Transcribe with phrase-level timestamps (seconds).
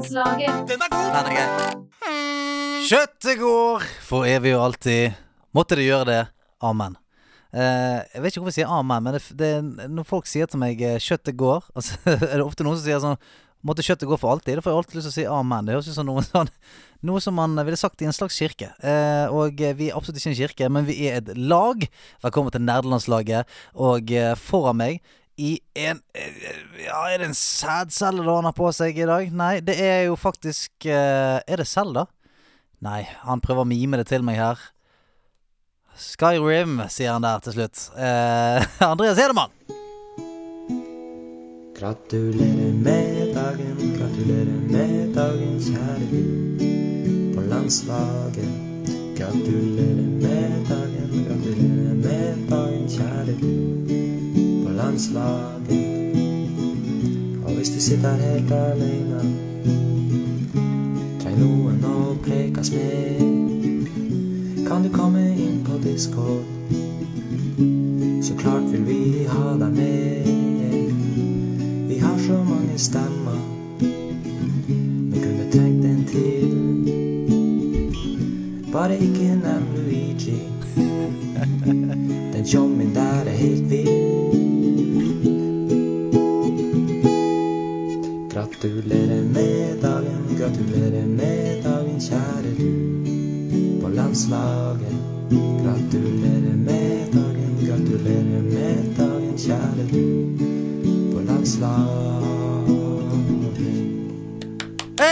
[0.00, 0.46] Grei.
[2.88, 5.18] Kjøttet går for evig og alltid.
[5.52, 6.20] Måtte det gjøre det.
[6.64, 6.96] Amen.
[7.52, 9.50] Uh, jeg vet ikke hvorfor jeg sier amen, men det, det,
[9.90, 13.02] når folk sier til meg eh, 'kjøttet går', altså, er det ofte noen som sier
[13.02, 13.18] sånn
[13.60, 14.56] 'Måtte kjøttet gå for alltid'?
[14.56, 15.66] Da får jeg alltid lyst til å si amen.
[15.66, 16.48] Det høres ut som noe sånn
[17.04, 18.70] Noe som man ville sagt i en slags kirke.
[18.80, 21.84] Uh, og vi er absolutt ikke en kirke, men vi er et lag.
[22.24, 23.48] Velkommen til nerdelandslaget.
[23.76, 25.00] Og uh, foran meg
[25.38, 26.42] i en eh,
[26.84, 29.30] Ja, er det en sædcelle han har på seg i dag?
[29.32, 32.06] Nei, det er jo faktisk eh, Er det Selda?
[32.80, 34.60] Nei, han prøver å mime det til meg her.
[36.00, 37.82] Skyrim, sier han der til slutt.
[37.92, 39.52] Eh, Andreas Hedemann.
[41.76, 48.50] Gratulerer med dagen, gratulerer med dagen, kjære du på landslaget.
[49.20, 54.09] Gratulerer med dagen, gratulerer med dagen, kjære du
[54.80, 55.70] på landslaget.
[57.44, 59.20] Og hvis du sitter helt alene,
[61.20, 63.20] trenger noen å prekes med,
[64.68, 66.44] kan du komme inn på Discord.
[68.22, 70.28] Så klart vil vi ha deg med.
[71.88, 73.40] Vi har så mange stemmer.
[73.80, 76.50] Vi kunne trengt en til.
[78.72, 80.38] Bare ikke nevn Luigi.
[82.32, 84.09] Den tjommien der er helt vill.
[88.60, 94.98] Gratulerer med dagen, gratulerer med dagen, kjære du på landslaget.
[95.32, 100.04] Gratulerer med dagen, gratulerer med dagen, kjære du
[101.14, 101.96] på landslaget.
[105.00, 105.08] Hey!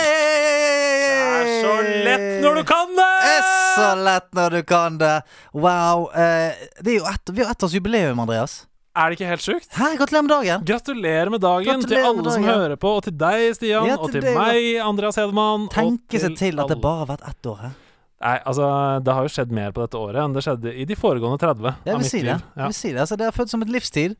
[1.40, 1.74] Det er så
[2.04, 3.42] lett når du kan det!
[3.78, 5.22] Så lett når du kan det.
[5.54, 6.10] Wow.
[6.12, 6.52] Eh,
[6.84, 8.66] det er jo ett, vi har ett års jubileum, Andreas.
[8.98, 9.68] Er det ikke helt sjukt?
[9.78, 10.64] Hæ, Gratulerer med dagen.
[10.66, 12.32] Gratulerer med dagen Gratulerer til alle dagen.
[12.34, 15.68] som hører på, og til deg, Stian, Ja, og til til deg, meg, Andreas Hedemann.
[15.74, 17.76] Tenke seg til at det bare har vært ett år her.
[18.18, 18.68] Nei, altså,
[19.06, 21.76] det har jo skjedd mer på dette året enn det skjedde i de foregående 30
[21.86, 22.24] Jeg vil si det.
[22.32, 22.40] liv.
[22.58, 22.98] Jeg vil si det.
[23.04, 24.16] Altså, det har føltes som et livstid.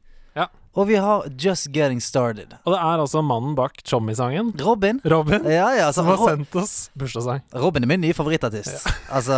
[0.79, 0.83] Ja.
[0.83, 2.53] Og vi har Just Getting Started.
[2.65, 5.01] Og det er altså mannen bak Tjommi-sangen, Robin.
[5.05, 7.41] Robin, Ja, ja, altså, som har Rob sendt oss bursdagssang.
[7.59, 8.87] Robin er min nye favorittartist.
[9.09, 9.35] Altså,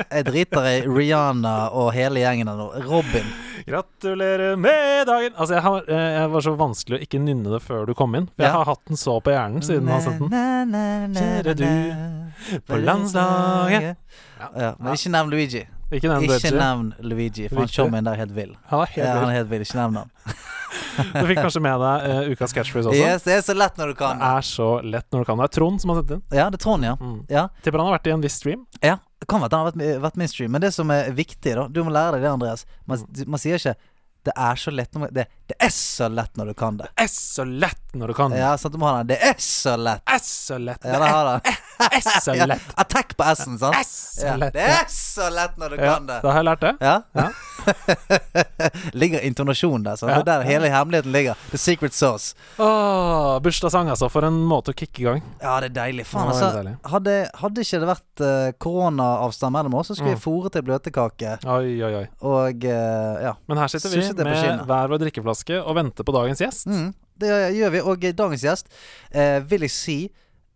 [0.00, 2.68] jeg driter i Rihanna og hele gjengen av nå.
[2.88, 3.26] Robin.
[3.68, 5.34] Gratulerer med dagen!
[5.36, 8.16] Altså, jeg, har, eh, jeg var så vanskelig å ikke nynne det før du kom
[8.18, 8.26] inn.
[8.32, 8.56] For jeg Ja.
[8.62, 11.14] har hatt den så på hjernen siden jeg har sendt den.
[11.14, 13.96] Kjære du på landslaget.
[14.40, 15.66] Ja, men ikke nevn Luigi.
[15.92, 16.56] Ikke nevn Ikke Luigi.
[16.58, 17.74] nevn Luigi, for han Viktig.
[17.76, 18.56] showman der er helt vill.
[18.70, 19.60] Han er helt Ja, han er helt vill.
[19.66, 20.10] Ikke nevn han.
[20.94, 22.98] Du fikk kanskje med deg uh, ukas catchphrase også?
[22.98, 24.18] Yes, det er så lett når du kan.
[24.18, 25.38] Det er så lett når du kan.
[25.38, 26.22] Det er Trond som har sendt inn.
[26.34, 26.94] Ja, det er Trond, ja.
[27.00, 27.16] Mm.
[27.30, 28.66] Ja, Tipper han har vært i en viss stream.
[28.82, 28.98] ja.
[29.24, 31.78] Det kan være han har vært, vært mainstream, men det som er viktig, da Du
[31.86, 32.66] må lære deg det, Andreas.
[32.84, 33.72] Man, man sier ikke
[34.24, 36.88] 'det er så lett' når man, det, 'Det er så lett når du kan det'.
[36.96, 38.32] Det er så lett når du kan.
[38.36, 39.06] Ja, sant, du må ha den.
[39.14, 40.02] 'Det er så lett'.
[40.06, 40.84] Er så lett.
[40.84, 41.40] Ja, det har den.
[42.00, 42.62] S så lett.
[42.76, 43.74] attack på S-en, sant?
[43.74, 44.52] Er så lett.
[44.54, 46.20] det er så lett når du kan det.
[46.22, 46.74] da har jeg lært det.
[46.80, 47.02] Ja?
[48.92, 49.96] Ligger intonasjonen der.
[50.00, 50.06] Ja.
[50.06, 51.34] Det er der hele hemmeligheten ligger.
[51.50, 52.34] The secret sauce.
[52.58, 54.08] Åh, bursdagssang, altså.
[54.12, 55.22] For en måte å kicke i gang.
[55.42, 56.06] Ja, det er deilig.
[56.10, 56.50] Faen, altså.
[56.58, 56.74] deilig.
[56.92, 60.18] Hadde, hadde ikke det vært uh, koronaavstand mellom oss, så skulle Mm.
[60.18, 61.30] vi fôre til bløtkake.
[61.48, 62.04] Oi, oi, oi.
[62.28, 63.32] Og uh, ja.
[63.48, 66.66] Men her sitter vi med hver vår drikkeflaske og venter på dagens gjest.
[66.68, 67.80] Mm, det gjør vi.
[67.80, 68.68] Og dagens gjest
[69.12, 69.98] eh, vil jeg si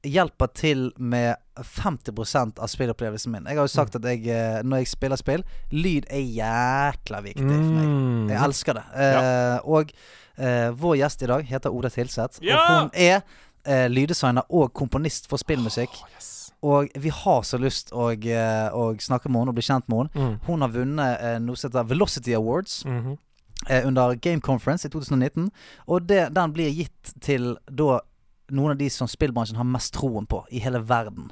[0.06, 3.44] hjelper til med 50% av spillopplevelsen min.
[3.50, 3.98] Jeg har jo sagt Mm.
[4.04, 5.42] at jeg, eh, når jeg spiller spill,
[5.72, 7.84] lyd er jækla viktig for meg.
[7.88, 8.28] Mm.
[8.30, 8.84] Jeg elsker det.
[8.94, 9.92] Eh, Og
[10.38, 12.38] eh, vår gjest i dag heter Oda Tilseth.
[12.42, 12.56] Ja!
[12.58, 13.22] Og hun er
[13.66, 15.90] eh, lyddesigner og komponist for spillmusikk.
[15.90, 16.34] Oh, yes.
[16.62, 19.98] Og vi har så lyst å, eh, å snakke med henne og bli kjent med
[19.98, 20.10] henne.
[20.14, 20.40] Mm.
[20.46, 23.12] Hun har vunnet eh, noe som heter Velocity Awards Mhm.
[23.12, 23.16] eh,
[23.84, 25.50] under Game Conference i 2019.
[25.90, 27.98] Og det, den blir gitt til da
[28.54, 31.30] noen av de som spillbransjen har mest troen på i hele verden.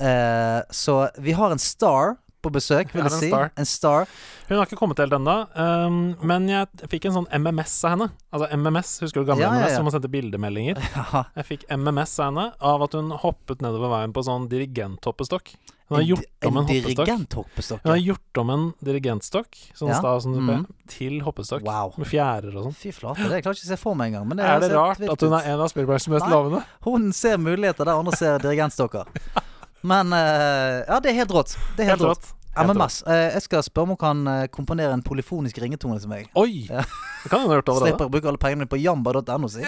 [0.00, 3.28] Eh, så vi har en star på besøk, vil jeg si.
[3.28, 3.50] star.
[3.56, 4.06] En star.
[4.48, 8.10] Hun har ikke kommet helt ennå, um, men jeg fikk en sånn MMS av henne.
[8.32, 9.76] Altså MMS, husker du gamle Ja, ja, MMS, ja.
[9.76, 10.76] som man sendte bildemeldinger?
[10.96, 11.24] Ja.
[11.36, 15.54] Jeg fikk MMS av henne av at hun hoppet nedover veien på sånn dirigenthoppestokk.
[15.90, 17.06] Hun har gjort om en hoppestokk.
[17.06, 17.80] dirigenthoppestokk.
[17.82, 19.98] Hun har gjort om en dirigentstokk sånn Ja.
[19.98, 20.66] stav som du Mhm.
[20.86, 21.62] til hoppestokk.
[21.66, 21.94] Wow.
[21.98, 22.76] Med fjærer og sånn.
[22.76, 24.28] Fy flate, det klarer jeg ikke å se for meg engang.
[24.28, 26.64] Men det Er det rart at hun er en av spillbransjens mest lovende?
[26.84, 29.04] Hun ser muligheter der andre ser dirigentstokker.
[29.82, 31.56] Men eh, ja, det er helt rått.
[31.76, 32.34] Det er helt, Helt rått.
[32.58, 33.02] MMS.
[33.06, 36.26] Eh, jeg skal spørre om hun kan eh, komponere en polyfonisk ringetone til meg.
[36.36, 36.66] Oi!
[36.66, 36.82] Ja.
[37.22, 37.90] Det kan hun ha gjort allerede.
[37.92, 39.60] Slipper å bruke alle pengene mine på jamba.no, si.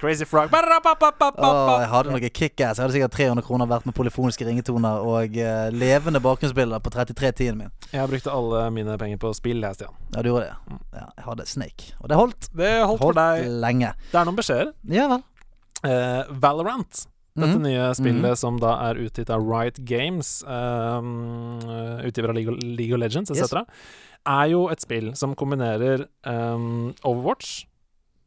[0.00, 0.50] Crazy frog.
[0.52, 2.76] Oh, jeg hadde noe kickass.
[2.76, 7.58] Jeg hadde sikkert 300 kroner verdt med polyfoniske ringetoner og uh, levende bakgrunnsbilder på 3310-en
[7.62, 7.70] min.
[7.94, 9.94] Jeg brukte alle mine penger på spill, jeg, Stian.
[10.16, 10.78] Ja, du gjorde det.
[10.98, 11.82] Ja, jeg hadde Snake.
[12.02, 12.42] Og det holdt.
[12.58, 13.34] Det holdt for deg.
[13.64, 13.90] lenge.
[14.10, 14.68] Det er noen beskjeder.
[14.92, 15.22] Ja vel.
[15.86, 16.94] Uh, Valorant,
[17.36, 17.62] dette Mhm.
[17.62, 21.60] nye spillet som da er utgitt av Riot Games, um,
[22.04, 23.52] utgiver av League of, League of Legends Yes.
[24.26, 27.64] er jo et spill som kombinerer um, Overwatch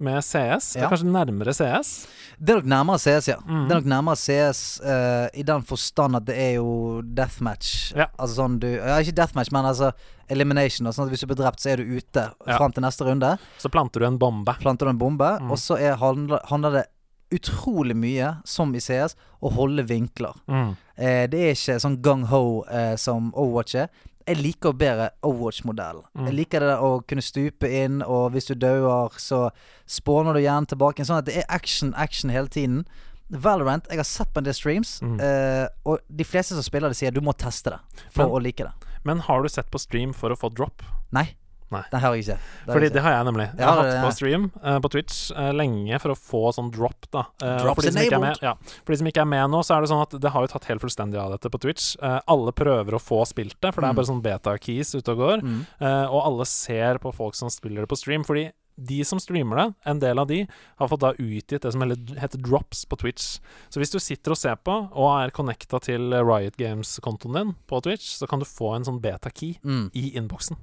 [0.02, 0.74] med CS.
[0.78, 2.08] Det er kanskje nærmere CS.
[2.40, 3.36] Det er nok nærmere CS, ja.
[3.44, 3.66] Mm.
[3.68, 7.92] Det er nok nærmere CS uh, i den forstand at det er jo deathmatch.
[7.98, 8.06] Ja.
[8.18, 9.92] Altså sånn du Ja, ikke deathmatch, men altså
[10.30, 10.88] elimination.
[10.88, 12.58] og Sånn at hvis du blir drept, så er du ute Ja.
[12.58, 13.38] fram til neste runde.
[13.60, 14.56] Så planter du en bombe.
[14.62, 15.52] Planter du en bombe, mm.
[15.52, 16.86] og så er, handler, handler det
[17.32, 20.34] utrolig mye, som i CS, å holde vinkler.
[20.48, 20.76] Mm.
[20.98, 23.90] Eh, det er ikke sånn gung-ho eh, som Overwatch er.
[24.30, 26.04] Jeg liker bedre Overwatch-modellen.
[26.14, 26.26] Mm.
[26.30, 29.48] Jeg liker det å kunne stupe inn, og hvis du dauer, så
[29.90, 31.06] spåner du gjerne tilbake.
[31.08, 32.84] Sånn at det er action, action hele tiden.
[33.30, 35.20] Valorant, jeg har sett på en del streams, Mm.
[35.22, 37.80] eh, og de fleste som spiller det, sier du må teste det
[38.12, 38.72] for Men- å like det.
[39.04, 40.82] Men har du sett på stream for å få drop?
[41.12, 41.36] Nei.
[41.72, 41.84] Nei.
[41.92, 42.38] Det har jeg ikke.
[42.66, 43.46] Det Fordi jeg det har jeg nemlig.
[43.54, 46.42] Jeg Ja, har det- hatt på stream uh, på Twitch uh, lenge for å få
[46.56, 47.26] sånn drop, da.
[47.44, 49.78] Uh, for de, ikke er med, ja, for de som ikke er med nå, så
[49.78, 51.96] er det sånn at det har jo tatt helt fullstendig av dette på Twitch.
[52.02, 54.00] Alle prøver å få spilt det, for det er Mm.
[54.02, 55.42] bare sånn beta-keys ute og går.
[55.44, 55.66] Mm.
[56.10, 58.52] Og alle ser på folk som spiller det på stream, fordi
[58.82, 60.48] de som streamer det, en del av de,
[60.80, 63.40] har fått da utgitt det som heter drops på Twitch.
[63.70, 67.82] Så hvis du sitter og ser på, og er connecta til Riot Games-kontoen din på
[67.84, 69.92] Twitch, så kan du få en sånn beta-key Mm.
[69.94, 70.56] i innboksen.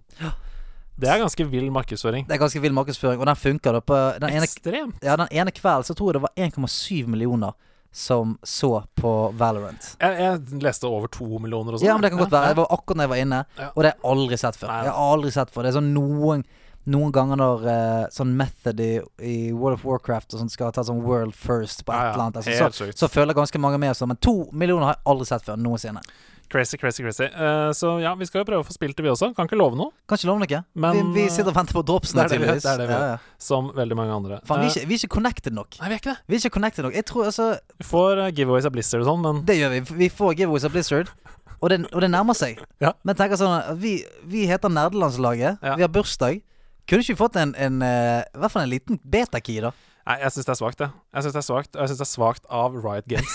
[0.99, 2.27] Det er ganske vill markedsføring.
[2.29, 3.73] Det er ganske vill markedsføring, og den funker.
[3.73, 5.03] da på den ene, Ekstremt.
[5.05, 6.35] ja, den ene kvelden så tror jeg det var
[6.67, 7.53] 1,7 millioner
[7.93, 9.97] som så på Valorant.
[10.01, 11.87] Jeg, jeg leste over to millioner og sånn.
[11.89, 12.49] Ja, men det kan godt være.
[12.53, 13.69] Det var akkurat når jeg var inne, Ja.
[13.75, 14.69] og det har jeg aldri sett før.
[14.73, 14.83] Nei.
[14.85, 15.63] Jeg har aldri sett før.
[15.63, 16.45] Det er sånn noen
[16.87, 20.85] noen ganger når eh, sånn method i, i World of Warcraft og sånt skal ta
[20.87, 22.13] sånn world first på et Ja, ja.
[22.13, 24.05] eller annet, altså, så, så føler ganske mange med oss.
[24.07, 26.03] Men to millioner har jeg aldri sett før noensinne.
[26.49, 27.27] Crazy, crazy, crazy.
[27.35, 29.33] Uh, så ja, vi skal jo prøve å få spilt det, vi også.
[29.35, 30.61] Kan ikke love noe, Kan ikke love noe.
[30.79, 33.07] Men, vi, vi sitter og venter på det er det er det vi ja, gjør.
[33.11, 33.19] ja.
[33.43, 34.41] som veldig mange andre.
[34.47, 35.79] Fan, vi, er Eh, ikke, vi er ikke connected nok.
[35.81, 36.19] nei, vi er ikke det.
[36.27, 36.95] Vi er ikke connected nok.
[36.95, 37.49] Jeg tror altså
[37.79, 39.81] Vi får uh, giveaways av Blizzard og sånn, men Det gjør vi.
[40.05, 41.11] Vi får giveaways av Blizzard.
[41.57, 42.61] Og det, og det nærmer seg.
[42.85, 42.93] Ja.
[43.03, 43.99] Men tenker sånn vi,
[44.29, 45.63] vi heter Nerdelandslaget.
[45.65, 46.43] Vi har bursdag.
[46.87, 49.73] Kunne ikke vi fått en, en eh, I hvert fall en liten betakey, da?
[50.07, 50.87] Nei, jeg syns det er svakt, det.
[51.15, 53.33] Jeg syns det er svakt, og jeg syns det er svakt av Riot Games.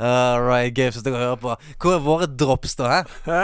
[0.00, 1.56] uh, Riot Games, hvis du kan høre på.
[1.76, 3.02] Hvor er våre drops, da?
[3.26, 3.42] Hæ?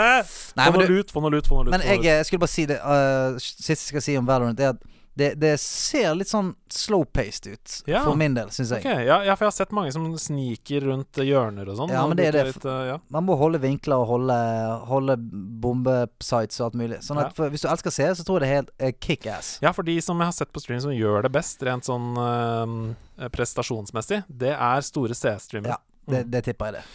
[0.56, 1.74] Nei, få noe lut, få noe lut, få noe lut.
[1.76, 4.60] men jeg, jeg, eh, skulle bare si det uh, Siste jeg skal si om Valorant,
[4.60, 4.80] er at
[5.16, 7.76] det, det ser litt sånn slow-paced ut.
[7.88, 8.02] Ja.
[8.04, 8.82] For min del, syns jeg.
[8.84, 9.06] Okay.
[9.06, 11.94] ja, ja, for jeg har sett mange som sniker rundt hjørner og sånn.
[11.94, 12.42] Ja, men det er det.
[12.50, 12.98] Litt, eh, ja.
[13.16, 14.36] Man må holde vinkler og holde,
[14.90, 15.16] holde
[15.64, 17.00] bombesites og alt mulig.
[17.06, 19.54] Sånn at for, Hvis du elsker CS, så tror jeg det er helt uh, kickass.
[19.64, 22.12] ja, for de som jeg har sett på stream som gjør det best, rent sånn
[22.20, 25.78] uh, prestasjonsmessig, det er store C-streamere.
[25.80, 26.88] Ja, det, det tipper jeg det.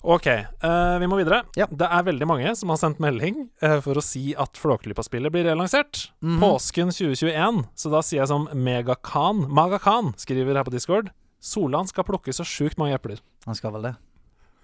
[0.00, 0.26] Ok,
[0.64, 1.42] uh, vi må videre.
[1.60, 1.66] Ja.
[1.68, 5.44] Det er veldig mange som har sendt melding uh, for å si at Flåklypa-spillet blir
[5.44, 6.06] relansert.
[6.24, 6.38] Mhm.
[6.40, 7.66] Påsken 2021.
[7.76, 11.12] Så da sier jeg som Megakan Magakan skriver her på Discord.
[11.40, 13.20] Solan skal plukke så sjukt mange epler.
[13.44, 13.94] Han skal vel det.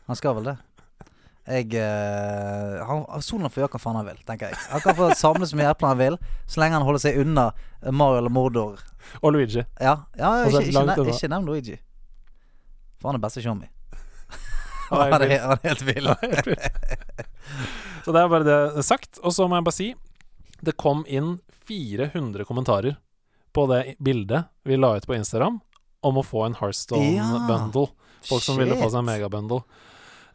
[0.09, 0.57] Han skal vel det.
[1.47, 4.65] Jeg uh, han, Solan får gjøre hva faen han vil, tenker jeg.
[4.73, 7.51] Han kan få samle så mye epler han vil, så lenge han holder seg unna
[7.93, 8.81] Mario eller Mordor.
[9.21, 9.61] Og Luigi.
[9.77, 10.65] Ja, ja ikke,
[11.13, 11.77] ikke nevn Luigi.
[12.97, 13.69] For han er beste showmy.
[14.91, 16.11] Han er Han helt vill.
[18.05, 19.19] Så det er bare det sagt.
[19.23, 19.89] Og så må jeg bare si
[20.65, 21.39] det kom inn
[21.69, 22.97] 400 kommentarer
[23.53, 25.59] på det bildet vi la ut på Instagram
[26.07, 27.89] om å få en Hearthstone-bundle.
[28.27, 29.63] Folk som ville få seg en megabundle.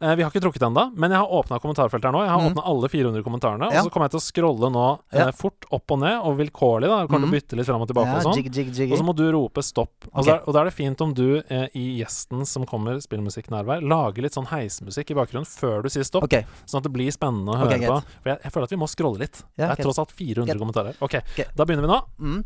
[0.02, 2.22] Eh, vi har ikke trukket ennå, men jeg har åpna kommentarfeltet her nå.
[2.26, 2.48] Jeg har Mm.
[2.50, 3.78] åpna alle 400 kommentarene, Ja.
[3.80, 6.88] og så kommer jeg til å scrolle nå eh, fort opp og ned, og vilkårlig.
[6.90, 7.36] da Kommer til å Mm.
[7.38, 8.90] bytte litt fram og tilbake og sånn.
[8.92, 9.92] Og så må du rope stopp.
[10.12, 12.96] Og, så er, og da er det fint om du eh, i gjesten som kommer,
[13.00, 16.24] spillmusikknærvær, lager litt sånn heismusikk i bakgrunnen før du sier stopp.
[16.24, 16.44] Okay.
[16.66, 18.02] Sånn at det blir spennende å høre okay, på.
[18.22, 19.42] For jeg, jeg føler at vi må scrolle litt.
[19.56, 20.58] Ja, det er tross alt 400 Greit.
[20.58, 20.94] kommentarer.
[21.00, 21.22] Ok.
[21.54, 22.02] da begynner vi nå.
[22.18, 22.44] mm.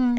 [0.00, 0.16] Stopp!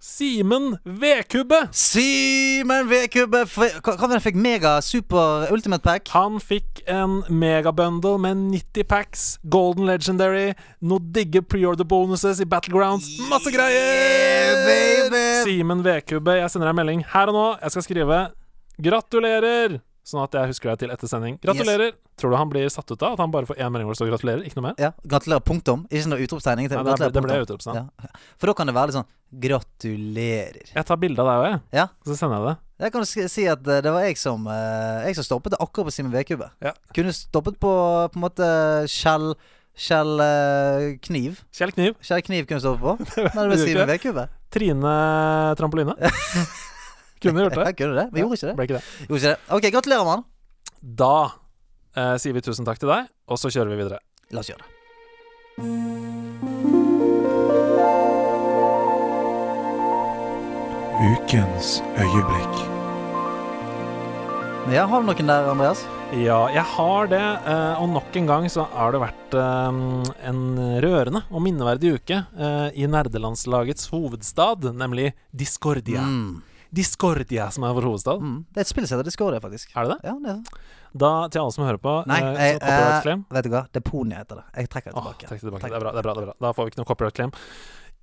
[0.00, 1.68] Simen Vedkubbe!
[1.76, 4.38] Simen V-kubbe Hva fikk?
[4.40, 6.08] Mega super ultimate pack?
[6.14, 13.10] Han fikk en megabundle med 90 packs, Golden Legendary, noe digge preorder bonuses i Battlegrounds,
[13.28, 14.64] masse greier!
[14.64, 15.44] Yeah!
[15.44, 17.46] Simen Vedkubbe, jeg sender deg en melding her og nå.
[17.60, 18.24] Jeg skal skrive
[18.78, 21.36] 'gratulerer', sånn at jeg husker deg til etter sending.
[21.42, 21.92] Gratulerer!
[22.18, 24.00] Tror du han blir satt ut av at han bare får én melding hvor det
[24.00, 24.46] står 'gratulerer'?
[24.48, 24.78] Ikke noe mer?
[24.80, 25.84] Ja, Gratulerer, punktum.
[25.92, 26.70] Ikke noe utropstegning.
[26.70, 27.76] Nei, det, ble, det ble utropstegn.
[27.84, 28.08] Ja.
[28.40, 29.10] For da kan det være litt sånn
[29.44, 30.72] Gratulerer.
[30.72, 31.60] Jeg tar bilde av deg òg, jeg.
[31.82, 31.86] Ja.
[32.08, 32.56] Så sender jeg det.
[32.78, 35.88] Jeg kan si at eh, det var jeg som eh, Jeg som stoppet det akkurat
[35.88, 36.46] på Simen V-kubbe.
[36.62, 36.72] Ja.
[36.94, 37.72] Kunne stoppet på
[38.12, 38.48] på en måte
[38.88, 39.32] Kjell
[39.78, 41.42] Kjell eh, Kniv.
[41.54, 41.98] Kjell Kniv.
[42.02, 43.22] Kjell Kniv kunne stoppet på.
[43.34, 44.28] Men det ble Simen Vedkubbe.
[44.54, 44.94] Trine
[45.58, 45.94] Trampoline.
[47.22, 47.66] Kunne gjort det.
[47.72, 48.56] Jeg kunne det, men gjorde ikke det.
[48.58, 48.84] Ble ikke det.
[49.08, 49.38] Gjorde ikke det.
[49.58, 50.24] Ok, gratulerer, mann.
[51.02, 51.12] Da
[51.96, 54.00] eh, sier vi tusen takk til deg, og så kjører vi videre.
[54.30, 55.78] La oss gjøre det.
[60.98, 62.56] Ukens øyeblikk.
[64.74, 65.84] Ja, har du noen der, Andreas?
[66.18, 67.20] Ja, jeg har det.
[67.20, 69.78] eh, Og nok en gang så har det vært eh,
[70.28, 70.40] en
[70.82, 76.02] rørende og minneverdig uke eh, i nerdelandslagets hovedstad, nemlig Discordia.
[76.02, 76.42] Mm.
[76.74, 78.20] Discordia, som er vår hovedstad.
[78.20, 78.38] Mm.
[78.52, 79.72] Det er et spill som heter Discordia, faktisk.
[79.74, 80.10] Er det det?
[80.10, 80.60] Ja, det er det.
[80.98, 82.60] Da, til alle som hører på Nei, eh, jeg,
[83.04, 83.24] claim.
[83.28, 83.62] eh, vet du hva?
[83.76, 84.46] Deponia heter det.
[84.56, 85.28] Jeg trekker det Åh, tilbake.
[85.28, 85.68] trekk det tilbake.
[85.68, 86.36] Det er, bra, det, er bra, det er bra.
[86.46, 87.34] Da får vi ikke noe copyright claim.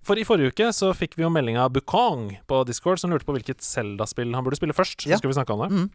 [0.05, 3.25] For i forrige uke så fikk vi jo melding av Bukong på Discord, som lurte
[3.25, 5.07] på hvilket Zelda-spill han burde spille først.
[5.09, 5.17] Ja.
[5.17, 5.69] Så skal vi snakke om det.
[5.73, 5.87] Mm.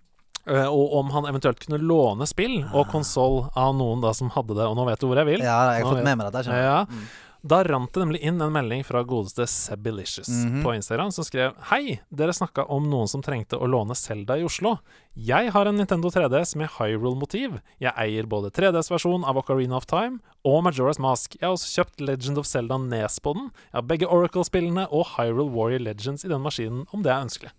[0.49, 4.57] Uh, og om han eventuelt kunne låne spill og konsoll av noen da som hadde
[4.57, 4.67] det.
[4.67, 5.45] Og nå vet du hvor jeg vil.
[5.45, 6.57] Ja, jeg har fått med meg dette.
[6.59, 6.81] Ja.
[6.89, 7.05] Mm.
[7.41, 10.65] Da rant det nemlig inn en melding fra godeste Sebilicious mm -hmm.
[10.65, 14.45] på Instagram, som skrev Hei, dere snakka om noen som trengte å låne Zelda i
[14.45, 14.79] Oslo.
[15.15, 17.61] Jeg har en Nintendo 3DS med Hyrule-motiv.
[17.79, 21.37] Jeg eier både 3DS-versjon av Ocarina of Time og Majora's Mask.
[21.41, 23.51] Jeg har også kjøpt Legend of Zelda Nes på den.
[23.73, 27.51] Jeg har begge Oracle-spillene og Hyrule Warrior Legends i den maskinen, om det er ønskelig.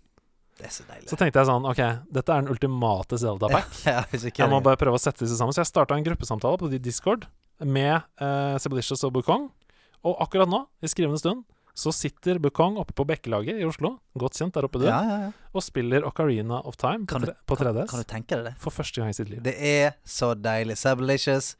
[0.58, 1.08] Det er så deilig.
[1.10, 1.80] Så tenkte jeg sånn, ok,
[2.12, 3.70] dette er den ultimate Zelda-pack.
[3.88, 5.52] ja, ja, Jeg må bare prøve å sette disse sammen.
[5.52, 7.26] Så jeg starta en gruppesamtale på Discord
[7.58, 9.48] med uh, Sebelicious og Bukong.
[10.04, 11.44] Og akkurat nå, i skrivende stund,
[11.78, 15.14] så sitter Bukong oppe på Bekkelaget i Oslo, godt kjent der oppe, du, ja, ja,
[15.22, 15.28] ja.
[15.56, 18.54] og spiller Ocarina of Time på, du- på 3DS Kan du tenke deg det?
[18.60, 19.40] for første gang i sitt liv.
[19.46, 20.76] Det er så deilig.
[20.82, 21.54] Sebelicious.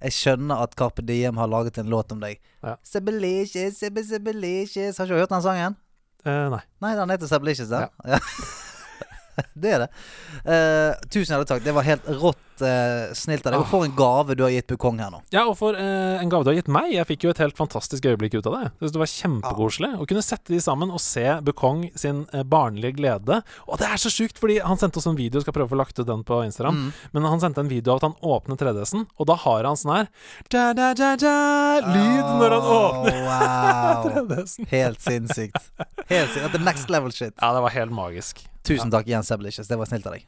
[0.00, 2.38] Jeg skjønner at Carpe Diem har laget en låt om deg.
[2.62, 2.76] Ja.
[2.86, 5.76] Sebelicious, Sebe- Sebelicious Har ikke du hørt den sangen?
[6.24, 6.62] Eh, nei.
[6.80, 7.88] Nei, den heter Sebelicious, den.
[8.06, 8.18] Ja.
[9.58, 9.88] det er det.
[10.46, 11.64] Uh, tusen hjertelig takk.
[11.66, 13.62] Det var helt rått uh, snilt av deg.
[13.62, 15.22] Og for en gave du har gitt Bukong her nå.
[15.34, 16.90] Ja, og for uh, en gave du har gitt meg.
[16.94, 18.62] Jeg fikk jo et helt fantastisk øyeblikk ut av det.
[18.68, 22.44] Jeg synes det var kjempekoselig å kunne sette de sammen og se Bukong sin eh,
[22.46, 23.40] barnlige glede.
[23.66, 25.80] Og det er så sjukt, fordi han sendte oss en video, skal prøve å få
[25.80, 26.78] lagt ut den på Instagram.
[26.78, 27.02] Mm.
[27.16, 29.94] Men han sendte en video av at han åpner 3DS-en, og da har han sånn
[29.94, 30.10] her
[30.52, 31.34] da, da, da, da,
[31.88, 34.08] Lyd når han åpner Wow.
[34.08, 34.70] 3DS-en.
[34.72, 35.70] Helt sinnssykt.
[36.08, 36.54] Helt sinnssykt.
[36.54, 37.34] The next level shit.
[37.40, 38.44] Ja, det var helt magisk.
[38.68, 39.68] Tusen takk igjen, Sebelicious.
[39.68, 40.26] Det var snilt av deg.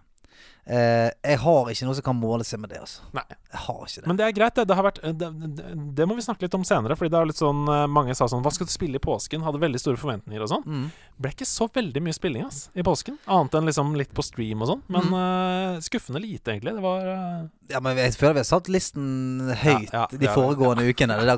[0.66, 3.02] Eh, jeg har ikke noe som kan måle seg med det, altså.
[3.16, 3.24] Nei.
[3.50, 4.06] Jeg har ikke det.
[4.06, 4.64] Men det er greit, det.
[4.70, 6.94] Det, har vært, det, det, det må vi snakke litt om senere.
[6.98, 9.42] Fordi det er litt sånn eh, mange sa sånn Hva skal du spille i påsken?
[9.42, 10.66] Hadde veldig store forventninger og sånn.
[10.68, 10.84] Mm.
[11.20, 13.16] Ble ikke så veldig mye spilling ass i påsken.
[13.26, 14.84] Annet enn liksom litt på stream og sånn.
[14.88, 15.14] Men Mm.
[15.16, 16.74] uh, skuffende lite, egentlig.
[16.76, 17.48] Det var uh...
[17.70, 20.92] Ja, men jeg føler vi har satt listen høyt Ja, ja, de foregående ja.
[20.92, 21.18] ukene.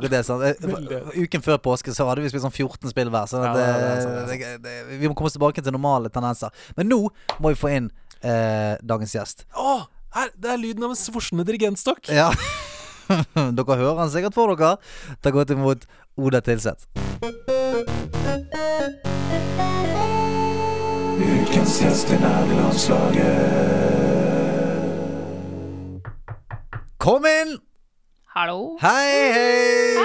[0.43, 3.27] Eh, Uken før påske så hadde vi spilt sånn 14 spill hver.
[3.31, 6.53] Så det, vi må komme oss tilbake til normale tendenser.
[6.77, 7.01] Men nå
[7.39, 7.91] må vi få inn
[8.23, 9.47] eh, dagens gjest.
[9.59, 9.83] Å!
[10.13, 12.11] Her, det er lyden av en svorsende dirigentstokk.
[12.13, 12.31] Ja.
[13.57, 14.77] dere hører han sikkert for dere.
[15.25, 15.87] Ta godt imot
[16.21, 16.85] Oda Tilseth.
[21.23, 23.73] Ukens gjest i nærlandslaget.
[27.03, 27.57] Kom inn!
[28.33, 28.77] Hallo.
[28.81, 30.05] Hei, hei!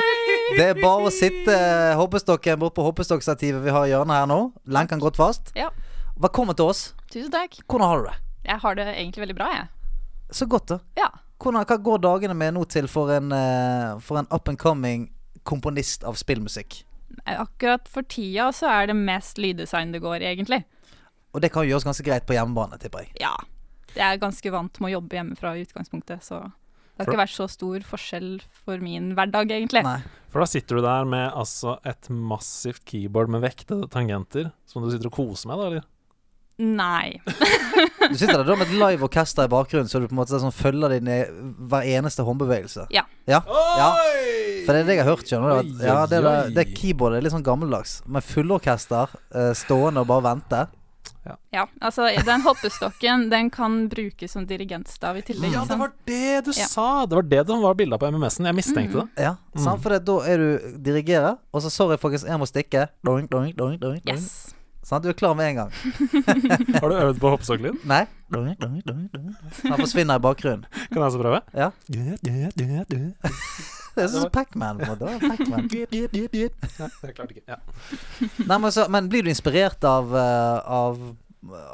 [0.57, 4.27] Det er bare å sitte eh, hoppestokken bort på hoppestokkstativet vi har i hjørnet her
[4.27, 4.39] nå.
[4.67, 5.51] Lenken godt fast.
[5.55, 5.69] Ja,
[6.17, 6.79] Velkommen til oss.
[7.13, 7.59] tusen takk.
[7.69, 8.15] Hvordan har du det?
[8.47, 9.67] Jeg har det egentlig veldig bra, jeg.
[10.33, 10.77] Så godt, da.
[10.97, 11.11] Ja.
[11.37, 15.11] Hvordan, hva går dagene med nå til for en, eh, for en up and coming
[15.45, 16.79] komponist av spillmusikk?
[17.29, 20.63] Akkurat for tida så er det mest lyddesign det går, egentlig.
[21.35, 23.13] Og det kan jo gjøres ganske greit på hjemmebane, tipper jeg.
[23.21, 23.35] Ja.
[23.93, 27.35] Jeg er ganske vant med å jobbe hjemmefra i utgangspunktet, så det har ikke vært
[27.35, 29.83] så stor forskjell for min hverdag, egentlig.
[29.85, 30.01] Nei.
[30.33, 34.89] For da sitter du der med altså et massivt keyboard med vektede tangenter som du
[34.89, 35.85] sitter og koser med, da, eller?
[36.57, 37.19] Nei.
[38.09, 40.39] Du sitter der da med et live orkester i bakgrunnen, så du på en måte
[40.41, 41.11] sånn følger din
[41.69, 42.87] hver eneste håndbevegelse.
[42.95, 43.03] Ja.
[43.29, 43.43] Ja.
[43.77, 43.91] ja.
[44.65, 45.75] For det er det jeg har hørt, skjønner du.
[45.77, 46.55] At, ja, det, oi.
[46.55, 47.99] det keyboardet er litt sånn gammeldags.
[48.09, 50.65] Med fullorkester eh, stående og bare vente.
[51.51, 55.53] Ja, altså den hoppestokken, den kan brukes som dirigentstav i tillegg.
[55.53, 56.67] Ja, det var det du Ja.
[56.71, 57.05] sa!
[57.05, 58.45] Det var det som var bildet på MMS-en.
[58.47, 59.23] Jeg mistenkte det.
[59.27, 59.83] Ja, sant?
[59.83, 62.87] For det, da er du dirigerer, og så sorry, folkens, jeg må stikke.
[63.05, 64.15] Doink, doink, doink, doink, doink.
[64.15, 64.55] Yes.
[64.87, 65.03] Sant?
[65.03, 65.71] Du er klar med en gang.
[66.81, 67.81] Har du øvd på hoppesokkelyd?
[67.89, 68.05] Nei.
[68.31, 70.63] Han forsvinner i bakgrunnen.
[70.71, 71.41] Kan jeg også prøve?
[71.51, 71.71] Ja.
[73.97, 74.77] Det er sånn som Pac-Man.
[77.33, 77.43] ikke.
[77.49, 77.57] Ja.
[78.45, 80.99] Nei, men, så, men blir du inspirert av, eh, av,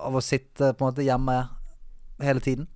[0.07, 1.35] av å sitte på en måte hjemme
[2.23, 2.69] hele tiden?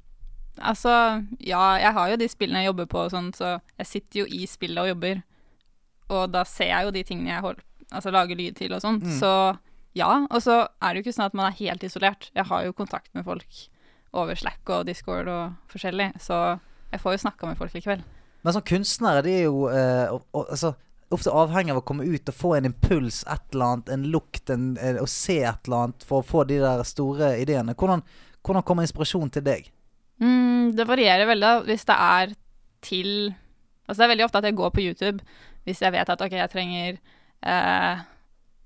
[0.59, 0.91] Altså,
[1.39, 4.27] ja, jeg har jo de spillene jeg jobber på og sånn, så jeg sitter jo
[4.35, 5.23] i spillet og jobber.
[6.11, 9.07] Og da ser jeg jo de tingene jeg holder, altså, lager lyd til og sånt.
[9.07, 9.15] Mm.
[9.23, 9.31] Så
[9.97, 10.11] ja.
[10.29, 12.29] Og så er det jo ikke sånn at man er helt isolert.
[12.37, 13.63] Jeg har jo kontakt med folk
[14.17, 16.57] over Slack og Discord og forskjellig, så
[16.91, 18.03] jeg får jo snakka med folk likevel.
[18.45, 20.71] Men sånn kunstnere, de er jo eh, og, og, altså,
[21.13, 24.51] ofte avhengig av å komme ut og få en impuls, et eller annet, en lukt,
[24.53, 24.69] en,
[25.01, 27.75] å se et eller annet for å få de der store ideene.
[27.77, 28.03] Hvordan,
[28.45, 29.69] hvordan kommer inspirasjon til deg?
[30.23, 32.31] Mm, det varierer veldig hvis det er
[32.85, 33.11] til
[33.87, 35.23] Altså det er veldig ofte at jeg går på YouTube
[35.67, 38.01] hvis jeg vet at ok, jeg trenger eh,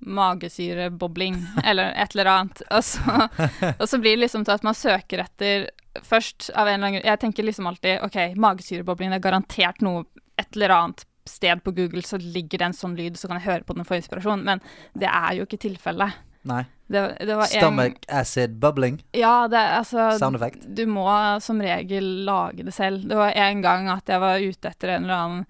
[0.01, 2.63] magesyrebobling eller et eller annet.
[2.71, 3.27] Og så,
[3.81, 5.69] og så blir det liksom til at man søker etter
[6.07, 9.81] først av en eller annen grunn Jeg tenker liksom alltid ok, magesyrebobling det er garantert
[9.83, 10.05] noe
[10.39, 13.47] et eller annet sted på Google så ligger det en sånn lyd, så kan jeg
[13.47, 14.43] høre på den for inspirasjon.
[14.47, 14.61] Men
[14.97, 16.21] det er jo ikke tilfellet.
[16.49, 16.63] Nei.
[16.91, 18.97] Det, det var en Stomach acid bubbling.
[19.15, 20.65] Ja, det altså Sound effect.
[20.65, 21.05] Du må
[21.39, 23.05] som regel lage det selv.
[23.07, 25.45] Det var en gang at jeg var ute etter en eller annen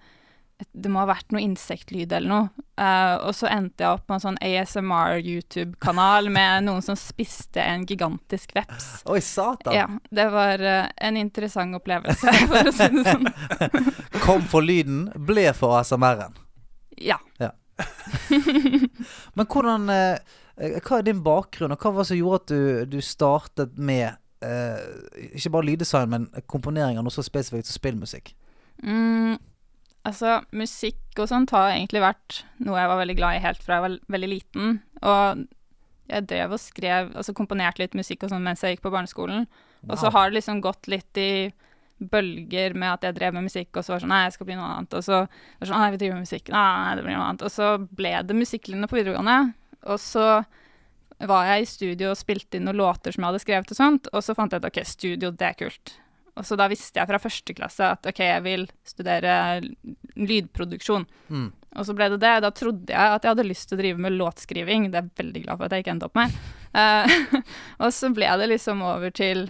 [0.72, 2.64] Det må ha vært noe insektlyd eller noe.
[2.80, 7.84] Uh, og så endte jeg opp på en sånn ASMR-YouTube-kanal med noen som spiste en
[7.86, 8.86] gigantisk veps.
[9.12, 9.74] Oi, satan.
[9.76, 13.28] Ja, det var uh, en interessant opplevelse, for å si det sånn.
[14.24, 16.38] Kom for lyden, ble for ASMR-en.
[17.02, 17.20] Ja.
[19.34, 20.34] Men hvordan eh,
[20.84, 24.18] Hva er din bakgrunn, og hva var det som gjorde at du, du startet med
[24.42, 28.32] ikke bare lyddesign, men komponering av noe så spesifikt som spillmusikk?
[28.82, 29.36] Mm,
[30.08, 33.78] altså, musikk og sånt har egentlig vært noe jeg var veldig glad i helt fra
[33.78, 34.78] jeg var veldig liten.
[35.02, 35.44] Og
[36.12, 39.46] jeg drev og skrev, altså komponerte litt musikk og sånn mens jeg gikk på barneskolen.
[39.88, 41.50] Og så har det liksom gått litt i
[42.02, 44.48] bølger med at jeg drev med musikk, og så var det sånn Nei, jeg skal
[44.48, 44.96] bli noe annet.
[44.98, 46.50] Og så var det sånn Nei, vi driver med musikk.
[46.54, 47.46] Nei, nei, det blir noe annet.
[47.46, 47.68] Og så
[48.02, 49.38] ble det musikklinje på videregående.
[49.92, 50.26] Og så
[51.30, 54.08] var jeg i studio og spilte inn noen låter som jeg hadde skrevet og sånt,
[54.10, 55.94] og så fant jeg ut OK, studio, det er kult.
[56.38, 59.34] Og så da visste jeg fra første klasse at OK, jeg vil studere
[60.16, 61.04] lydproduksjon.
[61.28, 61.50] Mm.
[61.76, 62.34] Og så ble det det.
[62.44, 64.90] Da trodde jeg at jeg hadde lyst til å drive med låtskriving.
[64.90, 66.38] Det er jeg veldig glad for at jeg ikke endte opp med.
[66.72, 67.42] Uh,
[67.84, 69.46] og så ble det liksom over til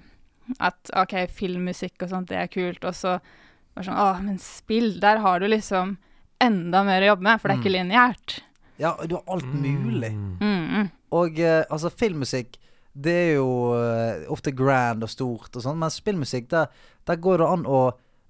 [0.62, 2.82] at OK, filmmusikk og sånt, det er kult.
[2.82, 5.96] Og så var det sånn Å, men spill, der har du liksom
[6.42, 8.40] enda mer å jobbe med, for det er ikke lineært.
[8.82, 10.10] Ja, du har alt mulig.
[10.42, 10.90] Mm.
[11.14, 12.58] Og uh, altså, filmmusikk
[12.92, 16.72] det er jo eh, ofte grand og stort og sånn, men spillmusikk, der,
[17.08, 17.82] der går det an å,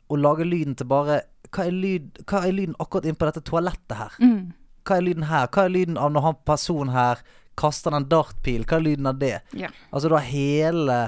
[0.09, 1.22] å lage lyden til bare
[1.53, 4.14] hva er, lyd, hva er lyden akkurat inn på dette toalettet her?
[4.22, 4.53] Mm.
[4.87, 5.51] Hva er lyden her?
[5.53, 7.20] Hva er lyden av når han personen her
[7.61, 8.64] kaster den dartpil?
[8.64, 9.35] Hva er lyden av det?
[9.53, 9.75] Yeah.
[9.90, 11.03] Altså, du har hele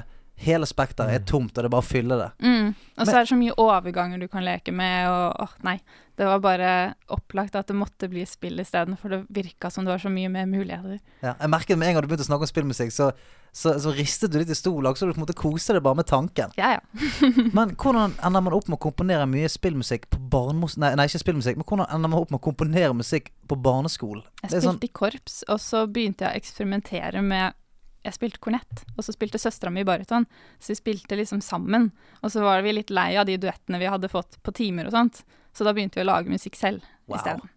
[0.45, 2.25] Hele spekteret er tomt, og det er bare å fylle det.
[2.43, 2.73] Mm.
[2.75, 5.77] Og så er det så mye overganger du kan leke med, og åh, nei.
[6.15, 6.69] Det var bare
[7.11, 10.31] opplagt at det måtte bli spill isteden, for det virka som det var så mye
[10.31, 11.01] mer muligheter.
[11.25, 13.09] Ja, jeg merket med en gang du begynte å snakke om spillmusikk, så,
[13.51, 15.83] så, så ristet du litt i stolen, og så du på en måte koste deg
[15.83, 16.55] bare med tanken.
[16.61, 17.11] Ja, ja.
[17.57, 20.79] Men hvordan ender man opp med å komponere mye spillmusikk på barnemos...
[20.79, 24.23] Nei, nei, ikke spillmusikk, men hvordan ender man opp med å komponere musikk på barneskolen?
[24.43, 27.59] Jeg er spilte sånn, i korps, og så begynte jeg å eksperimentere med
[28.05, 30.27] Jeg spilte kornett, og så spilte søstera mi baryton,
[30.61, 31.89] så vi spilte liksom sammen.
[32.21, 34.95] Og så var vi litt lei av de duettene vi hadde fått på timer og
[34.95, 35.23] sånt,
[35.55, 37.19] så da begynte vi å lage musikk selv Wow.
[37.19, 37.51] isteden.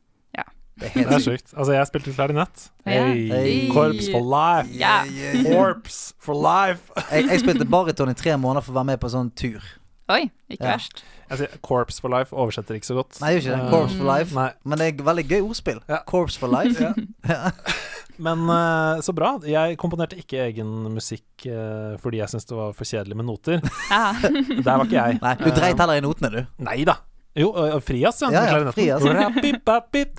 [0.78, 1.54] det er Det er sjukt.
[1.58, 2.68] Altså, jeg spilte klarinett.
[2.86, 3.08] Ja.
[3.08, 3.28] Hey.
[3.32, 3.70] Hey.
[3.74, 4.70] Korps for life.
[4.78, 5.00] Ja.
[5.48, 6.92] Korps for life.
[7.10, 9.64] Jeg, jeg spilte baryton i tre måneder for å være med på sånn tur.
[10.08, 10.76] Oi, ikke Ja.
[10.78, 11.02] verst.
[11.30, 13.20] Altså, Corps for life oversetter ikke så godt.
[13.20, 13.66] Nei, gjør ikke det.
[13.66, 14.36] Eh, Corps for life.
[14.36, 14.52] Nei.
[14.64, 15.82] Men det er veldig gøy ordspill.
[15.90, 15.98] Ja.
[16.08, 16.80] Corps for life.
[17.28, 17.52] Ja.
[18.18, 19.36] Men uh, så bra.
[19.46, 23.60] Jeg komponerte ikke egen musikk uh, fordi jeg syntes det var for kjedelig med noter.
[23.92, 24.14] Ja.
[24.24, 25.20] Der var ikke jeg.
[25.22, 26.64] Nei, du dreit heller i notene, du.
[26.66, 26.96] Nei da.
[27.38, 28.32] Jo, uh, Frias, ja.
[28.34, 28.72] Ja, ja.
[28.74, 29.04] Frias.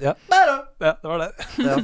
[0.00, 0.14] Ja.
[0.78, 1.32] ja, det var det.
[1.58, 1.76] Ja.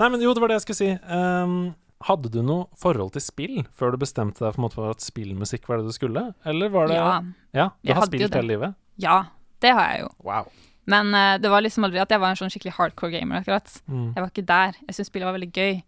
[0.00, 0.90] Nei, men jo, det var det jeg skulle si.
[1.08, 1.72] Um,
[2.04, 5.80] hadde du noe forhold til spill før du bestemte deg for, for at spillmusikk var
[5.80, 6.26] det du skulle?
[6.44, 7.14] Eller var det ja.
[7.56, 8.76] Ja, du Jeg har spilt hele livet?
[9.00, 9.18] Ja,
[9.64, 10.10] det har jeg jo.
[10.26, 10.50] Wow.
[10.90, 13.68] Men uh, det var liksom aldri at jeg var en sånn skikkelig hardcore gamer, akkurat.
[13.88, 14.10] Mm.
[14.10, 14.80] Jeg var ikke der.
[14.84, 15.78] Jeg syntes spillet var veldig gøy,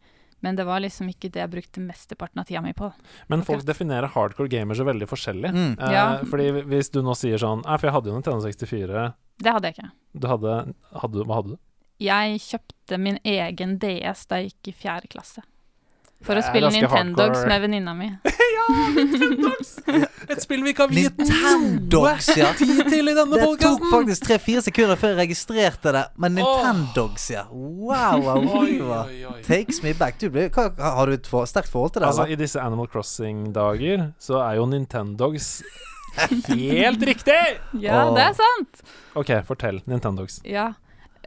[0.46, 2.92] men det var liksom ikke det jeg brukte mesteparten av tida mi på.
[3.32, 3.70] Men folk Akkurat.
[3.72, 5.50] definerer hardcore gamer så veldig forskjellig.
[5.52, 5.72] Mm.
[5.80, 6.06] Eh, Ja.
[6.24, 9.06] Fordi hvis du nå sier sånn for jeg hadde jo en 364.
[9.42, 9.90] Det hadde jeg ikke.
[10.16, 10.52] Du hadde,
[11.02, 11.58] hadde Hva hadde du?
[11.98, 15.42] Jeg kjøpte min egen DS da jeg gikk i fjerde klasse.
[16.24, 17.48] For å spille Nintendogs hardcore.
[17.50, 18.06] med venninna mi.
[18.56, 18.64] ja!
[18.96, 19.74] Nintendogs!
[20.32, 22.48] Et spill vi ikke har viet Nintendogs, ja.
[22.58, 23.90] tid til i denne Det tok podkasten!
[23.92, 26.02] faktisk tre-fire sekunder før jeg registrerte det.
[26.18, 27.44] Men Nintendogs, ja.
[27.52, 29.04] Wow, wow, Oi, wow.
[29.04, 29.42] oi, oi.
[29.46, 30.18] Takes me back.
[30.18, 32.08] Du, hva, har du et for, sterkt forhold til det?
[32.08, 32.34] Altså, eller?
[32.34, 35.50] I disse Animal Crossing-dager så er jo Nintendogs
[36.48, 37.38] helt riktig!
[37.76, 38.14] Ja, Åh.
[38.16, 38.82] det er sant!
[39.20, 39.82] OK, fortell.
[39.86, 40.40] Nintendogs.
[40.48, 40.72] Ja.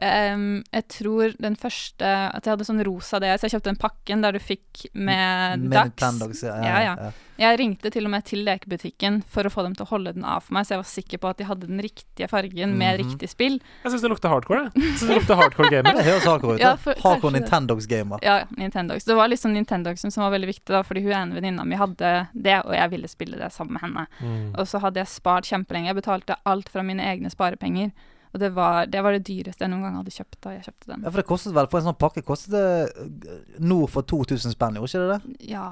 [0.00, 3.42] Ehm, jeg tror den første At jeg hadde sånn rosa DS.
[3.44, 6.42] Jeg kjøpte den pakken der du fikk med, Med Dags.
[6.42, 6.54] Ja.
[6.64, 7.10] Ja, ja.
[7.40, 10.24] Jeg ringte til og med til lekebutikken for å få dem til å holde den
[10.28, 12.98] av for meg, så jeg var sikker på at de hadde den riktige fargen med
[13.00, 13.10] Mhm.
[13.12, 13.58] riktig spill.
[13.84, 14.64] Jeg syns det lukter hardcore.
[14.74, 14.82] jeg.
[14.98, 15.92] Synes det lukter hardcore gamer.
[16.00, 16.60] Det høres hardcore ut.
[16.60, 17.50] Ja, for- hardcore kanskje det.
[17.50, 18.18] Nintendogs-gamer.
[18.22, 19.04] Ja, Nintendox.
[19.04, 22.28] Det var liksom Nintendogsen som var veldig viktig, da, fordi hun ene venninna mi hadde
[22.34, 24.06] det, og jeg ville spille det sammen med henne.
[24.20, 24.54] Mm.
[24.58, 25.86] Og så hadde jeg spart kjempelenge.
[25.92, 27.92] Jeg betalte alt fra mine egne sparepenger.
[28.30, 30.92] Og det var det, var det dyreste jeg noen gang hadde kjøpt da jeg kjøpte
[30.92, 31.06] den.
[31.06, 34.54] Ja, for det kostet vel For en sånn pakke kostet det eh, nord for 2000
[34.54, 35.48] spenn, gjorde ikke det det?
[35.50, 35.70] Ja,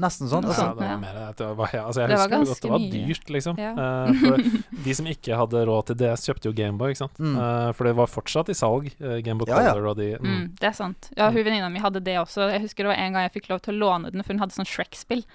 [0.00, 0.46] Nesten sånn.
[0.48, 2.84] Altså, Ja, det var det var, ja, altså jeg Det husker jo godt det var
[2.94, 3.58] dyrt, liksom.
[3.60, 3.72] Ja.
[3.76, 4.44] Uh, for
[4.86, 7.20] de som ikke hadde råd til DS, kjøpte jo Gameboy, ikke sant.
[7.20, 7.36] Mm.
[7.36, 9.74] Uh, for det var fortsatt i salg, uh, Gameboy Ja, ja.
[9.74, 10.30] Color og de mm.
[10.30, 11.10] Mm, det er sant.
[11.18, 12.48] Ja, hun venninna mi hadde det også.
[12.54, 14.44] Jeg husker det var en gang jeg fikk lov til å låne den, for hun
[14.44, 15.26] hadde sånn Shrek-spill.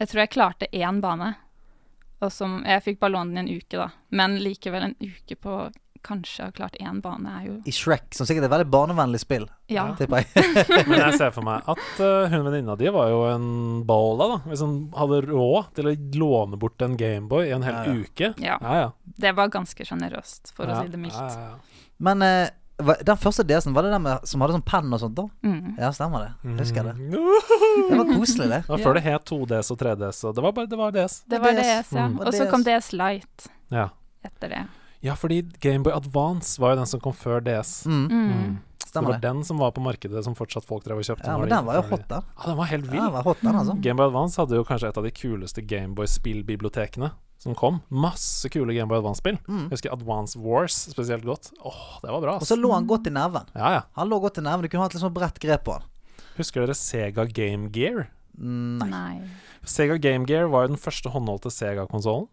[0.00, 1.34] Jeg tror jeg klarte én bane.
[2.22, 3.90] Og som, jeg fikk bare låne den i en uke, da.
[4.14, 5.60] Men likevel en uke på
[6.06, 9.20] kanskje har klart én bane er jo I Shrek, som sikkert er et veldig barnevennlig
[9.22, 9.88] spill, Ja.
[9.98, 10.46] tipper jeg.
[10.90, 13.46] Men jeg ser for meg at uh, hun venninna di var jo en
[13.88, 14.38] balla, da.
[14.50, 18.00] Hvis hun hadde råd til å låne bort en Gameboy i en hel Ja, ja.
[18.02, 18.32] uke.
[18.42, 18.56] Ja.
[18.60, 18.90] Ja, ja.
[19.26, 20.80] Det var ganske sjenerøst, for ja.
[20.80, 21.14] å si det mildt.
[21.18, 21.86] Ja, ja, ja.
[22.02, 22.50] Men uh,
[22.82, 25.28] den første DS-en, var det den med, som hadde sånn penn og sånt, da?
[25.46, 25.76] Mm.
[25.78, 26.30] Ja, stemmer det.
[26.50, 26.94] Jeg Husker det.
[26.98, 27.88] Mm.
[27.92, 28.60] Det var koselig, det.
[28.72, 28.78] Ja.
[28.82, 31.20] før det het 2DS og 3DS, og det var bare det var DS.
[31.30, 31.68] Det var DS.
[31.86, 32.06] DS, ja.
[32.10, 32.16] Mm.
[32.26, 33.88] Og så kom DS Light Ja.
[34.26, 34.62] etter det.
[35.02, 37.82] Ja, fordi Gameboy Advance var jo den som kom før DS.
[37.86, 38.60] Mm, Mm.
[38.92, 41.24] Det var den som var på markedet som fortsatt folk drev og kjøpte.
[41.24, 42.18] Ja, men den var jo hot, da.
[42.36, 43.00] Ja, den var helt Ja, vill.
[43.00, 43.76] den var hot, den, altså.
[43.80, 47.10] Gameboy Advance hadde jo kanskje et av de kuleste Gameboy-spillbibliotekene
[47.42, 47.80] som kom.
[47.90, 49.38] Masse kule Gameboy Advance-spill.
[49.48, 49.62] Mm.
[49.70, 51.50] Jeg husker Advance Wars spesielt godt.
[51.64, 52.34] Åh, det var bra.
[52.36, 53.48] Og så lå han godt i neven.
[53.56, 53.80] Ja, ja.
[53.96, 54.62] Han lå godt i neven.
[54.62, 55.88] Du kunne hatt litt sånn bredt grep på han.
[56.36, 58.10] Husker dere Sega Game Gear?
[58.38, 58.88] Mm, Nei.
[58.92, 59.30] Nei.
[59.64, 62.28] Sega Game Gear var jo den første håndholdte Sega-konsollen.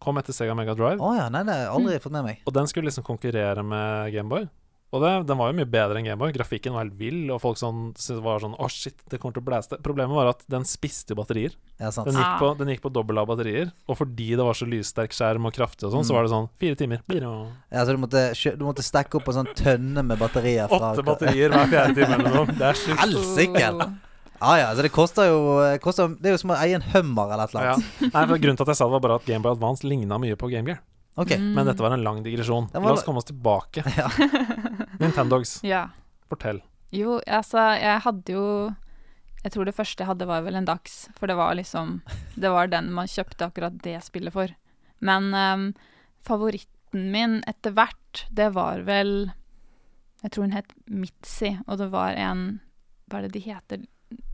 [0.00, 0.98] Kom etter Sega Mega Drive.
[1.00, 2.38] Oh, ja, nei, det har jeg aldri fått med meg.
[2.48, 4.48] Og den skulle liksom konkurrere med Gameboy.
[4.90, 6.32] Og det, den var jo mye bedre enn Gameboy.
[6.34, 7.92] Grafikken var helt vill, og folk sånn,
[8.24, 9.78] var sånn Å, shit, det kommer til å blæste.
[9.84, 11.52] Problemet var at den spiste batterier.
[11.78, 12.08] Ja, sant.
[12.10, 12.38] Den gikk, Ah.
[12.40, 15.54] på, den gikk på dobbel av batterier, og fordi det var så lyssterk skjerm og
[15.54, 16.16] kraftig og sånn, så Mm.
[16.16, 17.00] var det sånn fire timer.
[17.70, 21.04] Ja, så du måtte, du måtte stekke opp en sånn tønne med batterier fra Åtte
[21.06, 22.46] batterier hver fjerde time eller noe.
[22.46, 22.98] Det er sjukt.
[22.98, 24.00] Helsike!
[24.40, 25.40] Ja ja, altså det koster jo
[25.84, 27.74] koster, Det er jo som å eie en Hummer eller et eller Ja.
[28.08, 30.36] Nei, for Grunnen til at jeg sa det, var bare at Gameboy Advance ligna mye
[30.40, 30.80] på Game Gear.
[31.20, 31.50] Mm.
[31.54, 32.70] Men dette var en lang digresjon.
[32.72, 33.82] Var- La oss komme oss tilbake.
[33.98, 34.08] Ja.
[35.00, 35.88] Nintendogs, Ja.
[36.30, 36.62] fortell.
[36.92, 38.46] Jo, altså, jeg hadde jo
[39.44, 41.08] Jeg tror det første jeg hadde, var vel en Dags.
[41.18, 42.00] For det var liksom
[42.36, 44.48] Det var den man kjøpte akkurat det spillet for.
[45.00, 45.74] Men um,
[46.24, 49.32] favoritten min etter hvert, det var vel
[50.22, 52.60] Jeg tror hun het Mitzi, og det var en
[53.08, 53.86] Hva er det de heter?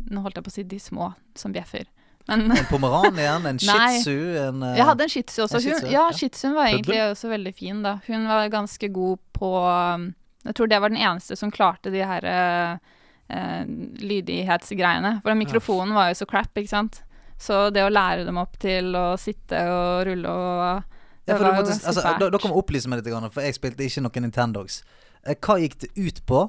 [0.07, 1.87] Nå holdt jeg på å si de små som bjeffer.
[2.27, 5.61] Men En igjen, en shih tzu, en uh, jeg hadde en shih tzu også.
[5.63, 6.17] Hun, tzu, ja, ja.
[6.17, 7.99] shih tzuen var egentlig også veldig fin, da.
[8.09, 10.09] Hun var ganske god på um,
[10.47, 12.97] Jeg tror det var den eneste som klarte de her eh,
[13.35, 13.63] eh,
[13.99, 15.17] lydighetsgreiene.
[15.23, 17.01] For den mikrofonen var jo så crap, ikke sant.
[17.39, 20.95] Så det å lære dem opp til å sitte og rulle og
[21.27, 22.23] Ja, for du måtte, ganske altså, fælt.
[22.23, 24.81] da, da kan vi opplyse meg litt, for jeg spilte ikke noen Nintendogs.
[25.27, 26.47] Eh, Hva gikk det ut på?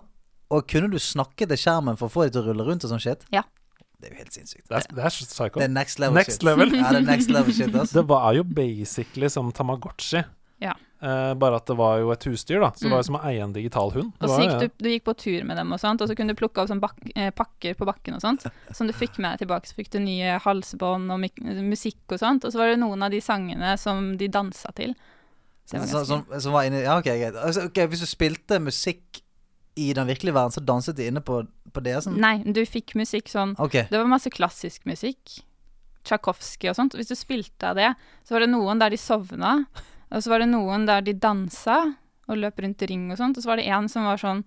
[0.54, 2.94] Og kunne du snakke til skjermen for å få dem til å rulle rundt og
[2.94, 3.26] sånn shit?
[3.34, 3.44] Ja.
[4.00, 4.68] Det er jo helt sinnssykt.
[4.70, 5.58] Det er, det er psycho.
[5.60, 6.44] Det er next level Next shit.
[6.46, 6.70] level.
[6.78, 7.94] Ja, det er next level shit, altså.
[8.00, 10.22] Det var jo basically som Tamagotchi.
[10.62, 10.76] Ja.
[11.02, 12.70] Eh, bare at det var jo et husdyr, da.
[12.78, 13.04] Så det var Mm.
[13.04, 14.14] jo som å eie en digital hund.
[14.22, 16.34] Og så gikk du, du gikk på tur med dem og sånt, og så kunne
[16.34, 18.46] du plukke opp sånn bak eh, pakker på bakken og sånt,
[18.78, 19.70] som du fikk med deg tilbake.
[19.70, 21.22] Så fikk du nye halsbånd og
[21.68, 24.94] musikk og sånt, og så var det noen av de sangene som de dansa til.
[25.68, 27.36] Så det var Som, som, som var inni Ja, ok, greit.
[27.36, 29.24] Altså, ok, Hvis du spilte musikk
[29.78, 31.42] i den virkelige verden, så danset de inne på,
[31.74, 31.98] på det?
[32.06, 32.18] Sånn?
[32.22, 33.86] Nei, du fikk musikk sånn okay.
[33.92, 35.38] Det var masse klassisk musikk.
[36.08, 36.98] Tsjajkovskij og sånt.
[36.98, 37.92] Hvis du spilte av det,
[38.26, 39.60] så var det noen der de sovna,
[40.08, 41.82] og så var det noen der de dansa
[42.28, 44.42] og løp rundt i ring og sånt, og så var det en som var sånn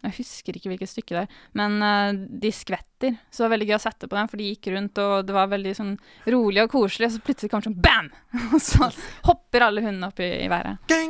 [0.00, 3.18] Jeg husker ikke hvilket stykke det er, men uh, de skvetter.
[3.28, 5.34] Så det var veldig gøy å sette på dem, for de gikk rundt, og det
[5.36, 5.90] var veldig sånn
[6.32, 8.08] rolig og koselig, og så plutselig kommer det sånn bam!
[8.54, 8.88] Og så
[9.28, 10.80] hopper alle hundene opp i, i været.
[10.88, 11.09] Gang,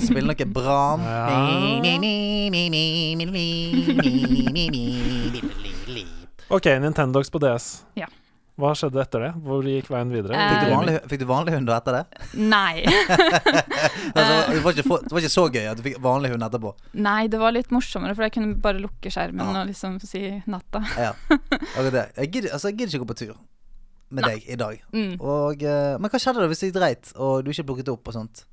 [0.00, 0.78] Spill noe bra
[6.52, 7.68] OK, Nintendox på DS.
[7.96, 8.08] Ja.
[8.60, 9.30] Hva skjedde etter det?
[9.46, 10.36] Hvor gikk veien videre?
[10.36, 12.02] Fikk du vanlig, fikk du vanlig hund etter det?
[12.36, 12.82] Nei.
[14.12, 16.74] altså, det, var ikke, det, var ikke, så gøy at du fikk vanlig hund etterpå?
[17.06, 19.62] Nei, det var litt morsommere, for jeg kunne bare lukke skjermen ja.
[19.62, 20.84] og liksom si natta.
[21.00, 21.14] ja.
[21.32, 23.34] okay, jeg, gidder, altså, jeg ikke gå på tur
[24.12, 24.34] med Nei.
[24.36, 24.80] deg i dag.
[24.92, 25.12] Mm.
[25.20, 28.14] Og, eh, men hva skjedde da hvis jeg dreit, og du ikke plukket opp og
[28.20, 28.44] sånt?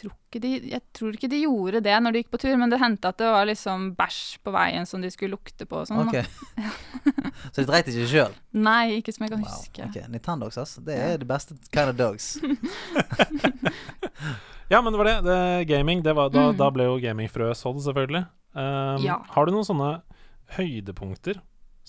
[0.00, 2.70] tror ikke de, jeg tror ikke de gjorde det når de gikk på tur, men
[2.70, 5.88] det hendte at det var liksom bæsj på veien som de skulle lukte på og
[5.90, 6.06] sånn.
[6.06, 6.22] Okay.
[7.52, 8.36] så de dreit ikke sjøl?
[8.54, 9.50] Nei, ikke som jeg kan Wow.
[9.50, 9.88] huske.
[9.90, 10.06] Okay.
[10.08, 10.80] Nintendogs, altså.
[10.86, 11.08] Det Ja.
[11.10, 12.38] er det beste kind of dogs.
[14.70, 15.16] Ja, men det var det.
[15.26, 16.56] det gaming, det var, da, Mm.
[16.56, 18.24] da ble jo gamingfrø sådd, selvfølgelig.
[18.54, 19.16] Um, Ja.
[19.34, 20.02] Har du noen sånne
[20.56, 21.40] høydepunkter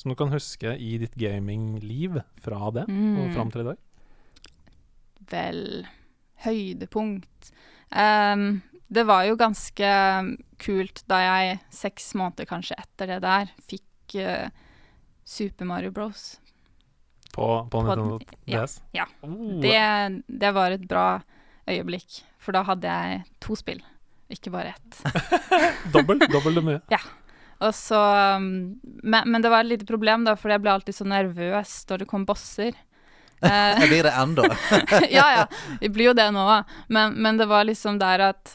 [0.01, 2.89] som du kan huske i ditt gamingliv fra det og
[3.27, 3.33] Mm.
[3.35, 3.77] fram til i dag?
[5.31, 5.87] Vel
[6.41, 7.51] Høydepunkt
[7.93, 8.61] um,
[8.91, 9.91] Det var jo ganske
[10.61, 14.49] kult da jeg seks måneder kanskje etter det der fikk uh,
[15.23, 16.39] Super Mario Bros.
[17.31, 18.17] På, på På Nintendo
[18.49, 18.81] DS?
[18.91, 19.05] ja, ja.
[19.23, 21.21] Oh, Det, det var et bra
[21.69, 23.79] øyeblikk, for da hadde jeg to spill,
[24.33, 24.99] ikke bare ett.
[25.93, 26.81] Dobbel, dobbel det mye.
[27.61, 27.97] Og så
[28.37, 28.45] um,
[29.03, 32.03] men, men det var et lite problem, da, for jeg ble alltid så nervøs når
[32.03, 32.77] det kom bosser.
[33.41, 34.43] Eh, Jeg blir det enda.
[35.09, 35.45] ja, ja.
[35.81, 36.59] Vi blir jo det nå, da.
[36.93, 38.51] Men, men det var liksom der at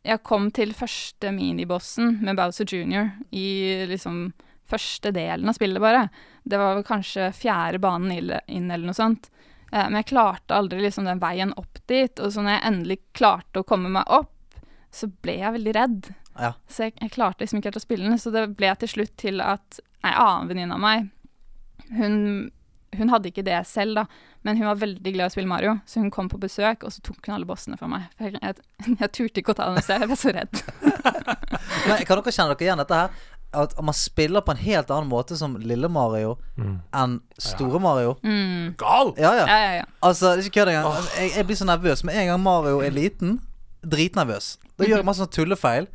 [0.00, 3.10] jeg kom til første minibossen med Bowser Jr.
[3.36, 4.30] i liksom
[4.64, 6.06] første delen av spillet, bare.
[6.40, 8.16] Det var vel kanskje fjerde banen
[8.48, 9.28] inn, eller noe sånt.
[9.68, 12.16] Eh, men jeg klarte aldri liksom den veien opp dit.
[12.16, 14.32] Og så når jeg endelig klarte å komme meg opp,
[14.88, 16.12] så ble jeg veldig redd.
[16.40, 16.52] Ja.
[16.68, 18.18] Så jeg, jeg klarte liksom ikke helt å spille den.
[18.18, 21.10] Så det ble til slutt til at ei annen venninne av meg,
[21.94, 22.50] hun,
[22.96, 24.06] hun hadde ikke det selv, da.
[24.44, 26.92] Men hun var veldig glad i å spille Mario, så hun kom på besøk, og
[26.92, 28.10] så tok hun alle bossene for meg.
[28.18, 30.64] For jeg, jeg, jeg turte ikke å ta dem selv, jeg ble så redd.
[31.88, 33.14] Men kan dere kjenne dere igjen dette her?
[33.54, 36.76] At man spiller på en helt annen måte som lille Mario Mm.
[36.94, 38.12] enn store Mario.
[38.22, 38.74] Mm.
[38.78, 39.12] Gal!
[39.18, 39.46] Ja, ja.
[39.48, 39.86] Ja, ja, ja.
[40.06, 40.86] Altså, det er ikke kødd engang.
[40.90, 42.02] Altså, jeg, jeg blir så nervøs.
[42.06, 43.40] Med en gang Mario er liten,
[43.82, 44.52] dritnervøs.
[44.78, 45.88] Da gjør jeg masse sånn tullefeil.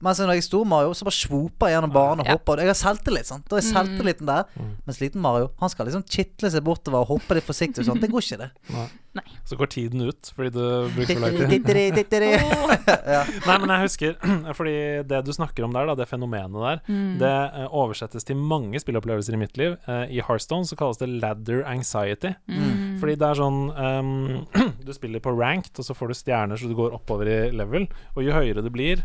[0.00, 2.36] Mens når jeg er stor Mario, så bare svoper jeg gjennom banen og Ja.
[2.36, 2.60] hopper.
[2.62, 3.26] Jeg har selvtillit.
[3.26, 3.48] sant?
[3.50, 4.44] Da er selvtilliten der.
[4.86, 8.00] Mens liten Mario, han skal liksom kitle seg bortover og hoppe litt forsiktig og sånn.
[8.00, 8.50] Det går ikke, det.
[9.18, 9.24] Nei.
[9.48, 11.64] Så går tiden ut fordi du bruker for lang tid.
[13.48, 14.14] Nei, men jeg husker
[14.58, 14.74] Fordi
[15.08, 16.82] det du snakker om der, da, det fenomenet der,
[17.18, 19.76] det eh, oversettes til mange spillopplevelser i mitt liv.
[19.88, 22.34] Eh, I Hearthstone så kalles det ladder anxiety.
[22.46, 22.98] Mm.
[23.00, 24.46] Fordi det er sånn um,
[24.86, 27.88] Du spiller på ranked, og så får du stjerner så du går oppover i level.
[28.14, 29.02] Og jo høyere du blir,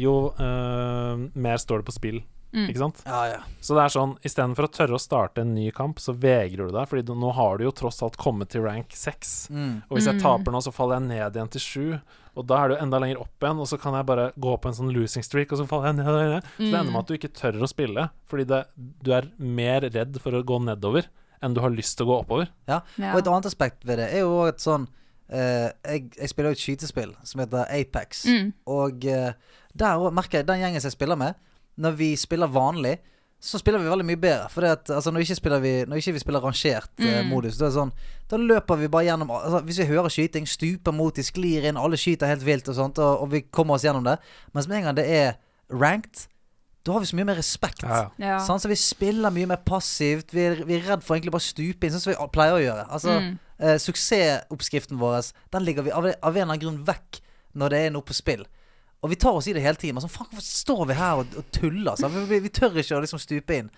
[0.00, 2.20] jo eh, mer står det på spill.
[2.48, 2.64] Mm.
[2.70, 3.02] Ikke sant?
[3.04, 3.40] ja, ja.
[3.60, 6.72] Så det er sånn, istedenfor å tørre å starte en ny kamp, så vegrer du
[6.72, 6.86] deg.
[6.88, 9.34] Fordi du, nå har du jo tross alt kommet til rank 6.
[9.52, 9.74] Mm.
[9.90, 10.22] Og hvis jeg Mm.
[10.24, 12.00] taper nå, så faller jeg ned igjen til 7.
[12.38, 14.68] Og da er du enda lenger opp igjen, og så kan jeg bare gå på
[14.70, 16.06] en sånn losing streak, og så faller jeg ned.
[16.06, 16.42] ned, ned.
[16.56, 18.64] Så det ender med at du ikke tør å spille, fordi det,
[19.04, 21.04] du er mer redd for å gå nedover
[21.42, 22.48] enn du har lyst til å gå oppover.
[22.66, 22.80] ja.
[22.96, 23.12] Ja.
[23.12, 24.88] Og et annet aspekt ved det er jo et sånn
[25.28, 28.22] Uh, jeg, jeg spiller jo et skytespill som heter Apex.
[28.32, 28.46] Mm.
[28.72, 29.34] Og eh,
[29.78, 31.34] der òg merker jeg den gjengen som jeg spiller med,
[31.78, 32.98] når vi spiller vanlig,
[33.40, 34.48] så spiller vi veldig mye bedre.
[34.50, 37.28] For altså, når, ikke vi, når ikke vi spiller rangert eh, Mm.
[37.30, 37.92] modus, da er sånn
[38.28, 41.76] Da løper vi bare gjennom altså, Hvis vi hører skyting, stuper mot, de sklir inn,
[41.78, 44.16] alle skyter helt vilt og sånt, og, og vi kommer oss gjennom det.
[44.54, 45.38] Mens med en gang det er
[45.70, 46.26] ranked,
[46.84, 47.82] da har vi så mye mer respekt.
[48.18, 48.38] Ja.
[48.42, 50.32] Sånn, så vi spiller mye mer passivt.
[50.34, 52.56] Vi er, vi er redd for egentlig bare å stupe inn, sånn som vi pleier
[52.58, 52.84] å gjøre.
[52.90, 53.38] Altså, Mm.
[53.60, 57.20] eh, Suksessoppskriften vår Den ligger vi av, av en eller annen grunn vekk
[57.54, 58.44] når det er noe på spill.
[59.02, 59.94] Og vi tar oss i det hele tiden.
[59.96, 62.00] Men sånn, faen, hvorfor står vi her og, og tuller?
[62.16, 63.70] Vi, vi, vi tør ikke å liksom stupe inn.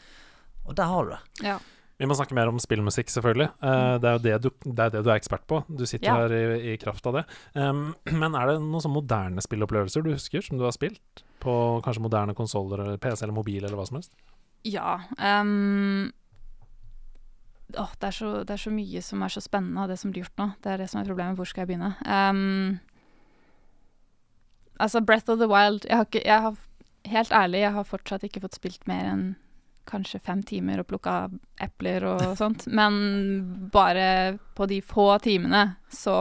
[0.65, 1.21] Og der har du det.
[1.45, 1.59] Ja.
[2.01, 3.51] Vi må snakke mer om spillmusikk, selvfølgelig.
[3.61, 5.59] Uh, det, er jo det, du, det er det du er ekspert på.
[5.69, 6.15] Du sitter Ja.
[6.23, 7.25] her i, i kraft av det.
[7.53, 7.91] Um,
[8.23, 11.25] men er det noen sånn moderne spillopplevelser du husker, som du har spilt?
[11.45, 11.53] På
[11.85, 14.17] kanskje moderne konsoller, eller PC eller mobil, eller hva som helst?
[14.65, 14.97] Ja.
[15.21, 16.09] Um,
[17.77, 20.13] åh, det, er så, det er så mye som er så spennende av det som
[20.15, 20.49] blir gjort nå.
[20.65, 21.37] Det er det som er problemet.
[21.37, 21.93] Hvor skal jeg begynne?
[22.09, 22.79] Ehm,
[24.81, 26.59] altså, Breath of the Wild jeg har, ikke, jeg har
[27.09, 29.21] Helt ærlig, jeg har fortsatt ikke fått spilt mer enn
[29.89, 31.15] kanskje fem timer og plukka
[31.65, 32.67] epler og sånt.
[32.69, 32.99] Men
[33.73, 36.19] bare på de få timene så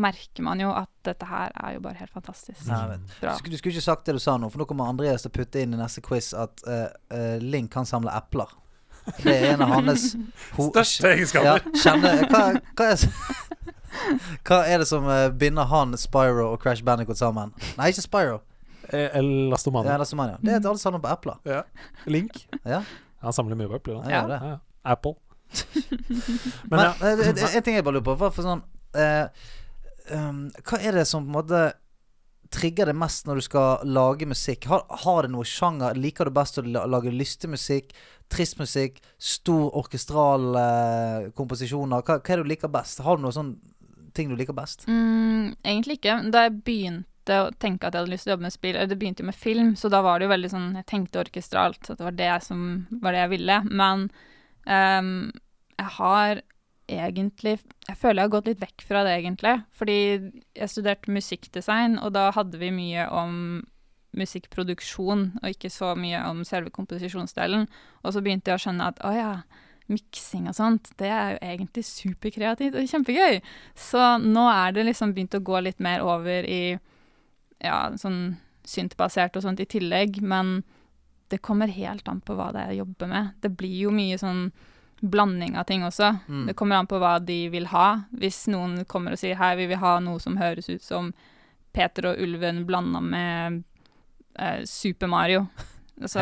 [0.00, 2.64] merker man jo at dette her er jo bare helt fantastisk.
[2.70, 2.96] Nei.
[3.20, 3.34] Bra.
[3.36, 5.60] Du, skulle- ikke sagt det du sa nå, for nå kommer Andreas til å putte
[5.62, 8.48] inn i neste quiz at uh, uh, Link kan samle epler.
[9.20, 10.14] Det er en av hans
[10.56, 11.12] ho- Største
[11.44, 12.46] Ja, kjenne, hva,
[12.80, 13.04] hva, er,
[14.46, 17.52] hva er det som eh, binder han, Spyro og Crash Bandicoot sammen?
[17.78, 18.40] Nei, ikke Spyro.
[18.90, 19.88] Eh, Elastomania.
[19.88, 20.36] Det er, Elastomania.
[20.42, 21.38] det er alle sammen på epler.
[21.48, 21.62] Ja.
[22.06, 22.44] Link.
[22.64, 22.82] Ja,
[23.24, 24.02] Han samler mye på epler.
[24.10, 24.22] Ja.
[24.30, 24.58] Ja, ja.
[24.86, 25.16] Apple.
[26.70, 26.92] Men, Men ja.
[27.00, 28.62] eh, en, en ting jeg bare lurer på, hva sånn
[28.98, 29.26] eh,
[30.14, 31.60] um, Hva er det som på en måte
[32.54, 34.68] trigger det mest når du skal lage musikk?
[34.70, 35.98] Har, har det noe sjanger?
[35.98, 37.90] Liker du best å la- lage lystig musikk,
[38.30, 42.04] trist musikk, stor orkestral eh, komposisjoner?
[42.06, 43.02] Hva, hva er det du liker best?
[43.06, 43.56] Har du noe sånn
[44.16, 44.86] ting du liker best?
[44.88, 46.18] Mm, egentlig ikke.
[46.32, 48.98] Da jeg begynte å tenke at jeg hadde lyst til å jobbe med spill, det
[48.98, 51.98] begynte jo med film, så da var det jo veldig sånn Jeg tenkte orkestralt, at
[51.98, 52.60] det var det som
[53.02, 53.60] var det jeg ville.
[53.70, 54.08] Men
[54.64, 55.14] um,
[55.76, 56.44] jeg har
[56.86, 57.56] egentlig
[57.88, 59.54] Jeg føler jeg har gått litt vekk fra det, egentlig.
[59.74, 59.98] Fordi
[60.54, 63.64] jeg studerte musikkdesign, og da hadde vi mye om
[64.16, 67.66] musikkproduksjon, og ikke så mye om selve komposisjonsdelen.
[68.02, 69.32] Og så begynte jeg å skjønne at å ja,
[69.92, 73.40] miksing og sånt, det er jo egentlig superkreativt og kjempegøy.
[73.78, 76.78] Så nå er det liksom begynt å gå litt mer over i
[77.62, 80.60] ja, sånn syntbasert og sånt i tillegg, men
[81.30, 83.30] det kommer helt an på hva det er jeg jobber med.
[83.42, 84.48] Det blir jo mye sånn
[85.00, 86.12] blanding av ting også.
[86.26, 86.44] Mm.
[86.48, 87.88] Det kommer an på hva de vil ha.
[88.16, 91.12] Hvis noen kommer og sier hei, vi vil ha noe som høres ut som
[91.76, 93.62] Peter og ulven blanda med
[94.38, 95.46] eh, Super Mario.
[96.04, 96.20] Så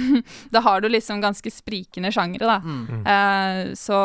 [0.54, 2.58] da har du liksom ganske sprikende sjangre, da.
[2.60, 3.02] Mm.
[3.08, 3.98] Uh, så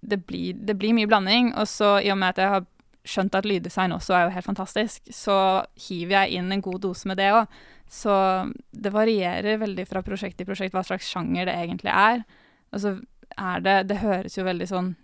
[0.00, 1.52] det blir, det blir mye blanding.
[1.58, 2.66] Og så i og med at jeg har
[3.06, 5.38] skjønt at lyddesign også er jo helt fantastisk, så
[5.88, 7.58] hiver jeg inn en god dose med det òg.
[7.90, 8.12] Så
[8.74, 12.24] det varierer veldig fra prosjekt til prosjekt hva slags sjanger det egentlig er.
[12.74, 12.96] Og så
[13.36, 14.94] er det Det høres jo veldig sånn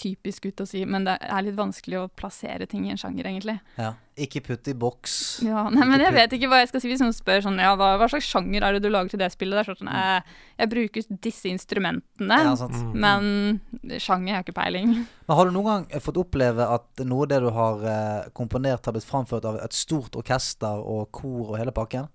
[0.00, 3.26] typisk ut å si, men det er litt vanskelig å plassere ting i en sjanger,
[3.28, 3.58] egentlig.
[3.76, 3.90] Ja.
[4.20, 5.14] Ikke putt i boks.
[5.46, 7.70] Ja, nei, men jeg vet ikke hva jeg skal si hvis noen spør sånn Ja,
[7.78, 9.56] hva, hva slags sjanger er det du lager til det spillet?
[9.56, 12.76] Det er sånn jeg, Jeg bruker disse instrumentene, Ja, sant.
[12.76, 12.90] Mm.
[13.00, 14.92] men sjanger har ikke peiling.
[15.30, 18.30] Men har du noen gang eh, fått oppleve at noe av det du har eh,
[18.36, 22.10] komponert, har blitt framført av et stort orkester og kor og hele pakken?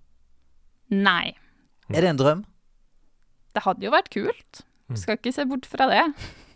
[0.92, 1.32] Nei.
[1.90, 2.42] Er det en drøm?
[3.56, 4.66] Det hadde jo vært kult.
[4.94, 6.02] Skal ikke se bort fra det.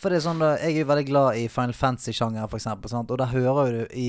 [0.00, 3.12] For det er sånn, Jeg er jo veldig glad i Final Fantasy-sjangeren, eksempel.
[3.12, 4.08] Og da hører du i,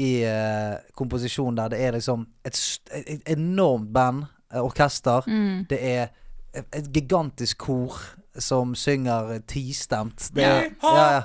[0.00, 2.58] i uh, komposisjonen der det er liksom et,
[3.04, 5.28] et, enormt band, eh, orkester.
[5.28, 5.66] Mm.
[5.68, 6.08] Det er
[6.54, 8.00] et, et gigantisk kor
[8.40, 10.30] som synger tistemt.
[10.32, 11.22] Det ja, ja.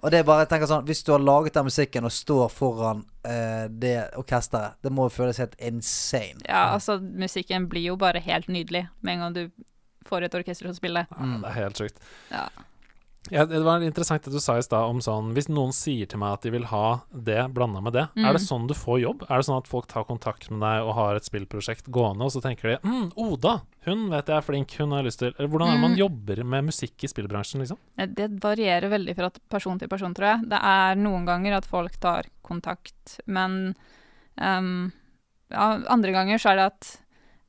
[0.00, 2.50] Og det er bare, jeg tenker sånn Hvis du har laget den musikken og står
[2.52, 6.44] foran uh, det orkesteret, det må jo føles helt insane.
[6.44, 9.64] Ja, altså, musikken blir jo bare helt nydelig med en gang du
[10.08, 11.06] får et orkester å spille.
[11.10, 12.00] Ja, det er helt sjukt.
[12.30, 12.46] Ja.
[13.32, 16.20] Ja, det var interessant det du sa i stad om sånn Hvis noen sier til
[16.20, 19.22] meg at de vil ha det blanda med det, er det sånn du får jobb?
[19.30, 22.34] Er det sånn at folk tar kontakt med deg og har et spillprosjekt gående, og
[22.34, 23.54] så tenker de mm, Oda,
[23.88, 25.96] hun vet jeg er flink, hun har jeg lyst til Eller hvordan er det man
[25.96, 27.80] jobber med musikk i spillbransjen, liksom?
[27.96, 30.50] Det varierer veldig fra person til person, tror jeg.
[30.52, 33.72] Det er noen ganger at folk tar kontakt, men
[34.36, 34.92] um,
[35.48, 36.92] ja, andre ganger så er det at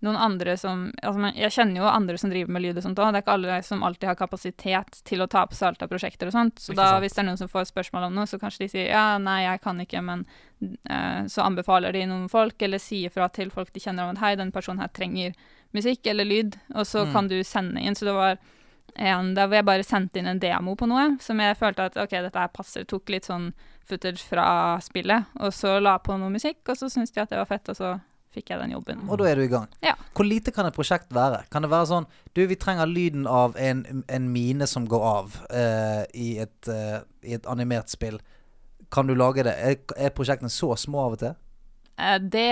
[0.06, 3.12] noen andre som altså, Jeg kjenner jo andre som driver med lyd og sånt òg.
[3.12, 5.90] Det er ikke alle som alltid har kapasitet til å ta på seg alt av
[5.92, 6.60] prosjekter og sånt.
[6.62, 8.90] Så da, hvis det er noen som får spørsmål om noe, så kanskje de sier
[8.94, 10.26] ja, nei, jeg kan ikke, men
[10.90, 14.22] uh, så anbefaler de noen folk, eller sier fra til folk de kjenner om at
[14.24, 15.34] hei, den personen her trenger
[15.76, 17.12] musikk eller lyd, og så Mm.
[17.14, 17.96] kan du sende inn.
[17.96, 18.38] Så det var
[18.96, 21.98] en der hvor jeg bare sendte inn en demo på noe, som jeg følte at
[21.98, 22.86] ok, dette her passer.
[22.88, 23.50] Tok litt sånn
[23.86, 27.38] footage fra spillet, og så la på noe musikk, og så syntes de at det
[27.38, 27.90] var fett, og så
[28.36, 29.02] fikk jeg den jobben.
[29.10, 29.66] Og da er du i gang.
[29.86, 29.96] Ja.
[30.16, 31.42] Hvor lite kan et prosjekt være?
[31.52, 35.40] Kan det være sånn Du, vi trenger lyden av en, en mine som går av
[35.50, 38.20] uh, i, et, uh, i et animert spill.
[38.92, 39.56] Kan du lage det?
[39.58, 41.34] Er, er prosjektene så små av og til?
[41.98, 42.48] Eh, Det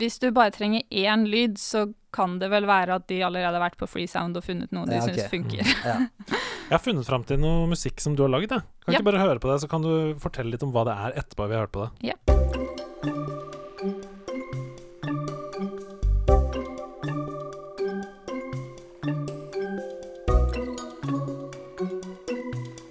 [0.00, 3.64] Hvis du bare trenger én lyd, så kan det vel være at de allerede har
[3.64, 5.16] vært på Freesound og funnet noe de Ja, okay.
[5.18, 5.72] syns funker.
[5.84, 5.96] Ja.
[6.70, 8.54] Jeg har funnet fram til noe musikk som du har lagd.
[8.54, 8.62] jeg.
[8.86, 9.00] Kan Ja.
[9.00, 11.48] ikke bare høre på det, så kan du fortelle litt om hva det er etterpå
[11.50, 12.12] vi har hørt på det.
[12.14, 12.43] Ja.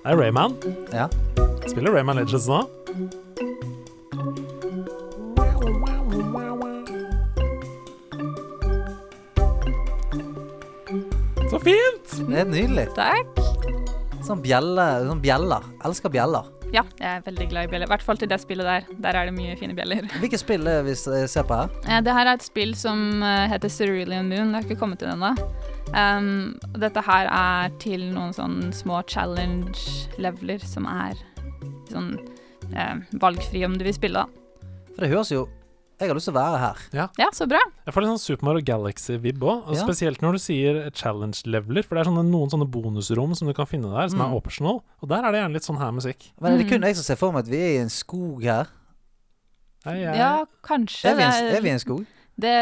[0.03, 0.55] Det er Rayman.
[0.93, 1.07] ja.
[1.67, 2.63] Spiller Rayman Legends nå.
[11.51, 12.13] Så fint!
[12.29, 12.87] Det er nydelig.
[12.97, 13.39] Takk.
[14.23, 15.65] Sånn bjelle, sånn bjeller.
[15.85, 16.47] Elsker bjeller.
[16.73, 17.85] Ja, jeg er veldig glad i bjeller.
[17.85, 18.87] I hvert fall til det spillet der.
[19.03, 20.07] Der er det mye fine bjeller.
[20.23, 21.73] Hvilket spill er vi ser på her?
[21.85, 24.53] Eh, Det her er et spill som eh, heter Cerulean Moon.
[24.53, 25.33] Det har ikke kommet til ennå.
[25.93, 31.19] Um, og dette her er til noen sånne små challenge-leveler som er
[31.91, 32.15] sånn
[32.73, 34.63] eh, valgfri om du vil spille, da.
[34.95, 35.43] For det høres jo
[36.01, 36.79] Jeg har lyst til å være her.
[37.21, 37.59] Ja, så bra.
[37.85, 39.69] Jeg får litt sånn Super Mario Galaxy-vibb òg.
[39.71, 39.83] Ja.
[39.85, 41.85] Spesielt når du sier challenge-leveler.
[41.85, 44.25] For det er sånne, noen sånne bonusrom som du kan finne der, som Mm.
[44.25, 44.81] er optional.
[45.01, 46.31] Og der er det gjerne litt sånn her musikk.
[46.41, 46.69] Men er det Mm.
[46.73, 48.67] kun jeg som ser for meg at vi er i en skog her?
[49.85, 51.05] Nei, jeg, Ja, kanskje.
[51.11, 52.05] Er vi, en, er vi i en skog?
[52.35, 52.53] Det,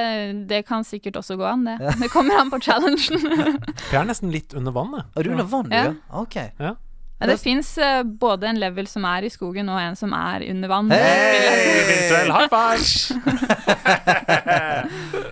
[0.49, 1.77] det kan sikkert også gå an, det.
[2.01, 3.27] Det kommer an på challengen.
[3.91, 4.97] jeg er nesten litt under vann.
[5.15, 5.71] Er du under vann.
[5.71, 5.83] Ja.
[5.91, 5.93] Ja.
[6.21, 6.35] Ok.
[6.59, 6.75] Ja.
[7.21, 7.75] Ja, det fins
[8.17, 10.89] både en level som er i skogen, og en som er under vann.
[10.89, 12.81] Hei, Virtuell high five!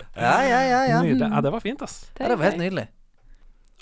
[0.20, 0.80] Ja, ja, ja.
[0.84, 0.98] ja.
[1.02, 2.10] Ja, det var fint, ass.
[2.18, 2.86] ja det var helt nydelig.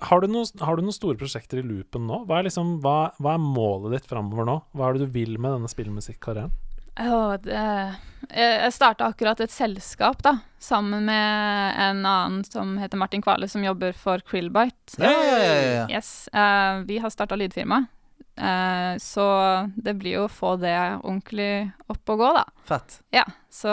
[0.06, 2.20] Har du, noen, har du noen store prosjekter i loopen nå?
[2.28, 4.54] Hva er, liksom, hva, hva er målet ditt framover nå?
[4.78, 6.54] Hva er det du vil med denne spillmusikkarrieren?
[6.98, 7.94] Åh, det,
[8.34, 13.64] jeg starta akkurat et selskap, da, sammen med en annen som heter Martin Kvale, som
[13.64, 14.98] jobber for Krillbite.
[14.98, 15.84] Ja, ja, ja.
[15.90, 16.28] Yes.
[16.34, 17.84] uh, vi har starta lydfirma,
[18.40, 19.28] uh, så
[19.76, 22.44] det blir jo å få det ordentlig opp og gå, da.
[22.66, 22.98] Fett.
[23.14, 23.70] Ja, så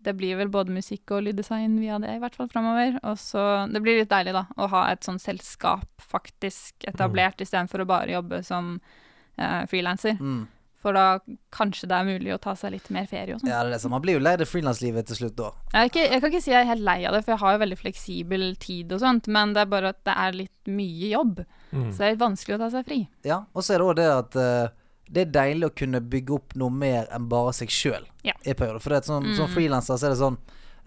[0.00, 2.96] det blir vel både musikk og lyddesign via det, i hvert fall framover.
[3.04, 7.82] Og så Det blir litt deilig, da, å ha et sånn selskap faktisk etablert, istedenfor
[7.82, 10.16] å bare jobbe som uh, frilanser.
[10.16, 10.46] Mm.
[10.80, 11.18] For da
[11.52, 13.50] kanskje det er mulig å ta seg litt mer ferie og sånn.
[13.52, 15.50] Ja, det er det som Man blir jo lei det frilanslivet til slutt da.
[15.74, 17.52] Jeg, ikke, jeg kan ikke si jeg er helt lei av det, for jeg har
[17.52, 21.10] jo veldig fleksibel tid og sånt, men det er bare at det er litt mye
[21.12, 21.42] jobb.
[21.72, 21.90] Mm.
[21.92, 23.00] Så det er litt vanskelig å ta seg fri.
[23.28, 24.68] Ja, og så er det òg det at uh,
[25.10, 28.32] det er deilig å kunne bygge opp noe mer enn bare seg sjøl Ja.
[28.46, 28.80] i perioder.
[28.80, 29.36] For det er sånn, Mm.
[29.36, 30.38] som frilanser så er det sånn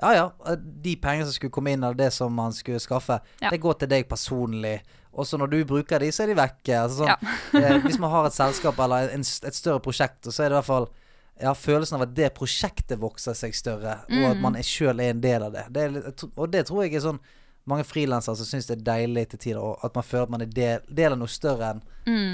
[0.02, 3.50] Ja ja, de pengene som skulle komme inn, av det som man skulle skaffe, Ja.
[3.52, 4.82] det går til deg personlig.
[5.14, 6.74] Og så når du bruker de, så er de vekke.
[6.80, 7.18] Altså sånn, Ja.
[7.62, 10.62] eh, hvis man har et selskap eller en, et større prosjekt, så er det i
[10.62, 10.90] hvert fall
[11.34, 15.16] jeg har følelsen av at det prosjektet vokser seg større, og at man sjøl er
[15.16, 15.64] en del av det.
[15.74, 17.18] det er, og det tror jeg er sånn
[17.66, 20.44] mange frilansere som syns det er deilig til tider, og at man føler at man
[20.46, 21.82] er del, del av noe større enn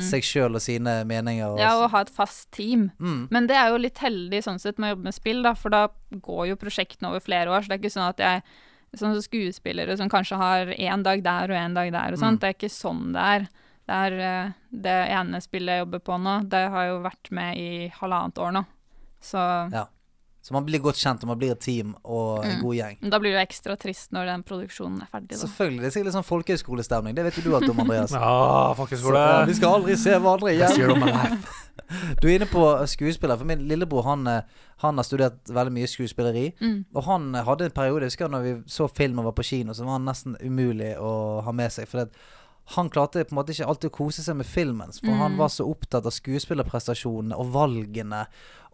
[0.03, 1.45] seg sjøl og sine meninger.
[1.47, 1.63] Og, Mm.
[1.63, 2.89] Ja, og ha et fast team.
[2.99, 3.27] Mm.
[3.31, 5.69] Men det er jo litt heldig sånn sett med å jobbe med spill, da, for
[5.69, 7.61] da går jo prosjektene over flere år.
[7.61, 8.43] Så det er ikke sånn at jeg
[8.97, 12.39] Sånn som skuespillere som kanskje har én dag der og én dag der og sånt.
[12.39, 12.41] Mm.
[12.41, 13.47] Det er ikke sånn det er.
[13.89, 14.51] Det er eh,
[14.85, 17.69] det ene spillet jeg jobber på nå, det har jo vært med i
[17.99, 18.65] halvannet år nå.
[19.21, 19.87] Så Ja.
[20.41, 22.49] Så man blir godt kjent, og man blir et team og Mm.
[22.49, 22.97] en god gjeng.
[23.11, 25.35] da blir det ekstra trist når den produksjonen er ferdig, da.
[25.45, 25.81] Selvfølgelig.
[25.81, 27.15] Det er sikkert litt sånn folkehøyskolestemning.
[27.15, 28.11] Det vet jo du alt om, Andreas.
[28.15, 29.45] Ja, folkehøyskole.
[29.47, 30.91] vi skal aldri se hverandre igjen.
[30.91, 31.55] of my life.
[32.21, 33.37] Du er inne på skuespiller.
[33.37, 34.41] For min lillebror han, eh,
[34.83, 36.53] han har studert veldig mye skuespilleri.
[36.61, 36.85] Mm.
[36.95, 39.43] Og han eh, hadde en periode, jeg husker når vi så film og var på
[39.47, 41.87] kino, så var han nesten umulig å ha med seg.
[41.87, 42.11] For det,
[42.75, 44.91] han klarte på en måte ikke alltid å kose seg med filmen.
[44.93, 48.25] For han var så opptatt av skuespillerprestasjonene og valgene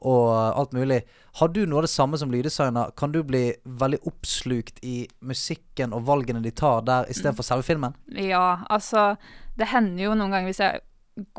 [0.06, 1.00] og alt mulig.
[1.39, 2.91] Har du noe av det samme som lyddesigner?
[3.00, 7.96] Kan du bli veldig oppslukt i musikken og valgene de tar der, istedenfor selve filmen?
[8.12, 9.16] Ja, altså
[9.56, 10.84] Det hender jo noen ganger hvis jeg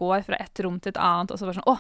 [0.01, 1.77] går fra et rom til et annet, og så bare sånn Å,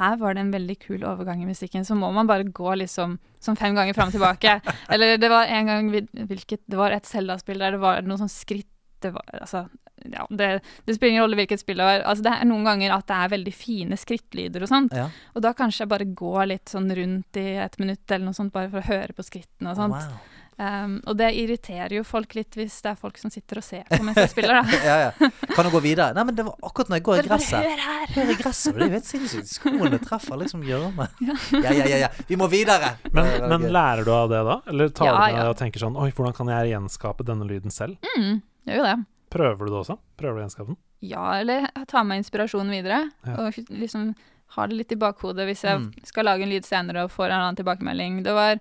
[0.00, 1.84] her var det en veldig kul overgang i musikken.
[1.84, 4.56] Så må man bare gå liksom som fem ganger fram og tilbake.
[4.92, 8.32] Eller det var en gang hvilket, Det var et Zelda-spill der det var noen sånn
[8.32, 8.70] skritt
[9.04, 9.66] det var, altså,
[10.02, 10.48] ja, det,
[10.84, 12.04] det spiller ingen rolle hvilket spill det var.
[12.04, 14.96] Altså, det er noen ganger at det er veldig fine skrittlyder og sånt.
[14.96, 15.08] Ja.
[15.34, 18.54] Og da kanskje jeg bare går litt sånn rundt i et minutt eller noe sånt,
[18.54, 20.00] bare for å høre på skrittene og sånt.
[20.00, 20.40] Wow.
[20.54, 23.88] Um, og det irriterer jo folk litt hvis det er folk som sitter og ser
[23.88, 24.76] på mens jeg spiller, da.
[24.86, 25.30] ja, ja.
[25.50, 26.12] Kan du gå videre?
[26.14, 27.64] Nei, men det var akkurat når jeg går i gresset.
[27.64, 28.04] hør her!
[28.14, 29.50] Hør i gresset, det er jo helt sinnssykt.
[29.50, 31.08] Skoene treffer liksom gjørme.
[31.24, 32.12] Ja, ja, ja, ja.
[32.28, 32.92] Vi må videre!
[33.10, 34.60] Men, men lærer du av det da?
[34.70, 35.48] Eller tar Ja, du med ja.
[35.50, 37.98] og tenker sånn Oi, hvordan kan jeg gjenskape denne lyden selv?
[38.14, 38.38] Mm,
[38.70, 38.96] gjør jo det.
[39.34, 39.96] Prøver du det også?
[40.20, 40.78] Prøver du å gjenskape den?
[41.04, 43.00] Ja, eller jeg tar med inspirasjonen videre.
[43.26, 43.34] Ja.
[43.44, 44.12] Og liksom
[44.54, 45.88] har det litt i bakhodet hvis jeg Mm.
[46.06, 48.22] skal lage en lyd senere og får en annen tilbakemelding.
[48.22, 48.60] Det var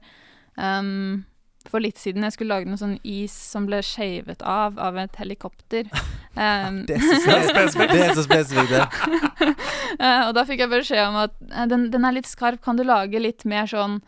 [0.57, 1.23] um,
[1.69, 5.15] for litt siden jeg skulle lage noe sånn is som ble shavet av av et
[5.21, 5.87] helikopter.
[6.33, 8.71] Um, Det er så spesifikt.
[8.73, 9.53] Det.
[10.01, 12.75] Eh, og da fikk jeg beskjed om at eh, den, den er litt skarp, kan
[12.75, 13.99] du lage litt mer sånn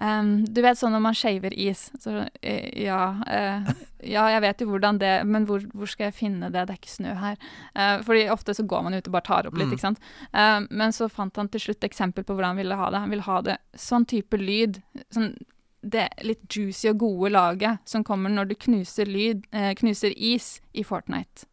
[0.00, 1.90] ehm, Du vet sånn når man shaver is.
[2.00, 3.70] Så, eh, ja, uh,
[4.02, 6.66] ja, jeg vet jo hvordan det Men hvor, hvor skal jeg finne det?
[6.66, 7.36] Det er ikke snø her.
[7.76, 9.76] Uh, fordi ofte så går man ut og bare tar opp litt, Mm.
[9.76, 9.98] ikke sant.
[10.34, 13.00] Uh, men så fant han til slutt eksempel på hvordan han ville ha det.
[13.04, 14.82] Han ville ha det sånn type lyd.
[15.12, 15.34] Sånn
[15.82, 20.60] det litt juicy og gode laget som kommer når du knuser lyd, eh, knuser is
[20.74, 21.46] i Fortnite.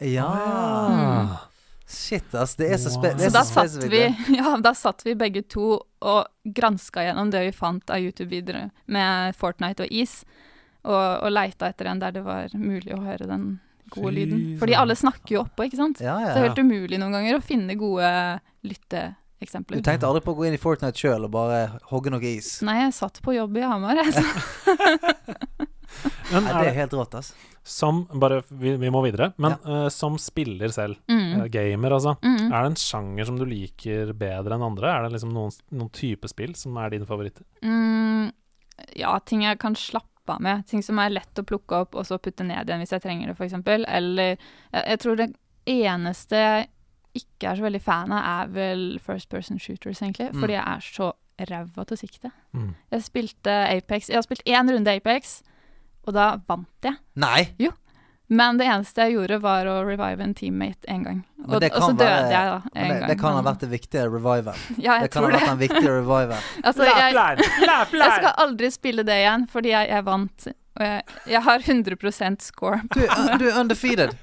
[0.00, 0.26] Ja.
[0.28, 1.49] Ah.
[1.90, 2.54] Shit, ass.
[2.58, 3.92] Det er så, spe det Så er da så spesifikt.
[4.28, 8.70] vi, ja, da satt vi begge to og granska gjennom det vi fant av YouTube-videoer
[8.94, 10.20] med Fortnite og is,
[10.86, 10.94] og,
[11.26, 13.48] og leita etter en der det var mulig å høre den
[13.90, 14.44] gode Fy lyden.
[14.60, 16.00] Fordi alle snakker jo oppå, ikke sant?
[16.04, 18.12] Ja, Så det er helt umulig noen ganger å finne gode
[18.62, 19.82] lytteeksempler.
[19.82, 22.60] Du tenkte aldri på å gå inn i Fortnite sjøl og bare hogge noe is?
[22.66, 24.14] Nei, jeg satt på jobb i Hamar, jeg.
[26.32, 27.32] Men Nei, er det er helt rått, ass.
[27.66, 29.32] som Bare, vi, vi må videre.
[29.38, 31.40] Men eh, som spiller selv, Mm.
[31.42, 32.46] uh, gamer altså, Mm.
[32.52, 34.88] er det en sjanger som du liker bedre enn andre?
[34.94, 37.44] Er det liksom noen, noen type spill som er dine favoritter?
[37.62, 38.32] Mm,
[38.96, 40.66] ja, ting jeg kan slappe av med.
[40.70, 43.26] Ting som er lett å plukke opp og så putte ned igjen hvis jeg trenger
[43.32, 43.58] det, f.eks.
[43.88, 44.38] Eller jeg,
[44.86, 45.30] jeg tror det
[45.66, 46.68] eneste jeg
[47.20, 50.28] ikke er så veldig fan av, er vel first person shooters, egentlig.
[50.30, 50.40] Mm.
[50.44, 51.08] Fordi jeg er så
[51.50, 52.30] ræva til å sikte.
[52.54, 52.68] Mm.
[52.92, 55.40] Jeg spilte Apex Jeg har spilt én runde Apex,
[56.06, 56.96] og da vant jeg.
[57.16, 57.48] Nei!
[58.30, 61.16] Men det eneste jeg gjorde, var å revive en teammate én gang.
[61.48, 63.08] Og, og så døde være- jeg da en det, gang.
[63.10, 64.54] det kan ha vært det viktige reviven.
[64.78, 65.48] Ja, jeg Det kan ha vært det.
[65.48, 66.44] den viktige reviven.
[66.64, 67.14] Altså, jeg,
[68.04, 70.46] Jeg skal aldri spille det igjen, fordi jeg, jeg vant.
[70.78, 72.78] Og jeg, jeg har 100% score.
[72.94, 74.14] Du, du er undefeated.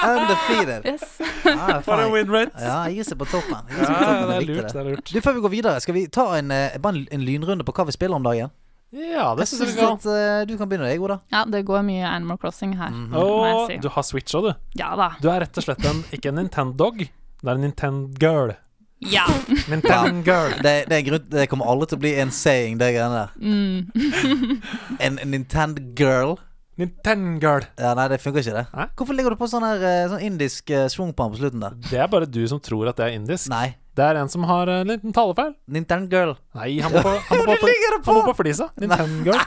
[0.00, 0.86] Undefeated.
[0.88, 1.20] Yes.
[1.44, 2.56] Ja, For en win rate!
[2.58, 3.60] Ja, jeg gir seg på toppen.
[3.68, 4.30] Gir Ja, seg på toppen.
[4.30, 4.72] det er lurt.
[4.72, 5.12] Det er lurt.
[5.12, 7.86] Du, Før vi går videre, skal vi ta en, eh, en, en lynrunde på hva
[7.90, 8.50] vi spiller om dagen?
[8.90, 9.98] Ja, det Jeg syns jeg vi kan.
[9.98, 11.20] at eh, du kan begynne, deg, Oda.
[11.30, 12.90] Ja, det går mye Animal Crossing her.
[12.90, 13.16] Mm -hmm.
[13.22, 13.76] Og si.
[13.78, 14.54] du har Switch òg, du.
[14.74, 15.12] Ja da.
[15.20, 18.56] Du er rett og slett en, ikke en Nintendo-dog, det er en Nintendo-girl.
[19.00, 19.24] Ja.
[19.68, 20.62] Nintendo-girl.
[20.62, 23.30] Det, det, er grunn, det kommer aldri til å bli en saying, det greiene der.
[23.40, 24.60] Mm.
[25.00, 26.36] En, en Nintendo girl.
[26.80, 27.64] Nintendo-girl.
[27.80, 28.66] Ja, Nei, det funker ikke, det.
[28.74, 28.88] Hæ?
[28.96, 31.64] Hvorfor ligger du på sånn her eh, sånn indisk uh, svung på den på slutten
[31.64, 31.76] der?
[31.90, 33.50] Det er bare du som tror at det er indisk.
[33.52, 33.74] Nei.
[33.98, 35.54] Det er en som har en liten talefeil.
[35.66, 36.34] Nintendo girl.
[36.54, 37.70] Nei, han må på, han må på,
[38.06, 38.68] han må på flisa.
[38.80, 39.40] Nintendo-girl.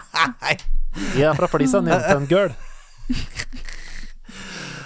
[1.16, 1.80] Jeg er fra flisa.
[1.82, 2.52] Nintendo-girl.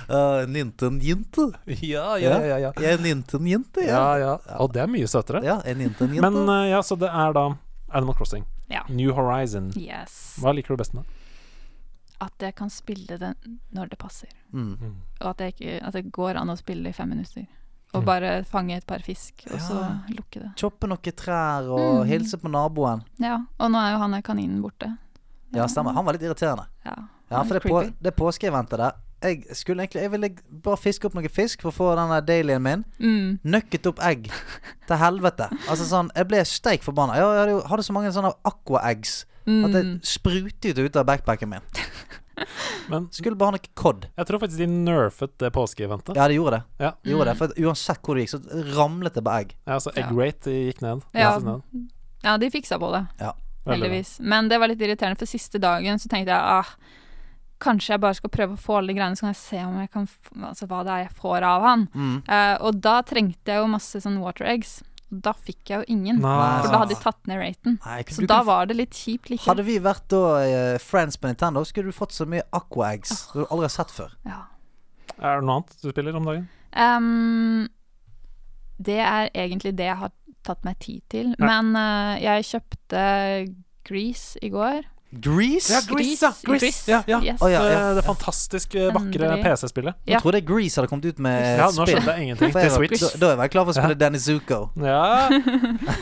[0.07, 1.47] Uh, Ninten-jinte.
[1.81, 2.71] Ja, ja, ja, ja.
[2.79, 4.37] Jeg er Ninten-jinte, Ja, ja.
[4.47, 4.57] ja.
[4.63, 5.41] Og det er mye søtere.
[5.45, 6.29] Ja, en Nintendo-jente.
[6.29, 7.47] Men uh, ja, så det er da
[7.89, 8.45] Animal Crossing.
[8.71, 8.85] Ja.
[8.89, 9.71] New Horizon.
[9.79, 10.35] Yes.
[10.43, 11.13] Hva liker du best med det?
[12.23, 13.33] At jeg kan spille det
[13.77, 14.29] når det passer.
[14.51, 14.71] mm.
[14.81, 14.95] Mm.
[15.21, 17.45] Og at, jeg at det går an å spille i fem minutter.
[17.93, 18.05] Og Mm.
[18.05, 19.77] bare fange et par fisk, og så
[20.09, 20.51] lukke det.
[20.57, 22.07] Choppe noen trær og Mm.
[22.07, 23.01] hilse på naboen.
[23.19, 24.97] Ja, og nå er jo han der kaninen borte.
[25.53, 25.93] Ja, stemmer.
[25.93, 26.65] Han var litt irriterende.
[26.85, 26.93] Ja,
[27.31, 28.91] Ja, for det, på, det påskeeventet der
[29.23, 30.29] Jeg skulle egentlig Jeg ville
[30.63, 32.85] bare fiske opp noe fisk for å få den der dailyen min.
[32.99, 33.39] Mm.
[33.43, 34.29] Nøkket opp egg.
[34.87, 35.49] Til helvete.
[35.67, 37.15] Altså sånn Jeg ble steik forbanna.
[37.15, 40.01] Jeg hadde, jo- hadde så mange sånne aqua-eggs at det Mm.
[40.03, 41.61] sprutet ut av backpacken min.
[42.91, 44.07] Men Skulle bare ha noe cod.
[44.17, 46.15] jeg tror faktisk de nerfet det påskeeventet.
[46.15, 46.63] Ja, de gjorde det.
[46.85, 46.91] Ja.
[47.03, 49.55] De gjorde det For uansett hvor det gikk, så ramlet det på egg.
[49.65, 50.15] Ja, altså egg Ja.
[50.21, 51.03] rate gikk ned.
[51.17, 51.33] Ja.
[51.39, 51.89] Ned.
[52.23, 53.33] ja, de fiksa på det, Ja.
[53.67, 54.19] Heldigvis.
[54.23, 56.69] Men det var litt irriterende, for siste dagen så tenkte jeg ah,
[57.59, 59.79] kanskje jeg bare skal prøve å få alle de greiene, så kan jeg se om
[59.81, 61.87] jeg kan f altså, hva det er jeg får av han.
[61.93, 62.13] Mm.
[62.29, 64.77] Uh, og da trengte jeg jo masse sånn water eggs.
[65.09, 66.17] Da fikk jeg jo ingen.
[66.19, 66.47] Nei.
[66.63, 67.77] For da hadde de tatt ned raten.
[67.85, 68.47] Nei, Så da kan...
[68.49, 69.47] var det litt kjipt likevel.
[69.53, 73.41] Hadde vi vært da uh, friends på Nintendo, skulle du fått så mye aqua-eggs som
[73.41, 74.17] du aldri har sett før.
[74.27, 74.41] Ja.
[75.17, 76.49] Er det noe annet du spiller om dagen?
[76.75, 77.69] Um,
[78.77, 80.11] det er egentlig det jeg har
[80.45, 81.31] tatt meg tid til.
[81.37, 81.47] Ja.
[81.47, 83.07] Men uh, jeg kjøpte
[83.87, 84.83] Grease i går.
[85.11, 85.71] Grease?
[85.71, 86.91] Ja, Grease, ja, Grease.
[86.91, 87.19] Ja, ja.
[87.23, 87.41] Yes.
[87.41, 87.77] Oh, ja, ja.
[87.89, 89.95] Eh, Det fantastisk eh, vakre PC-spillet.
[90.05, 91.93] Jeg tror det er Grease hadde kommet ut med Ja, nå spill.
[91.95, 92.51] skjønte jeg ingenting.
[92.51, 93.01] Til jeg var, Switch.
[93.05, 94.01] da, da er jeg klar for å spille Ja.
[94.03, 94.59] Danny Zuko.
[94.75, 95.29] Ja.
[95.31, 95.47] Nei,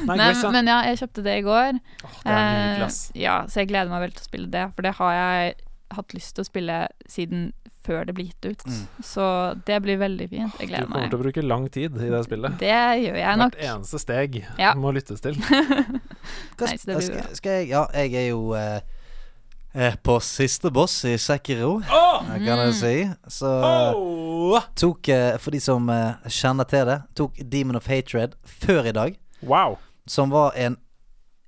[0.09, 0.51] Men, Grease, ja.
[0.57, 1.77] men ja, jeg kjøpte det i går.
[2.03, 2.81] Oh, det er.
[2.81, 5.53] Eh, ja, så jeg gleder meg veldig til å spille det, for det har jeg
[5.99, 7.45] hatt lyst til å spille siden
[7.85, 8.63] før det blir gitt ut.
[8.65, 8.85] Mm.
[9.05, 9.23] Så
[9.69, 10.55] det blir veldig fint.
[10.57, 12.55] Jeg Du gleder kommer til å bruke lang tid i det spillet.
[12.57, 12.73] Det
[13.05, 13.53] gjør jeg nok.
[13.53, 14.73] Hvert eneste steg Ja.
[14.73, 15.37] må lyttes til.
[16.57, 18.79] Hva, Nei, skal, skal jeg Ja, jeg er jo eh,
[20.03, 22.27] på siste boss i Sekiro, oh!
[22.29, 22.93] kan jeg si.
[23.27, 24.61] Så oh!
[24.79, 28.95] Tok, eh, for de som eh, kjenner til det, tok Demon of Hatred før i
[28.95, 29.17] dag.
[29.43, 29.77] Wow.
[30.07, 30.77] Som var en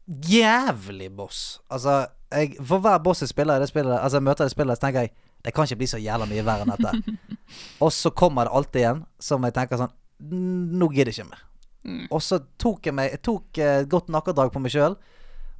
[0.08, 1.62] jævlig boss.
[1.70, 4.76] Altså, jeg, for hver boss jeg spiller i det spillet Altså jeg møter det spillet,
[4.78, 5.14] så tenker jeg
[5.46, 7.18] det kan ikke bli så jævla mye verre enn dette.
[7.84, 11.44] og så kommer det alltid igjen som jeg tenker sånn Nå gidder jeg ikke mer.
[11.88, 12.08] Mm.
[12.10, 14.98] Og så tok jeg meg Jeg tok eh, et godt nakkedrag på meg sjøl,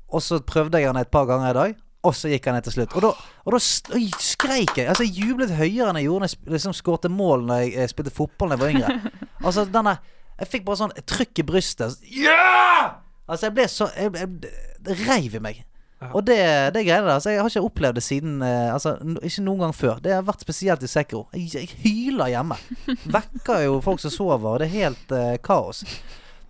[0.08, 1.78] og så prøvde jeg den et par ganger i dag.
[2.08, 2.96] Og så gikk han ned til slutt.
[2.96, 3.12] Og da,
[3.44, 4.88] og da skreik jeg.
[4.88, 7.90] Altså Jeg jublet høyere enn jeg gjorde når jeg liksom skårte mål Når jeg eh,
[7.92, 9.16] spilte fotball da jeg var yngre.
[9.48, 9.98] Altså denne
[10.38, 11.98] Jeg fikk bare sånn trykk i brystet.
[12.14, 13.02] Ja!
[13.28, 14.54] Altså jeg ble så jeg, jeg,
[14.88, 15.66] Det reiv i meg.
[16.14, 16.38] Og det,
[16.76, 19.76] det greiene der altså, Jeg har ikke opplevd det siden eh, Altså Ikke noen gang
[19.76, 20.00] før.
[20.04, 21.26] Det har vært spesielt i Sekro.
[21.34, 22.60] Jeg, jeg hyler hjemme.
[23.18, 25.84] Vekker jo folk som sover, og det er helt uh, kaos.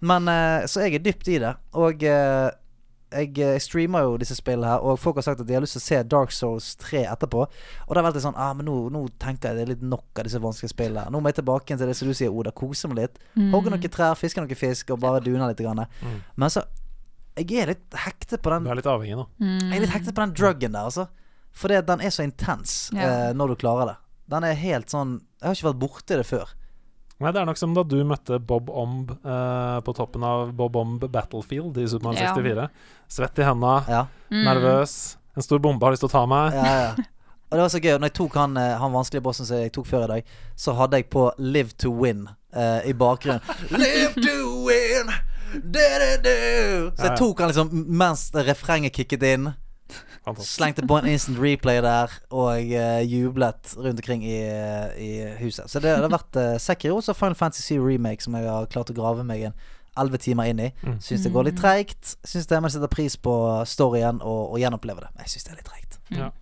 [0.03, 1.53] Men uh, Så jeg er dypt i det.
[1.79, 2.49] Og eh,
[3.11, 5.77] jeg, eh, streamer jo disse spillene her, og folk har sagt at de har lyst
[5.77, 7.45] til å se Dark Souls 3 etterpå.
[7.87, 9.85] Og da har vært litt sånn ah, men nå, nå tenker jeg det er litt
[9.85, 11.07] nok av disse vanskelige spillene.
[11.13, 12.51] Nå må jeg tilbake til det som du sier, Oda.
[12.51, 13.19] Kose meg litt.
[13.37, 13.51] Mm.
[13.55, 15.57] Hogge noen trær, fiske noen fisk, og bare dune litt.
[15.63, 15.85] Grann.
[16.03, 16.19] Mm.
[16.35, 16.65] Men så
[17.37, 19.27] Jeg er litt hektet på den Du er litt avhengig nå.
[19.39, 19.69] Mm.
[19.71, 21.07] jeg er litt hektet på den druggen der, altså.
[21.53, 23.29] Fordi den er så intens Ja.
[23.29, 23.97] eh, når du klarer det.
[24.29, 26.49] Den er helt sånn Jeg har ikke vært borti det før.
[27.19, 30.75] Nei, Det er nok som da du møtte Bob Omb eh, på toppen av Bob
[30.77, 32.67] Omb Battlefield i Supermann 64.
[32.67, 33.03] Ja.
[33.09, 34.43] Svett i henda, Ja, Mm.
[34.43, 35.15] nervøs.
[35.37, 36.53] En stor bombe har lyst til å ta meg.
[36.53, 36.93] ja, ja.
[37.49, 37.93] Og det var så gøy.
[37.97, 40.23] Når jeg tok han, eh, han vanskelige bossen som jeg tok før i dag,
[40.57, 43.39] så hadde jeg på Live to Win eh, i bakgrunnen.
[43.71, 45.07] Live to win!
[45.53, 46.91] Du, du, du.
[46.97, 49.53] Så jeg tok han liksom mens refrenget kicket inn.
[50.43, 54.39] Slengte på en instant replay der og uh, jublet rundt omkring i,
[54.99, 55.69] i huset.
[55.71, 58.91] Så det, det har vært uh, Sekiro og Final Fantasy Remake som jeg har klart
[58.91, 59.57] å grave meg en
[59.97, 60.71] elleve timer inn i.
[60.83, 60.99] Mm.
[61.01, 62.17] Syns det går litt treigt.
[62.27, 63.33] Syns det man setter pris på
[63.65, 65.13] storyen og, og gjenoppleve det.
[65.15, 65.97] Men jeg syns det er litt treigt.
[66.13, 66.33] Ja.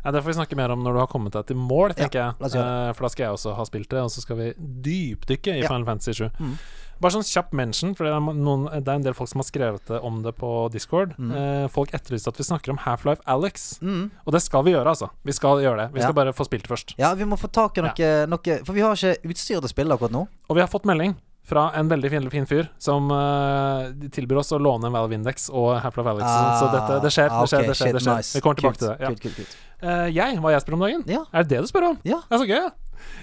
[0.00, 2.18] Ja, det får vi snakke mer om når du har kommet deg til mål, tenker
[2.22, 2.52] ja, jeg.
[2.56, 4.46] Eh, for da skal jeg også ha spilt det, og så skal vi
[4.86, 5.68] dypdykke i Ja.
[5.68, 6.30] Final Fantasy 7.
[6.40, 6.54] Mm.
[7.00, 9.46] Bare sånn kjapp mention, for det er, noen, det er en del folk som har
[9.48, 11.14] skrevet om det på Discord.
[11.16, 11.30] Mm.
[11.32, 13.78] Eh, folk etterlyste at vi snakker om Half-Life Alex.
[13.80, 14.10] Mm.
[14.26, 15.08] Og det skal vi gjøre, altså.
[15.24, 15.88] Vi skal gjøre det.
[15.94, 16.18] Vi skal Ja.
[16.24, 16.94] bare få spilt det først.
[17.00, 19.72] Ja, vi må få tak i noe, noe For vi har ikke utstyr til å
[19.72, 20.26] spille akkurat nå.
[20.50, 21.16] Og vi har fått melding
[21.50, 25.48] fra en veldig fin, fin fyr som uh, tilbyr oss å låne en Valve Index
[25.50, 26.28] og Half-Life Alex.
[26.60, 27.92] så dette, det skjer, Ah, det skjer, det skjer.
[27.96, 28.16] det skjer.
[28.20, 28.34] nice.
[28.36, 29.00] Vi kommer tilbake Kult, til det.
[29.00, 29.08] Ja.
[29.08, 29.56] kult, kult, kult.
[29.82, 31.02] Eh, jeg, hva jeg spør om dagen?
[31.08, 31.24] Ja.
[31.32, 31.98] Er det det du spør om?
[32.04, 32.20] Ja.
[32.28, 32.70] Det er så gøy, ja.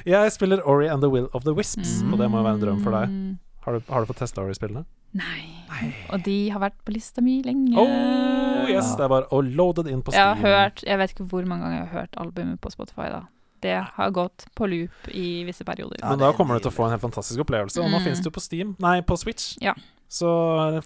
[0.09, 2.63] Jeg spiller Ori and the Will of the Wisps, og det må jo være en
[2.65, 3.37] drøm for deg.
[3.67, 4.85] Har du, har du fått testa Ori-spillene?
[5.17, 5.41] Nei.
[5.67, 5.87] Nei.
[6.15, 7.73] Og de har vært på lista mi lenge.
[7.79, 11.25] Oh, yes, det er bare å loaded inn på Jeg har hørt Jeg vet ikke
[11.31, 13.25] hvor mange ganger jeg har hørt albumet på Spotify, da.
[13.65, 15.97] Det har gått på loop i visse perioder.
[15.99, 17.81] Ja, Men da er kommer du til å få en helt fantastisk opplevelse.
[17.81, 18.03] Og nå Mm.
[18.05, 19.57] finnes det jo på Steam Nei, på Switch.
[19.59, 19.73] Ja.
[20.07, 20.29] Så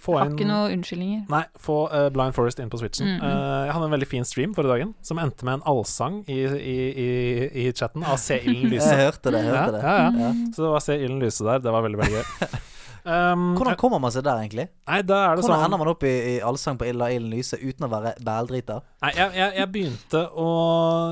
[0.02, 1.28] få Har inn ikke noe unnskyldninger.
[1.30, 3.06] Nei, få uh, Blind Forest inn på Switchen.
[3.06, 3.20] Mm.
[3.22, 6.40] Eh, jeg hadde en veldig fin stream forrige dagen som endte med en allsang i,
[6.42, 8.88] i, i, i chatten av Se ilden lyse.
[8.90, 9.44] Jeg hørte det.
[9.44, 10.10] jeg Ja, det ja, ja.
[10.24, 10.32] Ja.
[10.56, 11.58] Så det var Se ilden lyse der.
[11.62, 12.58] Det var veldig, veldig gøy.
[13.04, 14.68] Um, Hvordan kommer man seg der, egentlig?
[14.86, 17.32] Nei, da er det Hvordan sånn ender man opp i, i Allsang på Illa ilden
[17.34, 18.76] lyse uten å være bældrita?
[19.02, 20.46] Nei, jeg, jeg, jeg begynte å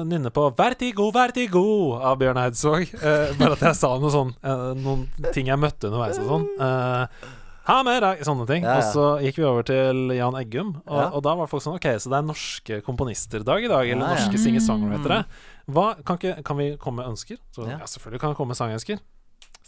[0.07, 2.95] nynne på 'Vertigo, vertigo' av Bjørn Eidsvåg.
[2.95, 6.49] Uh, bare at jeg sa noe sånn uh, noen ting jeg møtte underveis og sånn.
[6.63, 7.37] Uh,
[7.71, 8.65] ha med deg Sånne ting.
[8.65, 8.81] Ja, ja.
[8.81, 11.11] Og så gikk vi over til Jan Eggum, og, Ja.
[11.11, 14.39] og da var folk sånn OK, så det er norske komponisterdag i dag, eller norske
[14.39, 15.25] singer-songwritere.
[15.71, 17.39] Hva, kan, ikke, kan vi komme med ønsker?
[17.55, 17.79] Så, Ja.
[17.83, 17.87] ja.
[17.87, 18.99] selvfølgelig kan vi komme med sangønsker.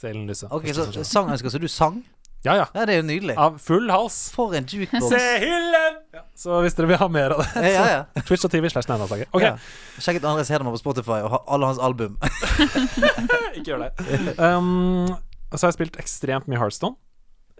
[0.02, 0.48] Se Ellen Lyse.
[0.50, 2.02] Ok, så sangønsker, så du sang?
[2.42, 2.64] Ja, ja.
[2.74, 3.36] Ja, det er jo nydelig.
[3.38, 4.16] Av full hals.
[4.34, 5.12] For en jukebox.
[5.12, 6.00] Se hyllen!
[6.16, 6.24] Ja.
[6.34, 8.22] Så hvis dere vil ha mer av det, Ja, ja, ja.
[8.26, 9.28] Twitch og TV slash Nærlandslaget.
[9.30, 9.44] OK.
[9.44, 9.52] Ja.
[10.02, 12.16] Sjekk ut Andres Hedemann på Spotify og ha alle hans album.
[13.54, 13.92] Ikke gjør det.
[14.42, 15.06] Um,
[15.54, 16.98] så har jeg spilt ekstremt mye Heartstone.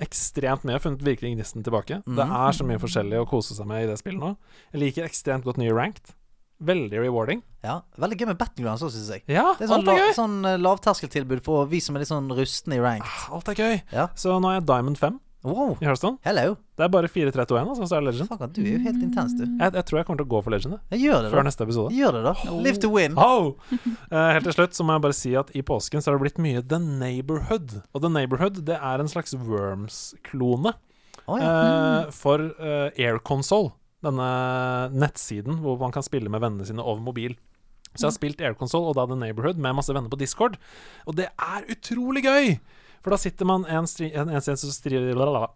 [0.02, 0.72] Ekstremt mye.
[0.74, 2.00] Jeg har funnet virkelig gnisten tilbake.
[2.02, 2.34] Det Mhm.
[2.48, 4.34] er så mye forskjellig å kose seg med i det spillet nå.
[4.72, 6.14] Jeg liker ekstremt godt nye ranked.
[6.62, 7.42] Veldig rewarding.
[7.62, 9.24] Ja, Veldig gøy med Battlegrounds òg, syns jeg.
[9.30, 12.10] Ja, Det er sånn, alt er la, sånn eh, lavterskeltilbud for vi som er litt
[12.10, 13.06] sånn rustne i rank.
[13.34, 13.76] Alt er gøy.
[13.94, 14.08] Ja.
[14.18, 16.20] Så nå er jeg Diamond 5 Wow, i Hearthstone.
[16.22, 16.54] hello.
[16.78, 18.28] Det er bare 4-3-2-1, altså, så er det Legend.
[18.30, 19.42] Fuck, du er jo helt intens, du.
[19.42, 21.44] Jeg, jeg tror jeg kommer til å gå for Legend jeg, gjør det, før da.
[21.48, 21.94] neste episode.
[21.98, 22.34] Gjør det, da.
[22.62, 23.18] Live to win.
[23.18, 23.54] Oh!
[24.12, 26.26] Uh, helt til slutt så må jeg bare si at i påsken så har det
[26.26, 27.78] blitt mye The Neighborhood.
[27.96, 30.74] Og The Neighborhood det er en slags Worms-klone
[31.24, 31.48] oh, ja.
[31.48, 33.72] uh, for Air Console.
[34.02, 34.28] Denne
[34.92, 37.36] nettsiden hvor man kan spille med vennene sine over mobil.
[37.92, 40.56] Så jeg har spilt Air Console og da The Neighborhood med masse venner på Discord.
[41.04, 42.54] Og det er utrolig gøy!
[43.02, 45.46] For da sitter man en, en, en, en,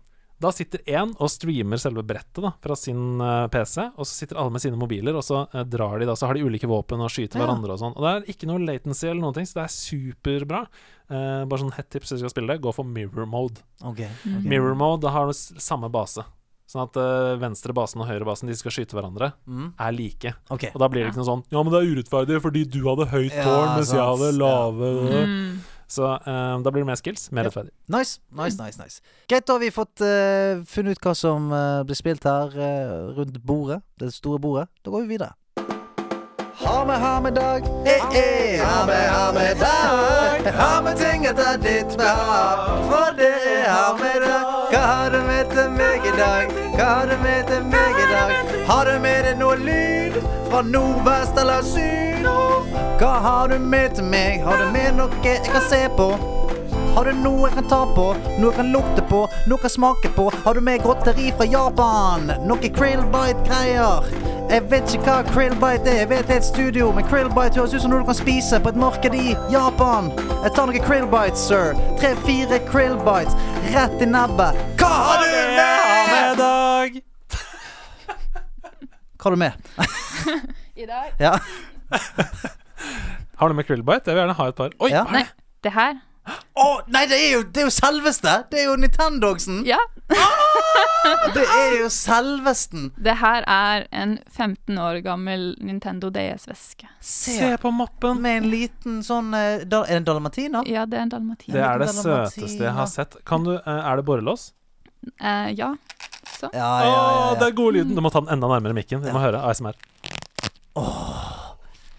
[0.43, 4.41] Da sitter én og streamer selve brettet da fra sin uh, PC, og så sitter
[4.43, 7.01] alle med sine mobiler, og så uh, drar de da, så har de ulike våpen
[7.01, 7.47] og skyter Ja.
[7.47, 7.95] hverandre og sånn.
[7.97, 10.65] Og det er ikke noe latency eller noen ting, så det er superbra.
[11.09, 13.65] Uh, bare sånn hett tips hvis du skal spille det, gå for mirror mode.
[13.87, 14.03] Ok.
[14.45, 16.27] Mirror mode, har samme base.
[16.67, 19.69] Sånn at uh, venstre basen og høyre basen, de skal skyte hverandre, Mm.
[19.79, 20.33] er like.
[20.51, 20.71] Okay.
[20.75, 23.07] Og da blir det ikke noe sånn Ja, men det er urettferdig fordi du hadde
[23.13, 24.91] høyt Ja, tårn, mens jeg hadde lave
[25.27, 25.59] Mm.
[25.87, 27.51] Så uh, da blir det mer skills, mer Ja.
[27.51, 27.71] rettferdig.
[27.89, 28.79] Nice, nice, nice.
[28.83, 29.01] nice
[29.31, 31.49] Greit, da har vi fått uh, funnet ut hva som
[31.87, 32.51] blir spilt her
[33.15, 33.83] rundt bordet.
[33.97, 34.67] Det store bordet.
[34.83, 35.35] Da går vi videre.
[36.67, 37.63] Ha med, ha med dag.
[37.85, 38.59] Hey.
[38.59, 40.53] Ha med, ha med dag.
[40.53, 42.83] Ha med ting etter ditt behag.
[42.91, 44.47] For det er ha med dag.
[44.73, 46.51] Hva har du med til meg i dag?
[46.75, 48.35] Hva har du med til meg i dag?
[48.67, 50.19] Har du med deg noe lyd
[50.51, 52.27] fra nord, vest eller syd?
[52.99, 54.43] Hva har du med til meg?
[54.43, 56.11] Har du med noe jeg kan se på?
[56.97, 58.07] Har du noe jeg kan ta på,
[58.41, 60.31] noe jeg kan lukte på, noe jeg kan smake på?
[60.45, 62.33] Har du med godteri fra Japan?
[62.49, 64.35] Noe krillbite-greier?
[64.47, 67.73] Jeg vet ikke hva krillbite er, jeg vet det er et studio, men krillbite høres
[67.75, 70.13] ut som noe du kan spise på et marked i Japan.
[70.45, 71.75] Jeg tar noen krillbites, sir.
[71.99, 73.35] Tre-fire krillbites
[73.75, 74.61] rett i nebbet.
[74.79, 75.27] Hva har du
[75.59, 76.39] med?
[76.39, 77.01] dag!
[79.17, 79.53] Hva har du med?
[80.83, 81.35] I dag Ja.
[83.41, 84.11] Har du med krillbite?
[84.11, 84.77] Jeg vil gjerne ha et par.
[84.79, 85.03] Oi, Ja.
[85.11, 85.25] Nei,
[85.67, 85.73] det?
[85.75, 85.99] her
[86.59, 88.33] Å, nei, det er, jo, det er jo selveste!
[88.51, 89.61] Det er jo Nintendogsen!
[89.67, 89.79] Ja.
[91.35, 92.91] Det er jo selvesten!
[92.99, 96.89] Det her er en 15 år gammel Nintendo DS-veske.
[97.01, 98.21] Se på mappen.
[98.23, 100.67] Med en liten sånn eh, Er det en dalmatiner?
[100.71, 103.19] Ja, det er en dalmatina Det er det søteste jeg har sett.
[103.29, 104.51] Kan du, eh, er det borrelås?
[105.23, 105.75] Uh, ja.
[106.27, 106.51] Så.
[106.53, 107.95] Ja, ja, ja, ja, det er god lyden.
[107.95, 109.05] Du må ta den enda nærmere mikken.
[109.05, 109.79] Vi må høre ASMR.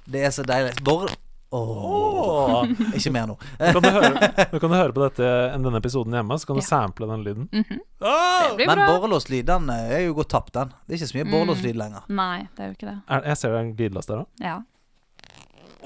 [0.07, 0.75] Det er så deilig.
[0.85, 1.07] Bor...
[1.49, 2.65] Åh, Åh.
[2.97, 3.35] Ikke mer nå.
[3.57, 6.67] Kan du, høre, du kan høre på dette, denne episoden hjemme, så kan du Ja.
[6.67, 7.45] sample den lyden.
[7.51, 8.49] Åh!
[8.49, 8.87] Det blir Men bra.
[8.97, 10.73] borrelåslyd, den eh, er jo gått tapt, den.
[10.87, 11.31] Det er ikke så mye Mm.
[11.35, 12.03] borrelåslyd lenger.
[12.09, 12.97] Nei, det er jo ikke det.
[13.07, 14.27] Er, jeg ser det er en glidelås der òg.
[14.43, 14.57] Ja.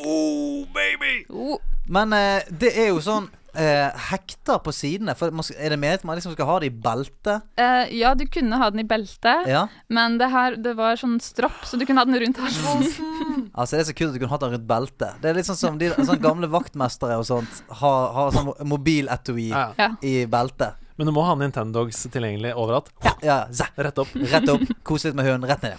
[0.01, 1.26] Oh, baby!
[1.30, 1.57] Oh,
[1.88, 5.16] Men eh, det er jo sånn eh, hekter på sidene.
[5.18, 7.43] For er det meningen at man liksom skal ha det i beltet?
[7.58, 9.68] eh, ja, du kunne ha den i beltet, Ja.
[9.89, 12.86] men det her det var sånn stropp, så du kunne ha den rundt halsen.
[13.56, 15.18] Altså Det er så kult at du kunne hatt den rundt beltet.
[15.22, 19.49] Det er litt sånn som de sånn gamle vaktmestere og sånt har, har sånn mobiletui
[19.49, 19.74] Ja.
[19.78, 19.89] Ja.
[20.02, 20.78] i beltet.
[20.97, 22.91] Men du må ha Nintendogs tilgjengelig overalt.
[23.04, 23.38] Ja, ja
[23.76, 24.12] Rett opp.
[24.14, 25.76] Rett opp, kose litt med hunden, rett ned.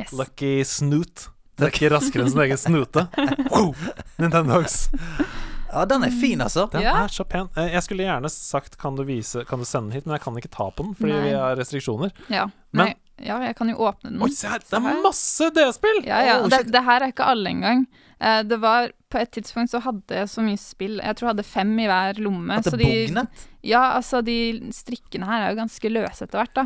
[0.00, 0.12] Yes.
[0.12, 1.28] Lucky Snoot.
[1.60, 3.06] Trekker raskere enn sin egen snute.
[3.52, 3.74] Wow!
[4.18, 4.88] Nintendogs.
[5.74, 6.68] Ja, den er fin, altså.
[6.70, 6.94] Den Ja.
[7.04, 7.48] er så pen.
[7.56, 10.22] Eh, Jeg skulle gjerne sagt kan du, vise, kan du sende den hit, men jeg
[10.22, 11.22] kan ikke ta på den fordi Nei.
[11.28, 12.12] vi har restriksjoner.
[12.30, 12.46] Ja.
[12.72, 12.94] Men- Nei,
[13.26, 14.22] ja, jeg kan jo åpne den.
[14.22, 14.58] Oi, se her!
[14.58, 16.04] Det er masse DS-spill!
[16.06, 16.38] Ja, ja.
[16.42, 17.86] Oh, det, det her er ikke alle engang.
[18.20, 21.36] Eh, det var På et tidspunkt så hadde jeg så mye spill Jeg tror jeg
[21.36, 22.50] hadde fem i hver lomme.
[22.56, 23.26] At det så de,
[23.62, 26.64] ja, altså de strikkene her er jo ganske løse etter hvert, da.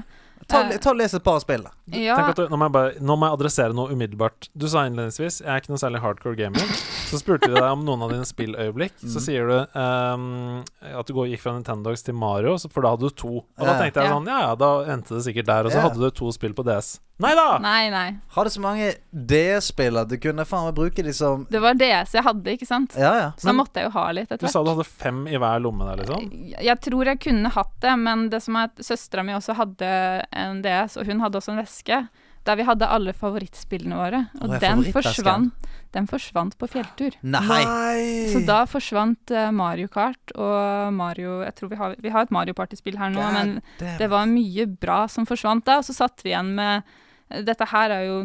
[0.49, 1.71] Ta, Eh, ta og Les et par spill, da.
[1.93, 4.49] Ja, Tenk at du, nå, må jeg bare, nå må jeg adressere noe umiddelbart.
[4.57, 6.73] Du sa innledningsvis jeg er ikke noe særlig hardcore gamer.
[7.09, 8.97] Så spurte vi deg om noen av dine spilløyeblikk.
[9.05, 13.09] Så sier du um, at du går, gikk fra Nintendogs til Mario, for da hadde
[13.09, 13.35] du to.
[13.45, 15.69] Og da tenkte jeg sånn Ja ja, da endte det sikkert der.
[15.69, 16.97] Og så hadde du to spill på DS.
[17.19, 17.47] Nei da!
[17.59, 18.07] Nei, nei.
[18.37, 22.15] Hadde så mange DS-spill at du kunne faen meg bruke de som Det var DS
[22.15, 22.95] jeg hadde, ikke sant?
[22.99, 23.29] Ja, ja.
[23.35, 24.69] Så da måtte jeg jo ha litt Du etter sa hvert.
[24.69, 26.31] du hadde fem i hver lomme der, liksom?
[26.55, 29.91] Jeg tror jeg kunne hatt det, men det som er at søstera mi også hadde
[30.31, 32.03] en DS, og hun hadde også en veske
[32.49, 34.21] der vi hadde alle favorittspillene våre.
[34.41, 37.17] Og den forsvant, den forsvant på fjelltur.
[37.21, 38.29] Nei!
[38.33, 42.33] Så da forsvant eh, Mario Kart og Mario Jeg tror vi har, vi har et
[42.35, 43.99] Mario Party-spill her nå, men damn.
[44.01, 45.81] det var mye bra som forsvant da.
[45.83, 46.89] Og så satt vi igjen med
[47.31, 48.19] Dette her er jo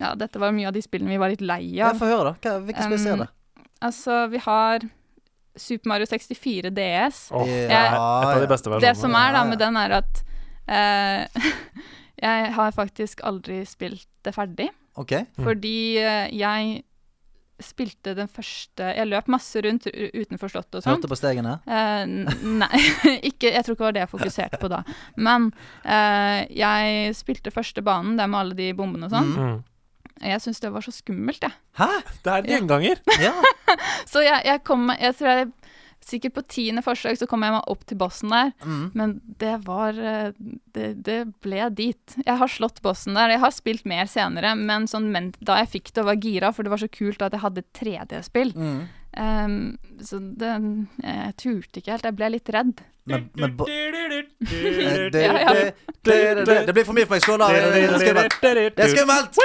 [0.00, 1.98] Ja, dette var mye av de spillene vi var litt lei Ja, av.
[2.00, 2.50] Få høre, da.
[2.50, 3.28] Hva- Hvilke spill er det?
[3.86, 4.86] Altså, vi har
[5.56, 7.20] Super Mario 64 DS.
[7.32, 9.50] Ja, det er et av de beste Det som er da Ja, ja.
[9.50, 10.22] med den, er at
[10.68, 11.46] uh,
[12.26, 14.68] jeg har faktisk aldri spilt det ferdig.
[14.96, 15.12] OK.
[15.12, 15.44] Mm.
[15.44, 16.82] Fordi eh, jeg
[17.62, 20.96] spilte den første Jeg løp masse rundt utenfor Slottet og sånn.
[20.98, 21.54] Hørte på stegene?
[21.64, 22.02] Eh,
[22.44, 22.82] nei,
[23.30, 24.82] ikke, jeg tror ikke det var det jeg fokuserte på da.
[25.16, 25.48] Men
[25.84, 29.32] eh, jeg spilte første banen, der med alle de bombene og sånn.
[29.32, 29.56] Mm.
[30.24, 31.52] Jeg syns det var så skummelt, jeg.
[31.76, 31.88] Hæ?
[32.24, 33.00] Det er en gjenganger.
[33.20, 33.34] Ja.
[34.08, 35.48] Så jeg, jeg kom Jeg tror jeg
[36.06, 38.52] Sikkert på tiende forsøk så kom jeg meg opp til bossen der.
[38.62, 38.84] Mm.
[38.94, 40.28] Men det var eh,
[40.76, 42.14] det, det ble dit.
[42.22, 43.32] Jeg har slått bossen der.
[43.34, 46.52] Jeg har spilt mer senere, men sånn, men da jeg fikk det og var gira,
[46.54, 48.54] for det var så kult at jeg hadde 3D-spill.
[48.54, 48.84] Mm.
[49.18, 49.56] um,
[50.04, 50.52] så det
[51.02, 52.06] Jeg turte ikke helt.
[52.06, 52.84] Jeg ble litt redd.
[53.06, 53.66] Men, men bo-
[56.06, 57.22] det, blir for mye for meg.
[57.22, 57.50] Skål, da.
[57.54, 58.38] Det er skummelt.
[58.42, 59.38] Det er skummelt!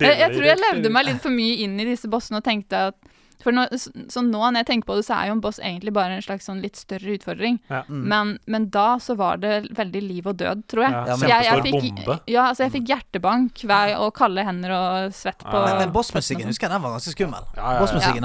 [0.00, 2.86] Jeg, jeg tror jeg levde meg litt for mye inn i disse bossene og tenkte
[2.92, 3.11] at
[3.44, 5.94] for nå, så, nå når jeg tenker på det, så er jo en boss egentlig
[5.96, 7.58] bare en slags sånn litt større utfordring.
[7.70, 7.82] Ja.
[7.88, 8.02] Mm.
[8.12, 10.92] Men, men da så var det veldig liv og død, tror jeg.
[10.94, 15.14] Ja, Ja, jeg, jeg fikk, ja, altså jeg fikk hjertebank hver, og kalde hender og
[15.16, 17.46] svett på Men, men bossmusikken husker jeg den var ganske skummel.
[17.56, 17.80] Ja, ja, ja.
[17.82, 18.24] Bossmusikken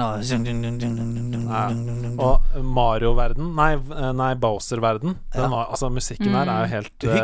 [2.18, 3.72] og Mario-verden Nei,
[4.16, 5.16] nei Bowser-verden.
[5.34, 5.48] Ja.
[5.64, 7.14] Altså, musikken her er jo helt uh,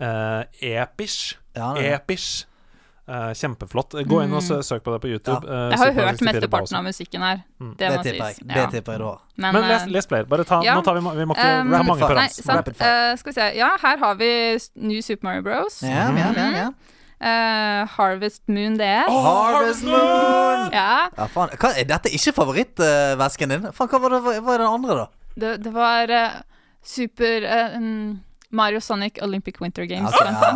[0.00, 1.36] uh, eh, epish.
[1.54, 2.44] Epish.
[3.04, 3.92] Eh, kjempeflott.
[4.08, 5.44] Gå inn og sø søk på det på YouTube.
[5.44, 5.66] Ja.
[5.66, 7.42] eh, Jeg har jo hørt 64 mesteparten av musikken her.
[7.60, 7.74] Mm.
[7.76, 8.36] Det Det tipper jeg.
[8.38, 8.46] jeg.
[8.54, 9.10] Det tipper jeg du.
[9.36, 10.24] Men, Men les, eh, les flere.
[10.30, 10.74] Bare ta, ja.
[10.74, 12.68] Nå tar vi, vi må ikke Um, mange Nei, sant.
[12.68, 12.86] uh.
[12.86, 13.50] Eh, skal vi se.
[13.58, 14.30] Ja, her har vi
[14.76, 15.82] New Super Mario Bros.
[15.82, 16.70] Ja, ja, ja, ja.
[17.24, 19.08] Uh, Harvest Moon DS.
[19.08, 20.72] Harvest Moon!
[20.72, 21.52] Ja, Ja, faen.
[21.60, 23.68] Hva, er dette ikke favorittvesken din?
[23.72, 25.06] Faen, hva var, det, hva er den andre, da?
[25.36, 26.08] det, det var
[26.84, 27.46] Super
[27.78, 28.20] mm,
[28.54, 30.08] Mario Sonic Olympic Winter Games.
[30.08, 30.52] Ok, blant ja,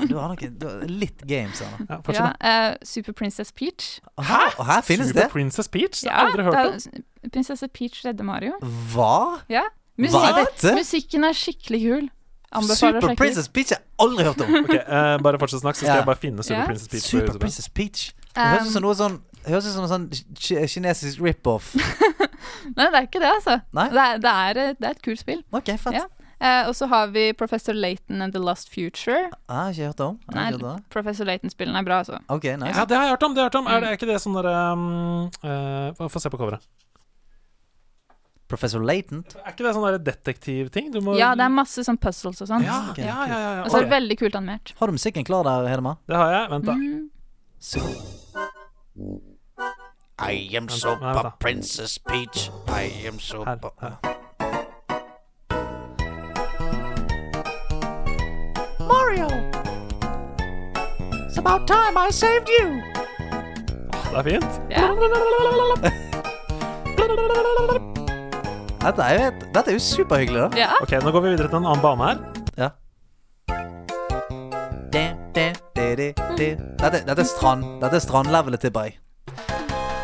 [0.00, 0.06] ja.
[0.08, 1.72] Du har noe du har litt games her.
[1.80, 1.86] nå.
[1.90, 2.00] Ja.
[2.14, 3.98] Ja, uh, Super Princess Peach.
[4.20, 4.42] Hæ?
[4.58, 5.30] Og her finnes Super det?
[5.34, 6.04] Princess Peach?
[6.06, 7.04] Jeg har aldri hørt om.
[7.34, 8.58] Prinsesse Peach redder Mario.
[8.94, 9.40] Hva?
[9.50, 9.64] Ja.
[9.98, 10.74] Hva er dette?
[10.78, 12.08] musikken er skikkelig kul.
[12.54, 13.14] Anbefaler Super.
[13.18, 14.56] Princess Peach har jeg aldri hørt om.
[14.62, 16.00] Ok, uh, Bare fortsett å snakke, så skal Ja.
[16.02, 16.66] jeg bare finne Super Ja.
[16.70, 17.06] Princess Peach.
[17.10, 17.38] Super.
[17.38, 18.12] Princess Peach.
[18.34, 20.04] Det høres ut som Um, noe sånn det høres ut som en sånn
[20.72, 21.74] kinesisk rip-off.
[22.78, 23.58] Nei, det er ikke det, altså.
[23.76, 23.90] Nei?
[23.92, 25.42] Det er, det, er, eh, det er et kult spill.
[25.52, 26.06] OK, fett.
[26.40, 29.30] Eh, og så har vi Professor Laton and The Lost Future.
[29.30, 30.16] Jeg har ikke hørt om.
[30.34, 30.84] Nei, ikke hørt om.
[30.90, 32.18] Professor Laton-spillene er bra, altså.
[32.28, 32.74] OK, nice.
[32.74, 33.34] Ja, det har jeg hørt om.
[33.34, 36.22] det har jeg hørt om Er det er ikke det sånn derre um, uh, Få
[36.22, 36.66] se på coveret.
[38.50, 39.36] Professor Latent.
[39.40, 40.90] Er ikke det sånn detektivting?
[40.92, 42.64] Du må Ja, det er masse sånn puzzles og sånn.
[42.66, 43.62] ja, okay, ja, ja, ja, ja.
[43.64, 44.74] Og så er det veldig kult animert.
[44.78, 45.96] Har du musikken klar der, Hedema?
[46.10, 46.50] Det har jeg.
[46.52, 46.74] Vent, da.
[46.74, 47.10] Mm.
[50.18, 51.32] I am da.
[51.40, 52.50] Princess Peach.
[52.68, 53.98] I am Her.
[61.44, 62.66] About time I saved you!
[64.10, 64.60] Det er fint.
[64.70, 64.88] Ja.
[68.84, 70.48] Dette er jo, et, dette er jo superhyggelig, da.
[70.58, 70.70] ja.
[70.82, 72.18] Ok, nå går vi videre til en annen bane her.
[72.56, 72.68] Ja.
[74.92, 76.50] Det, det, det, det, det.
[76.80, 78.98] Dette, dette er strand Dette er strandlevelet, tipper jeg.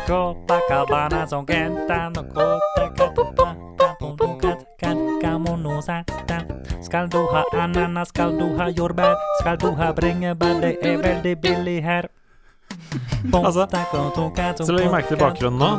[0.07, 1.25] Copacabana
[6.91, 11.37] Skal du ha ananas, skal du ha jordbær, skal du ha bringebær, det er veldig
[11.39, 12.07] billig her.
[13.33, 13.63] Altså,
[14.65, 15.69] Så legg merke til bakgrunnen nå.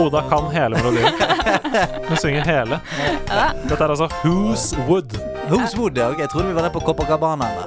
[0.00, 1.18] Oda kan hele melodien.
[2.08, 2.78] Hun synger hele.
[3.68, 5.12] Dette er altså Who's Wood.
[5.50, 6.08] Who's Wood, ja.
[6.18, 7.50] Jeg trodde vi var der på Copacabana.
[7.50, 7.66] eller?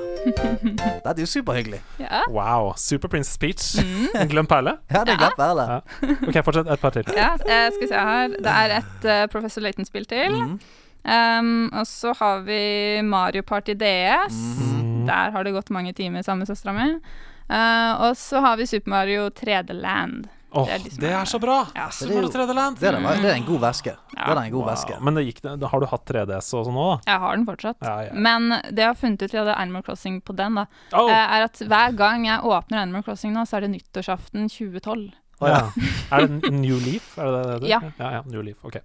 [1.05, 1.81] Det er jo superhyggelig.
[1.99, 2.23] ja.
[2.33, 2.73] Wow.
[2.77, 3.77] Super Princess Peach.
[4.15, 4.73] En glemt perle.
[4.89, 5.67] Ja, det er glemt perle.
[5.73, 5.79] Ja.
[6.27, 6.73] Ok, fortsett.
[6.73, 7.13] Et par til.
[7.17, 7.29] ja.
[7.45, 8.27] eh, skal vi se her.
[8.41, 10.33] Det er et uh, Professor Laton-spill til.
[10.41, 10.59] Mhm.
[11.07, 14.35] Um, og så har vi Mario Party DS.
[14.59, 15.05] Mhm.
[15.07, 16.89] Der har det gått mange timer sammen med søstera mi.
[17.47, 20.27] Uh, og så har vi Super Mario 3D Land.
[20.51, 21.65] Oh, Det er de det er- er så bra!
[21.75, 21.89] Ja.
[21.91, 22.77] Super Mario 3D Land.
[22.79, 23.93] Det, er, det, det er en god væske.
[24.11, 24.69] Det er en god Wow.
[24.69, 24.99] væske.
[25.03, 27.11] Men det gikk, det- har du hatt 3DS og sånn nå, da?
[27.11, 27.77] Jeg har den fortsatt.
[27.83, 28.13] Ja, ja.
[28.13, 31.43] Men det jeg har funnet ut av Animal Crossing på den, da, Oh, eh, er
[31.43, 35.11] at hver gang jeg åpner Animal Crossing nå, så er det nyttårsaften 2012.
[35.39, 35.71] Oh.
[36.11, 37.17] Er det New Leaf?
[37.17, 37.69] Er det det det?
[37.69, 37.79] Ja.
[37.99, 38.21] ja, ja.
[38.25, 38.79] New Leaf, ok.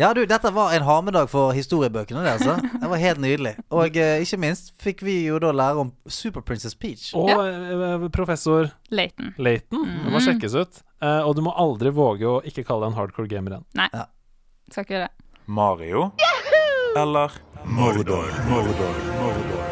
[0.00, 2.54] Ja, du, dette var en harmedag for historiebøkene, det, altså.
[2.82, 3.52] Det var helt nydelig.
[3.70, 7.10] Og eh, ikke minst fikk vi jo da lære om Super Princess Peach.
[7.18, 9.34] Og eh, professor Leighton.
[9.36, 9.84] Layton.
[10.06, 10.82] Det må sjekkes ut.
[11.02, 13.68] Eh, og du må aldri våge å ikke kalle deg en hardcore gamer igjen.
[13.78, 13.90] Nei.
[13.92, 14.08] Ja.
[14.72, 15.28] Skal ikke gjøre det.
[15.52, 16.08] Mario
[16.96, 18.32] eller Mordor?
[18.48, 19.71] Mordor, Mordor.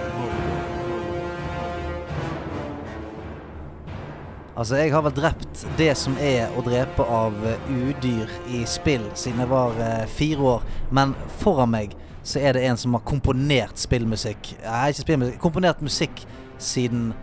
[4.61, 9.07] Altså, jeg har vel drept det som er å drepe av eh, udyr i spill
[9.17, 10.67] siden jeg var eh, fire år.
[10.93, 14.51] Men foran meg så er det en som har komponert spillmusikk.
[14.67, 15.39] Nei, ikke spillmusikk.
[15.41, 16.21] Komponert musikk
[16.61, 17.15] siden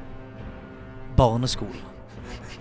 [1.19, 1.85] barneskolen.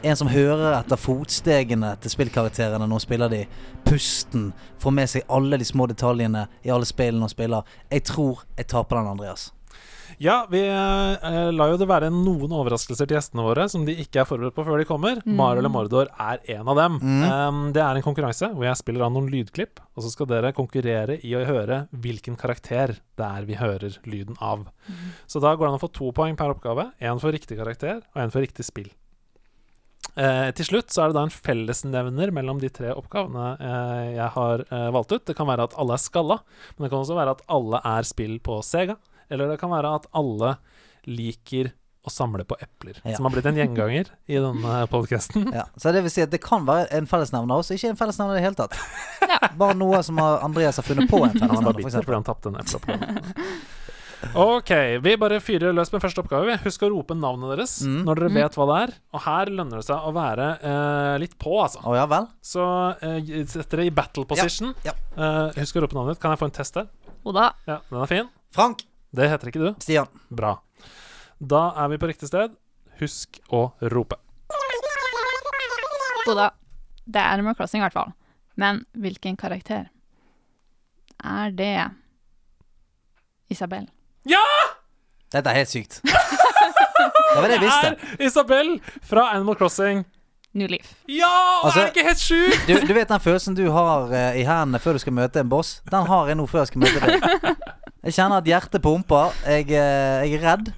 [0.04, 3.42] En som hører etter fotstegene til spillkarakterene når hun spiller de.
[3.88, 4.50] Pusten.
[4.82, 7.64] Får med seg alle de små detaljene i alle spillene hun spiller.
[7.88, 9.54] Jeg tror jeg taper den, Andreas.
[10.22, 14.22] Ja, vi eh, lar jo det være noen overraskelser til gjestene våre som de ikke
[14.22, 15.20] er forberedt på før de kommer.
[15.28, 16.98] Mario eller Mordor er en av dem.
[17.04, 20.54] Um, det er en konkurranse hvor jeg spiller av noen lydklipp, og så skal dere
[20.56, 24.64] konkurrere i å høre hvilken karakter det er vi hører lyden av.
[25.28, 26.90] Så da går det an å få to poeng per oppgave.
[26.96, 28.88] Én for riktig karakter og én for riktig spill.
[30.16, 34.30] Eh, til slutt så er det da en fellesnevner mellom de tre oppgavene eh, jeg
[34.32, 35.26] har eh, valgt ut.
[35.28, 36.38] Det kan være at alle er skalla,
[36.76, 38.96] men det kan også være at alle er spill på Sega.
[39.30, 40.56] Eller det kan være at alle
[41.06, 41.72] liker
[42.06, 43.16] å samle på epler, Ja.
[43.16, 45.48] som har blitt en gjenganger i denne podkasten.
[45.54, 48.36] Ja, så det vil si at det kan være en fellesnevner også, ikke en fellesnevner
[48.36, 48.76] i det hele tatt.
[49.58, 52.52] Bare noe som Andreas har funnet på en Han fellesnevner, bare bitter fordi han tapte
[52.52, 53.26] en epleoppgave.
[54.34, 54.70] OK,
[55.04, 56.56] vi bare fyrer løs med første oppgave.
[56.64, 57.98] Husk å rope navnet deres Mm.
[58.06, 58.94] når dere vet hva det er.
[59.14, 61.82] Og her lønner det seg å være eh, litt på, altså.
[61.84, 62.26] Å ja vel?
[62.42, 62.64] Så
[63.02, 64.72] eh, sett dere i battle position.
[64.86, 64.94] ja.
[65.16, 66.22] Eh, husk å rope navnet ditt.
[66.22, 66.88] Kan jeg få en test der?
[67.28, 67.50] Oda.
[67.68, 68.28] Ja, den er fin.
[68.56, 68.86] Frank.
[69.14, 69.68] Det heter ikke du.
[69.80, 70.08] Stian.
[70.30, 70.56] Bra.
[71.38, 72.54] Da er vi på riktig sted.
[73.00, 74.16] Husk å rope.
[76.26, 76.50] Oda.
[77.06, 78.10] Det er Animal Crossing, i hvert fall.
[78.58, 79.88] Men hvilken karakter?
[81.22, 81.74] Er det
[83.52, 83.86] Isabel?
[84.26, 84.42] Ja!
[85.32, 86.00] Dette er helt sykt.
[86.06, 87.88] Det var det jeg visste.
[88.16, 88.68] Er Isabel
[89.04, 90.04] fra Animal Crossing.
[90.56, 90.94] New Leaf.
[91.12, 91.28] Ja!
[91.62, 92.62] Altså- er det ikke helt sjukt?
[92.68, 95.50] Du, du vet den følelsen du har eh, i hendene før du skal møte en
[95.52, 95.74] boss?
[95.92, 97.18] Den har jeg nå før jeg skal møte deg.
[98.06, 99.32] Jeg kjenner at hjertet pumper.
[99.42, 100.68] Jeg, eh, jeg er redd.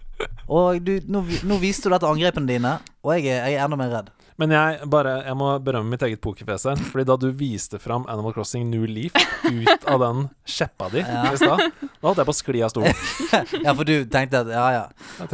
[0.48, 3.92] Og du, nå, nå viste du dette angrepene dine, og jeg jeg er enda mer
[3.92, 4.08] redd.
[4.38, 6.82] Men jeg, bare, jeg må berømme mitt eget pokerfjes her.
[6.92, 11.24] Fordi da du viste fram Animal Crossing New Leaf ut av den kjeppa di Ja.
[11.34, 13.02] i stad, da holdt jeg på å skli av stolen.
[13.66, 14.84] Ja, for du tenkte at Ja, ja.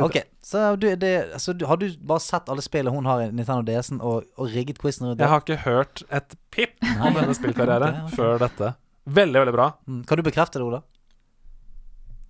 [0.03, 3.29] Ok, så du, det, så du, har du bare sett alle spillene hun har i
[3.29, 5.29] Nintendo DS-en, og, og rigget quizen rundt det?
[5.29, 8.17] Jeg har ikke hørt et pip om denne spillkarriere okay, okay.
[8.17, 8.73] før dette.
[9.05, 9.71] Veldig, veldig bra.
[9.85, 10.81] Mm, Kan du bekrefte det, Ola?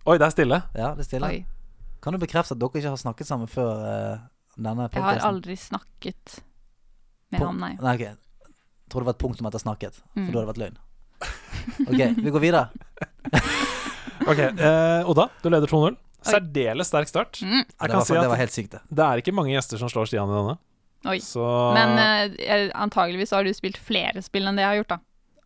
[0.05, 0.59] Oi, det er stille.
[0.77, 1.29] Ja, det er stille.
[1.33, 1.45] Oi.
[2.05, 4.19] Kan du bekrefte at dere ikke har snakket sammen før eh,
[4.61, 6.41] denne Jeg har aldri snakket
[7.33, 7.73] med På- ham, nei.
[7.81, 8.05] Nei, ok.
[8.05, 10.27] Jeg tror det var et punkt om at jeg snakket, for Mm.
[10.27, 10.77] da hadde det vært løgn.
[11.89, 12.69] Ok, vi går videre.
[14.25, 15.97] Ok, eh, Oda, du leder 2-0.
[16.25, 17.41] Særdeles sterk start.
[17.43, 17.65] Mm.
[17.67, 18.81] Det, var, si det var helt sykt, det.
[18.89, 20.55] det er ikke mange gjester som slår Stian i denne.
[21.11, 21.19] Oi.
[21.21, 21.43] Så
[21.77, 24.99] Men eh, antageligvis har du spilt flere spill enn det jeg har gjort, da.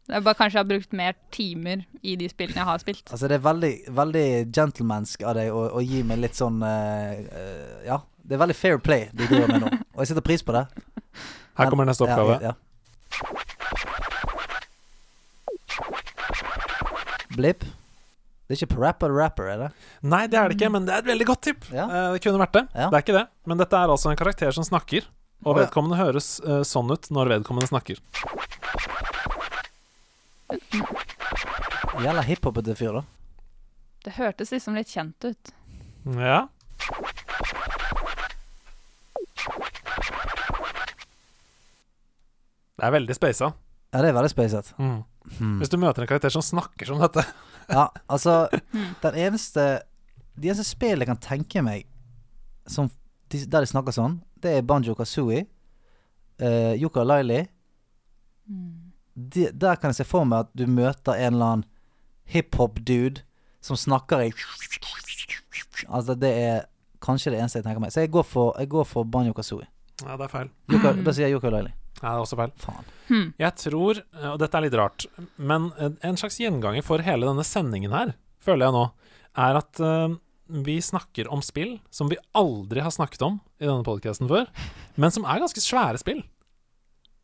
[0.08, 3.04] Det er bare Kanskje jeg har brukt mer timer i de spillene jeg har spilt.
[3.12, 7.12] Altså, det er veldig, veldig gentlemansk av deg å, å gi meg litt sånn uh,
[7.12, 10.44] eh, Ja, det er veldig fair play du driver med nå, og jeg setter pris
[10.44, 10.64] på det.
[11.60, 12.38] her kommer neste oppgave.
[12.40, 12.56] Ja, ja.
[17.36, 17.68] Blipp.
[18.48, 19.70] Det er ikke Parappa Rapper, er det?
[20.08, 21.68] Nei, det er det ikke, men det er et veldig godt tipp.
[21.68, 21.84] Ja.
[21.84, 22.64] Eh, det kunne vært det.
[22.72, 22.88] Ja.
[22.88, 23.26] Det er ikke det.
[23.44, 25.04] Men dette er altså en karakter som snakker.
[25.44, 28.00] Og vedkommende høres uh, sånn ut når vedkommende snakker.
[31.98, 33.04] Jævla hiphopete fyr, da.
[34.04, 35.52] Det hørtes liksom litt kjent ut.
[36.16, 36.46] Ja.
[42.78, 43.50] Det er veldig speisa.
[43.92, 44.70] Ja, det er veldig spacet.
[44.78, 45.00] Mm.
[45.38, 45.56] Hmm.
[45.60, 47.20] Hvis du møter en karakter som snakker som dette
[47.76, 48.46] Ja, altså
[49.02, 49.64] Den eneste
[50.40, 51.84] De eneste spillene jeg kan tenke meg
[52.68, 52.88] som,
[53.28, 55.46] der de snakker sånn, det er Banjo Kazooie,
[56.44, 57.38] uh, Yuka Laili.
[59.18, 61.66] De, der kan jeg se for meg at du møter en eller annen
[62.30, 63.24] hiphop-dude
[63.64, 64.30] som snakker i
[65.88, 66.64] Altså, det er
[67.02, 67.92] kanskje det eneste jeg tenker meg.
[67.94, 69.68] Så jeg går for, jeg går for Banjo Kazooie.
[70.02, 70.50] Ja, det er feil.
[70.70, 71.72] Yuka, Da sier jeg Yoko Laili.
[71.98, 72.54] Ja, det er også feil.
[72.62, 72.88] Faen.
[73.08, 73.26] Hmm.
[73.40, 74.00] Jeg tror,
[74.30, 75.06] og dette er litt rart,
[75.38, 78.84] men en slags gjenganger for hele denne sendingen her, føler jeg nå,
[79.38, 80.14] er at uh,
[80.66, 84.46] vi snakker om spill som vi aldri har snakket om i denne podcasten før,
[84.98, 86.22] men som er ganske svære spill.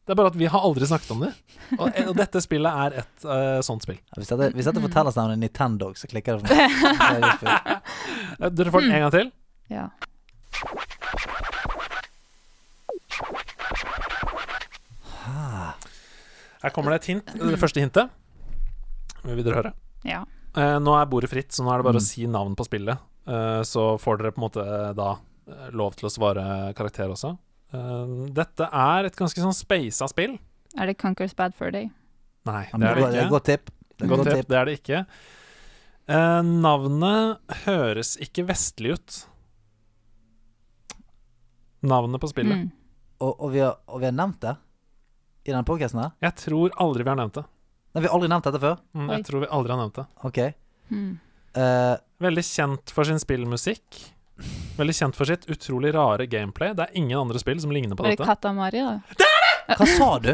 [0.05, 1.31] Det er bare at vi har aldri snakket om det.
[1.79, 3.97] Og, og dette spillet er et uh, sånt spill.
[4.19, 6.61] Hvis dette, hvis dette fortelles navnet Nintendo, så klikker det for meg.
[7.09, 7.81] Er.
[8.37, 9.31] Eh, Dere får den en gang til.
[9.73, 9.87] Ja.
[16.63, 17.33] Her kommer det et hint.
[17.37, 18.13] Det første hintet.
[19.25, 19.73] Vil dere høre?
[20.09, 20.23] Ja.
[20.57, 22.05] Eh, nå er bordet fritt, så nå er det bare Mm.
[22.05, 22.99] å si navn på spillet.
[23.27, 25.17] Eh, så får dere på en måte da
[25.49, 27.37] eh, lov til å svare karakter også.
[27.75, 30.37] Eh, dette er et ganske sånn speisa spill.
[30.79, 31.91] Er det Conquers Bad Fur Day?
[32.49, 33.25] Nei, det er det er ikke.
[33.25, 33.71] et godt tipp.
[33.95, 34.49] Det er tipp.
[34.51, 35.05] det er det ikke.
[36.05, 39.19] Uh, navnet høres ikke vestlig ut.
[41.85, 42.67] Navnet på spillet.
[42.67, 42.73] Mm.
[43.25, 44.57] Og, og, vi har, og vi har nevnt det
[45.45, 46.13] i denne podcasten her.
[46.25, 47.45] Jeg tror aldri vi har nevnt det.
[47.95, 48.77] Nei, vi har aldri nevnt dette før.
[48.97, 50.07] Mm, jeg tror vi aldri har nevnt det.
[50.29, 50.41] Ok.
[50.91, 51.11] Mm.
[51.55, 51.95] Uh,
[52.25, 54.03] Veldig kjent for sin spillmusikk.
[54.79, 56.73] Veldig kjent for sitt utrolig rare gameplay.
[56.75, 58.27] Det er ingen andre spill som ligner på Er det dette.
[58.33, 58.99] Katamari, da?
[59.19, 59.77] Det er det!
[59.79, 60.33] hva sa du?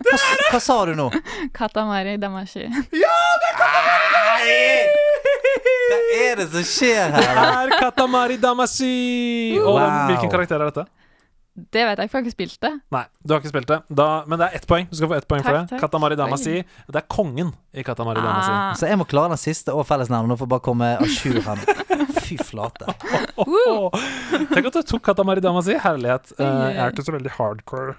[0.00, 0.18] Hva,
[0.52, 1.08] hva sa du nå?
[1.56, 2.66] Katamari Damashi.
[5.90, 7.20] Hva er det som skjer her?
[7.20, 9.56] Det er Katamari Damacy!
[9.60, 10.06] Og Wow.
[10.10, 10.86] hvilken karakter er dette?
[11.60, 12.70] Det vet jeg ikke, for jeg har ikke spilt det.
[12.94, 13.78] Nei, du har ikke spilt det.
[13.92, 14.86] Da, men det er ett poeng.
[14.88, 15.64] Du skal få ett poeng for det.
[15.72, 15.80] takk.
[15.82, 16.60] Katamari Damacy.
[16.88, 18.52] Det er kongen i Katamari Damacy.
[18.54, 18.70] Ah.
[18.78, 21.58] Så jeg må klare den siste og fellesnevneren for å bare komme à jour her.
[22.30, 22.86] Fy flate.
[24.54, 25.74] Tenk at du tok Katamari Damacy.
[25.82, 26.30] Herlighet.
[26.38, 27.96] Uh, jeg er ikke så veldig hardcore.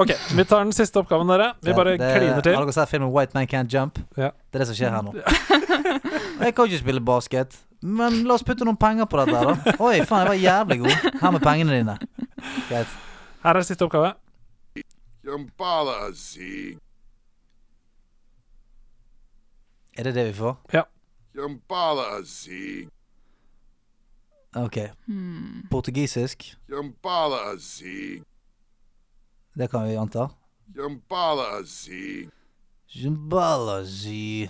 [0.00, 1.50] OK, vi tar den siste oppgaven, dere.
[1.60, 2.56] Vi bare Det- det- kliner til.
[2.56, 3.98] Har dere sett filmen White Man Can't Jump?
[4.16, 4.30] Ja.
[4.48, 5.12] Det er det som skjer her nå.
[6.44, 9.36] Jeg kan ikke spille basket, men la oss putte noen penger på dette.
[9.44, 11.20] da Oi, faen, jeg var jævlig god.
[11.20, 11.98] Her med pengene dine.
[12.70, 12.96] Greit.
[13.44, 14.14] Her er siste oppgave.
[19.98, 20.56] Er det det vi får?
[20.72, 20.82] Ja.
[24.56, 24.78] Ok.
[25.06, 25.66] Hmm.
[25.70, 26.54] Portugisisk.
[29.58, 30.28] Det kan vi anta.
[31.66, 32.28] Zig.
[32.88, 34.48] Zimbalazi.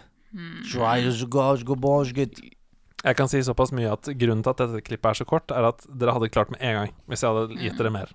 [0.71, 2.41] Try-to-go-go-go-get.
[3.05, 5.69] Jeg kan si såpass mye at grunnen til at dette klippet er så kort, er
[5.71, 8.11] at dere hadde klart med en gang hvis jeg hadde gitt dere mer.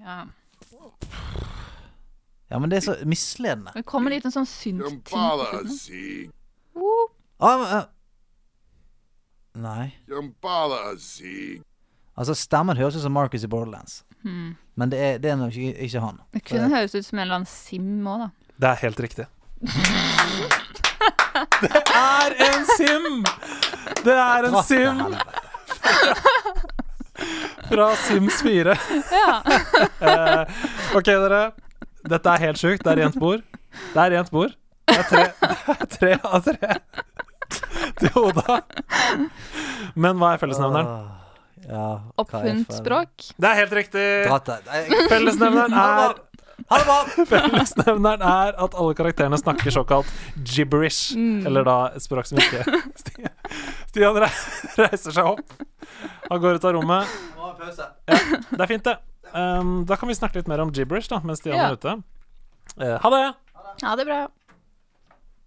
[0.00, 0.24] Ja.
[2.50, 3.70] Ja, men det er så misledende.
[3.76, 4.98] Det kommer litt en sånn slutten.
[5.70, 6.30] Zig.
[7.38, 7.84] Ah, men, eh.
[9.54, 9.92] Nei.
[12.16, 14.04] Altså, stemmen høres ut som Marcus i Borderlands.
[14.22, 14.56] Hmm.
[14.76, 16.20] Men det er, det er nok ikke, ikke han.
[16.34, 18.54] Det kunne høres ut som en eller annen sim òg, da.
[18.60, 19.26] Det er helt riktig.
[21.60, 23.24] Det er en sim!
[24.04, 24.98] Det er en sim
[27.70, 28.76] fra Sims 4.
[29.12, 29.42] Ja.
[30.00, 30.46] Eh,
[30.96, 31.50] OK, dere.
[32.08, 32.84] Dette er helt sjukt.
[32.84, 33.42] Det er rent bord.
[33.92, 34.54] Det er rent bord.
[34.88, 35.24] Det er tre,
[35.68, 36.70] det er tre av tre
[38.00, 38.60] til Oda.
[39.94, 40.86] Men hva er fellesnevneren?
[41.70, 41.86] Ja,
[42.18, 43.10] Oppfunnet språk.
[43.38, 44.06] Det er helt riktig.
[45.10, 46.14] Fellesnevneren er!
[47.30, 50.06] Fellesnevneren er at alle karakterene snakker såkalt
[50.46, 51.14] gibberish.
[51.18, 51.46] Mm.
[51.48, 52.62] Eller da et språk som ikke
[53.00, 53.32] Stian,
[53.90, 55.46] Stian reiser seg opp.
[56.28, 57.04] Han går ut av rommet.
[57.36, 57.86] Må ha pause.
[58.06, 58.96] Det er fint, det.
[59.30, 61.64] Um, da kan vi snakke litt mer om gibberish da mens Stian Ja.
[61.70, 61.92] er ute.
[62.78, 63.24] Uh, ha det!
[63.82, 64.20] Ha det bra.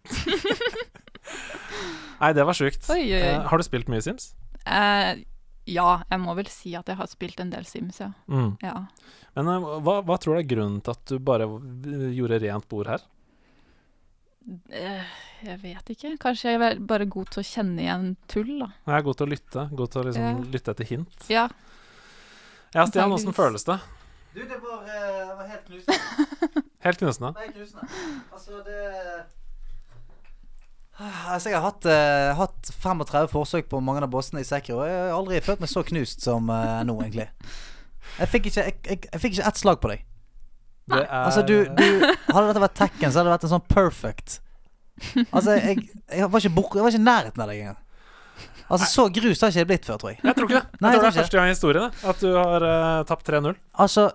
[2.24, 2.86] Nei, det var sjukt.
[2.94, 3.30] Oi, oi, oi.
[3.34, 4.30] Eh, har du spilt mye Sims?
[4.64, 5.24] Eh,
[5.68, 8.14] ja, jeg må vel si at jeg har spilt en del Sims, ja.
[8.32, 8.54] Mm.
[8.64, 8.78] ja.
[9.36, 11.50] Men eh, hva, hva tror du er grunnen til at du bare
[12.16, 13.04] gjorde rent bord her?
[14.72, 15.12] Eh,
[15.44, 16.14] jeg vet ikke.
[16.24, 18.70] Kanskje jeg er bare god til å kjenne igjen tull, da.
[18.88, 19.68] Jeg er god til å lytte.
[19.76, 20.48] God til å liksom Ja.
[20.56, 21.28] lytte etter hint.
[21.32, 21.46] Ja.
[22.74, 23.78] Ja, Stian, åssen føles det?
[24.34, 26.64] Du, det var, uh, var helt knusende.
[26.84, 27.30] Helt knusende.
[27.38, 27.86] Det er knusende.
[28.34, 28.80] Altså, det
[31.02, 34.84] Altså, jeg har hatt, eh, hatt 35 forsøk på mange av bossene i Sekiro.
[34.86, 37.30] Jeg har aldri følt meg så knust som eh, nå, egentlig.
[38.20, 40.04] Jeg fikk ikke, jeg, jeg, jeg fikk ikke ett slag på deg.
[40.91, 41.86] Det er Altså, du, du
[42.34, 44.38] Hadde dette vært Tekken, så hadde det vært en sånn perfect.
[45.32, 47.80] Altså, jeg, jeg var ikke bort, Jeg var ikke i nærheten av deg engang.
[48.70, 50.20] Altså, så grus har ikke jeg blitt før, tror jeg.
[50.24, 50.66] Jeg tror ikke det.
[50.78, 52.30] Jeg Nei, jeg tror det tror er ikke første gang i historien det, at du
[52.38, 53.58] har eh, tapt 3-0.
[53.86, 54.06] Altså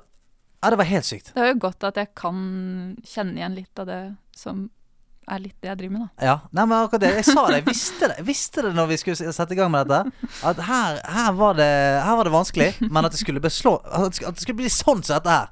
[0.59, 1.33] Ja, det var helt sykt.
[1.35, 2.39] Det er jo godt at jeg kan
[3.07, 4.01] kjenne igjen litt av det
[4.39, 4.69] som
[5.31, 6.27] er litt det jeg driver med, da.
[6.29, 7.11] Ja, nei, men akkurat det.
[7.19, 8.17] Jeg sa det, jeg visste det.
[8.21, 10.29] Jeg visste det når vi skulle sette i gang med dette.
[10.49, 11.69] At her, her, var, det,
[12.05, 14.61] her var det vanskelig Men at det skulle beslå At det skulle, at det skulle
[14.61, 15.49] bli sånn som dette her.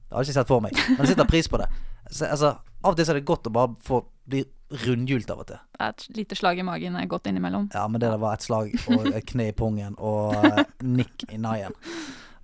[0.00, 1.68] Det har jeg ikke sett for meg Men jeg setter pris på det.
[2.10, 3.98] Så, Altså, Av og til så er det godt å bare få
[4.30, 4.44] bli
[4.86, 5.58] rundhjult av og til.
[5.76, 7.68] Det et lite slag i magen er godt innimellom.
[7.74, 11.26] Ja, men det der var et slag Og et kne i pungen Og eh, nikk
[11.28, 11.76] i naien.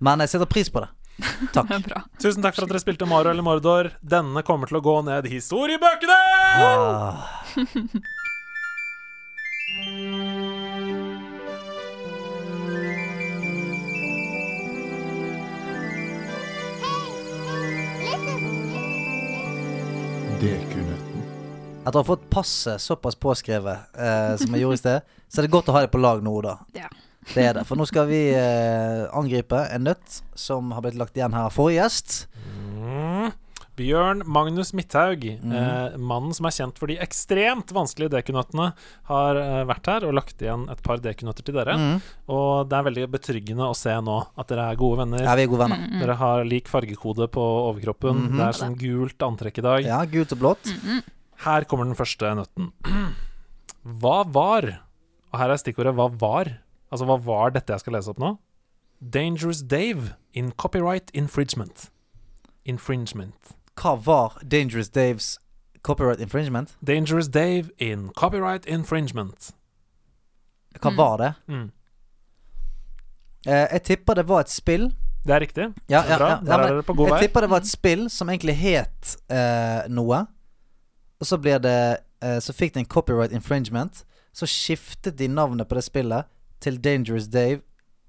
[0.03, 0.91] Men jeg setter pris på det.
[1.53, 1.69] Takk.
[1.87, 2.01] Det.
[2.21, 3.89] Tusen takk for at dere spilte Mario eller Mordor.
[4.05, 6.19] Denne kommer til å gå ned i historiebøkene!
[6.57, 7.43] Ah.
[20.37, 21.23] Dekunøtten.
[21.81, 25.47] Etter å ha fått passet såpass påskrevet eh, Som jeg gjorde i sted Så er
[25.47, 26.89] det godt å ha det på lag nå da Ja.
[27.33, 31.17] Det er det, for nå skal vi eh, angripe en nøtt som har blitt lagt
[31.17, 32.13] igjen her av forrige gjest.
[32.37, 32.56] Mm.
[33.77, 35.51] Bjørn Magnus Midthaug, mm.
[35.53, 38.71] eh, mannen som er kjent for de ekstremt vanskelige dekunøttene,
[39.11, 41.75] har eh, vært her og lagt igjen et par dekunøtter til dere.
[41.77, 41.99] Mm.
[42.33, 45.25] Og det er veldig betryggende å se nå at dere er gode venner.
[45.27, 45.83] Ja, vi er gode venner.
[45.83, 45.99] Mm.
[46.01, 48.23] Dere har lik fargekode på overkroppen.
[48.23, 48.37] -hmm.
[48.37, 49.85] Det er sånn gult antrekk i dag.
[49.85, 50.73] Ja, gult og blått.
[50.83, 51.03] Mm.
[51.45, 52.71] Her kommer den første nøtten.
[54.01, 54.81] Hva var
[55.31, 56.57] Og her er stikkordet 'hva var'.
[56.89, 58.37] Altså, hva var dette jeg skal lese opp nå?
[59.01, 61.91] Dangerous Dave in copyright infringement.
[62.65, 63.56] Infringement.
[63.77, 65.39] Hva var Dangerous Daves
[65.83, 66.75] copyright infringement?
[66.83, 69.51] Dangerous Dave in copyright infringement.
[70.81, 70.97] Hva Mm.
[70.97, 71.33] var det?
[71.47, 71.71] Mm.
[73.47, 74.89] Eh, jeg tipper det var et spill.
[75.25, 75.67] Det er riktig.
[75.89, 76.27] Ja, ja, bra.
[76.29, 77.21] ja, Der er dere på god jeg vei.
[77.21, 80.25] tipper det var et spill som egentlig het eh, noe.
[81.19, 84.03] Og så blir det eh, Så fikk det en copyright infringement.
[84.33, 86.25] Så skiftet de navnet på det spillet
[86.61, 87.61] til Dangerous Dave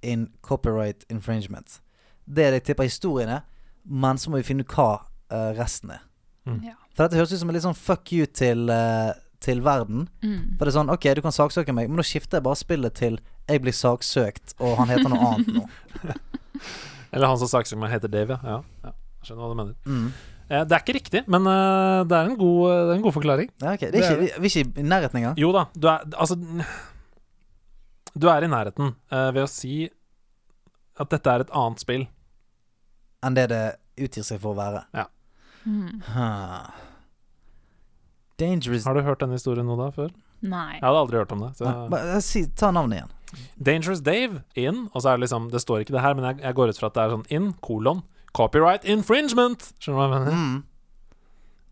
[0.03, 1.81] in copyright infringement.
[2.27, 3.41] Det er det jeg tipper historien er,
[3.85, 4.99] men så må vi finne ut hva
[5.31, 6.05] eh, resten er.
[6.65, 6.75] Ja.
[6.97, 9.13] For dette høres ut som en litt sånn fuck you til, uh,
[9.45, 10.07] til verden.
[10.25, 10.57] Mm.
[10.57, 12.97] For det er sånn, ok, du kan saksøke meg, men nå skifter jeg bare spillet
[12.99, 13.19] til
[13.49, 15.67] jeg blir saksøkt, og han heter noe annet nå.
[17.13, 18.59] Eller han som saksøker meg, heter Dave, ja.
[18.59, 18.89] ja.
[18.89, 18.95] ja.
[19.19, 19.77] Jeg skjønner hva du mener.
[19.89, 20.09] Mm.
[20.49, 23.51] Eh, det er ikke riktig, men det, er en god, det er en god forklaring.
[23.61, 23.93] Ja, okay.
[23.93, 25.41] det Det er ikke, Vi er ikke i nærheten engang.
[25.41, 26.39] Jo da, du er Altså
[28.17, 29.85] Du er i nærheten uh, ved å si
[30.99, 32.09] at dette er et annet spill.
[33.23, 33.63] enn det det
[33.99, 34.85] utgir seg for å være.
[35.69, 36.01] Mm.
[36.15, 36.71] Huh.
[38.41, 40.13] Dangerous Har du hørt denne historien nå da før?
[40.41, 40.79] Nei.
[40.79, 41.51] Jeg hadde aldri hørt om det.
[41.59, 41.71] Så.
[41.91, 43.15] Nei, eh, si, Ta navnet igjen.
[43.61, 46.41] Dangerous Dave in, og så er det liksom Det står ikke det her, men jeg,
[46.47, 48.03] jeg går ut fra at det er sånn in, kolon,
[48.39, 49.73] copyright infringement.
[49.83, 50.39] Skjønner du hva jeg mener?
[50.39, 50.65] Mm.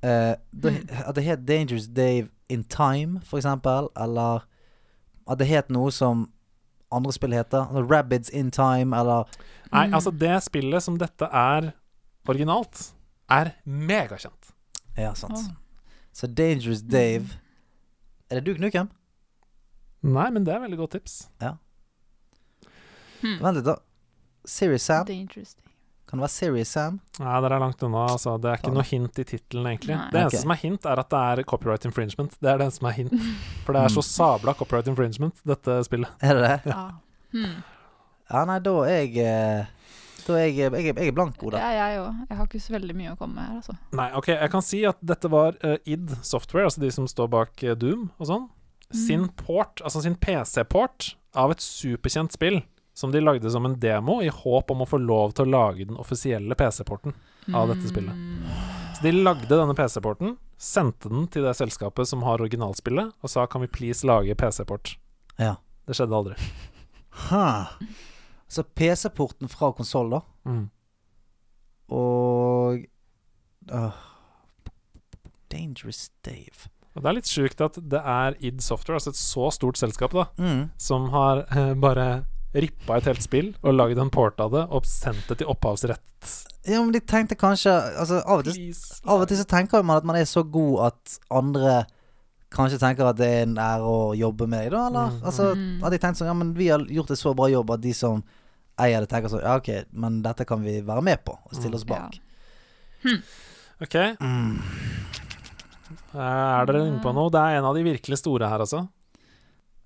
[0.06, 0.72] Uh, det,
[1.06, 3.88] at det het Dangerous Dave in Time, for eksempel.
[3.96, 4.44] Eller
[5.26, 6.28] at det het noe som
[6.92, 7.64] andre spill heter.
[7.70, 9.24] Altså Rabbids in Time, eller
[9.72, 11.72] Nei, altså, det spillet som dette er
[12.28, 12.92] originalt,
[13.32, 14.52] er megakjent.
[14.96, 15.36] Ja, sant.
[15.36, 15.54] Oh.
[16.16, 17.26] Så Dangerous Dave
[18.30, 18.88] Er det du, Knukem?
[20.06, 21.16] Nei, men det er veldig godt tips.
[23.20, 23.38] Hmm.
[23.42, 23.76] Vent litt, da.
[24.46, 25.04] Serious Sam?
[25.08, 25.56] Dangerous.
[26.06, 27.00] Kan det være Serious Sam?
[27.18, 28.04] Nei, dere er langt unna.
[28.12, 28.36] Altså.
[28.42, 29.96] Det er ikke noe hint i tittelen, egentlig.
[29.98, 30.08] Nei.
[30.12, 30.44] Det eneste okay.
[30.44, 32.36] som er hint, er at det er copyright infringement.
[32.38, 33.16] Det er det eneste som er hint.
[33.66, 34.10] For det er så Mm.
[34.10, 36.12] sabla copyright infringement, dette spillet.
[36.22, 36.72] Er det det?
[36.72, 36.84] Ja.
[37.34, 37.56] Hmm.
[38.30, 39.66] Ja, nei, da er jeg
[40.34, 41.60] er jeg, jeg, jeg er blank, Det Oda.
[41.62, 42.22] er jeg òg.
[42.28, 43.76] Jeg har ikke så veldig mye å komme med her, altså.
[44.00, 47.30] Nei, ok, jeg kan si at dette var uh, id Software, altså de som står
[47.32, 48.48] bak uh, Doom og sånn,
[48.94, 52.60] sin port, altså sin PC-port av et superkjent spill
[52.96, 55.84] som de lagde som en demo i håp om å få lov til å lage
[55.84, 57.12] den offisielle PC-porten
[57.52, 58.14] av dette spillet.
[58.14, 58.46] Mm.
[58.96, 63.44] Så de lagde denne PC-porten, sendte den til det selskapet som har originalspillet, og sa
[63.50, 64.94] kan vi please lage PC-port.
[65.36, 65.58] Ja.
[65.86, 66.38] Det skjedde aldri.
[67.28, 67.76] Huh.
[68.48, 70.68] Så PC-porten fra konsoll, da, Mm.
[71.90, 72.78] og
[73.72, 73.90] uh,
[75.52, 76.68] Dangerous Dave.
[76.96, 80.14] Og det er litt sjukt at det er id Software, altså et så stort selskap,
[80.16, 80.70] da, Mm.
[80.78, 82.24] som har eh, bare
[82.56, 86.00] rippa et helt spill og lagd en port av det og sendt det til opphavsrett.
[86.66, 88.72] Ja, men de tenkte kanskje altså, av, og til,
[89.04, 91.84] av og til så tenker man at man er så god at andre
[92.50, 95.10] kanskje tenker at det er en ære å jobbe med deg, da, eller?
[95.16, 95.22] Mm.
[95.26, 95.48] Altså,
[95.82, 97.92] hadde jeg tenkt sånn Ja, men vi har gjort en så bra jobb at de
[97.92, 98.22] som
[98.78, 101.74] eier det, tenker sånn Ja, ok, men dette kan vi være med på og stille
[101.78, 102.18] oss bak.
[103.82, 103.94] Ok.
[104.20, 104.60] Mm.
[106.16, 107.30] Er dere inne på noe?
[107.32, 108.86] Det er en av de virkelig store her, altså.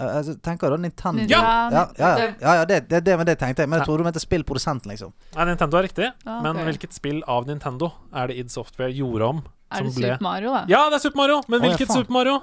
[0.01, 1.25] Eh, altså, tenker du da Nintendo?
[1.29, 1.41] Ja!
[1.43, 3.69] Ja, ja, ja, det- ja, ja det, det, det, men det tenkte jeg.
[3.69, 5.13] Men jeg trodde du mente spillprodusenten, liksom.
[5.37, 9.23] Nei, Nintendo er riktig, Ah, men hvilket spill av Nintendo er det id Software gjorde
[9.35, 9.43] om?
[9.71, 10.65] Er det ble Super Mario, da?
[10.69, 11.41] Ja, det er Super Mario!
[11.49, 12.01] Men Å, ja, hvilket faen.
[12.03, 12.37] Super Mario?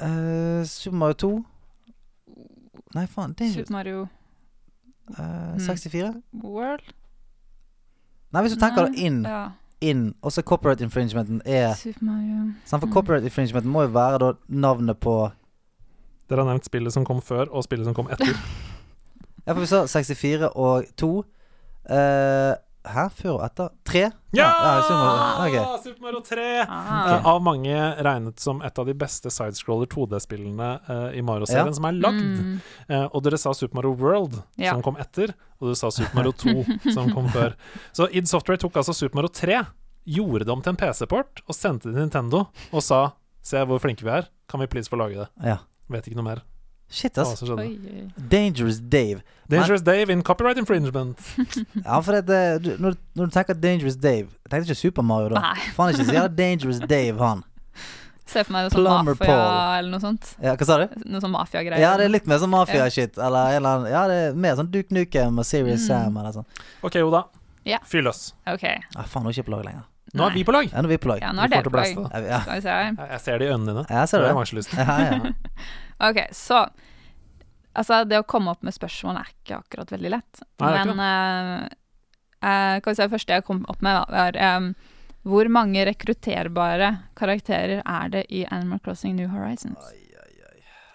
[0.00, 1.30] Uh, Super Mario 2?
[2.94, 3.34] Nei, faen.
[3.38, 4.00] Det er Super Mario
[5.18, 6.14] uh, 64?
[6.42, 6.94] World?
[8.32, 9.40] Nei, hvis du tenker det inn, Ja.
[9.82, 12.92] inn og så copyright infringementen er Super Mario sant, For Mm.
[12.94, 15.14] copyright infringementen må jo være da navnet på
[16.30, 18.34] Dere har nevnt spillet som kom før, og spillet som kom etter.
[19.46, 21.24] Ja, for vi sa 64 og 2.
[21.90, 22.54] Eh,
[22.86, 23.04] hæ?
[23.12, 23.68] Før og etter?
[23.88, 24.02] 3?
[24.36, 24.46] Ja!
[24.46, 25.62] ja Super Mario.
[25.62, 25.82] Ok.
[25.84, 26.46] Super Mario 3!
[26.64, 27.10] Ah.
[27.14, 27.76] Eh, av mange
[28.06, 31.76] regnet som et av de beste sidescroller 2D-spillene uh, i Mario-serien Ja.
[31.76, 32.24] som er lagd.
[32.24, 32.56] Mm.
[32.88, 34.72] Uh, og dere sa Super Mario World, Ja.
[34.74, 36.64] som kom etter, og du sa Super Mario 2,
[36.96, 37.56] som kom før.
[37.96, 39.62] Så id Software tok altså Super Mario 3,
[40.10, 43.80] gjorde det om til en PC-port, og sendte det til Nintendo og sa Se hvor
[43.80, 45.30] flinke vi er, kan vi please få lage det?
[45.40, 45.54] Ja.
[45.88, 46.42] Vet ikke noe mer.
[46.90, 47.42] Shit, ass.
[47.42, 47.78] oi.
[48.30, 49.22] Dangerous Dave.
[49.50, 51.18] Dangerous Dave in copyright infringement.
[51.84, 55.02] Ja, for det, det, du, når, når du tenker Dangerous Dave Jeg tenkte ikke Super
[55.06, 55.40] Mario, da.
[55.50, 55.68] Nei.
[55.76, 57.42] Faen ikke så jævla Dangerous Dave, han.
[58.30, 59.78] Se for meg noe sånn Plumber mafia Paul.
[59.80, 60.28] eller noe sånt.
[60.42, 60.98] Ja, hva sa du?
[61.10, 61.82] Noe sånn mafiagreier.
[61.82, 63.18] Ja, det er litt mer sånn mafia-shit.
[63.18, 65.86] Eller, en eller annen Ja, det er mer sånn Duke Nukem og Serious Mm.
[65.88, 66.46] Sam eller sånn.
[66.86, 67.24] OK, Oda.
[67.66, 67.80] Ja.
[67.90, 68.28] Fyr løs.
[68.46, 68.66] OK.
[68.94, 69.89] Ah, faen, nå er jeg ikke på laget lenger.
[70.14, 70.68] Nå er vi på lag!
[70.72, 71.20] Ja, nå er vi på lag.
[71.22, 71.98] Ja, nå er Vi dere på lag.
[72.10, 72.38] Ja, ja.
[72.42, 73.10] Skal vi se her.
[73.12, 73.84] Jeg ser det i øynene dine.
[73.88, 74.34] Jeg ser Det det.
[74.34, 74.72] har jeg lyst.
[74.74, 75.34] Ja, ja.
[76.10, 76.62] Ok, så
[77.70, 80.40] Altså, det å komme opp med spørsmål er ikke akkurat veldig lett.
[80.58, 81.68] Nei, Men uh,
[82.42, 84.72] eh, kan vi si det første jeg kom opp med, var um,
[85.22, 89.78] hvor mange rekrutterbare karakterer er det i Animal Crossing New Horizons?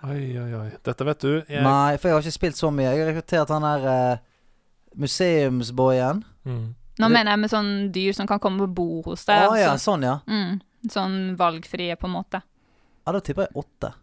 [0.03, 0.67] Oi, oi, oi.
[0.85, 1.31] Dette vet du.
[1.47, 2.91] Jeg, Nei, for jeg har ikke spilt så mye.
[2.91, 4.25] Jeg har rekruttert han der uh,
[4.99, 6.25] museumsboyen.
[6.43, 6.65] mm.
[6.99, 9.41] Nå mener jeg med sånn dyr som kan komme og bo hos deg.
[9.59, 9.91] ja, altså.
[9.91, 10.19] sånn ja.
[10.27, 10.59] mm,
[10.91, 12.41] sånn valgfrie, på en måte.
[13.05, 13.93] Ja, Da tipper jeg åtte.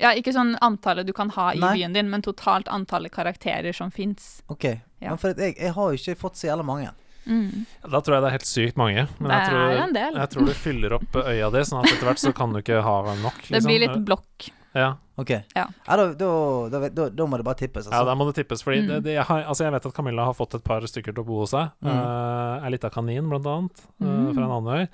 [0.00, 1.74] Ja, ikke sånn antallet du kan ha i Nei.
[1.76, 4.42] byen din, men totalt antallet karakterer som fins.
[4.50, 4.64] Ok.
[4.98, 5.12] Ja.
[5.12, 6.90] Men for jeg, jeg har jo ikke fått så jævla mange.
[7.26, 7.66] Mm.
[7.86, 9.04] Da tror jeg det er helt sykt mange.
[9.20, 10.16] Men Det jeg tror, er en del.
[10.18, 12.80] jeg tror du fyller opp øya di, sånn at etter hvert så kan du ikke
[12.82, 13.38] ha nok.
[13.44, 13.54] Liksom.
[13.54, 14.48] Det blir litt blokk.
[14.74, 14.90] Ja.
[15.20, 15.30] Ok.
[15.54, 15.66] Ja.
[15.86, 16.28] da, da,
[16.72, 18.06] da, da, da må det bare tippes, ja, altså.
[18.08, 18.62] da må det tippes.
[18.64, 18.88] Fordi Mm.
[18.88, 21.22] det, det, jeg, har, altså jeg vet at Camilla har fått et par stykker til
[21.24, 21.74] å bo hos seg.
[21.84, 21.90] Mm.
[21.92, 24.30] Uh, Ei lita kanin, blant annet, uh, Mm.
[24.34, 24.88] fra en annen øy.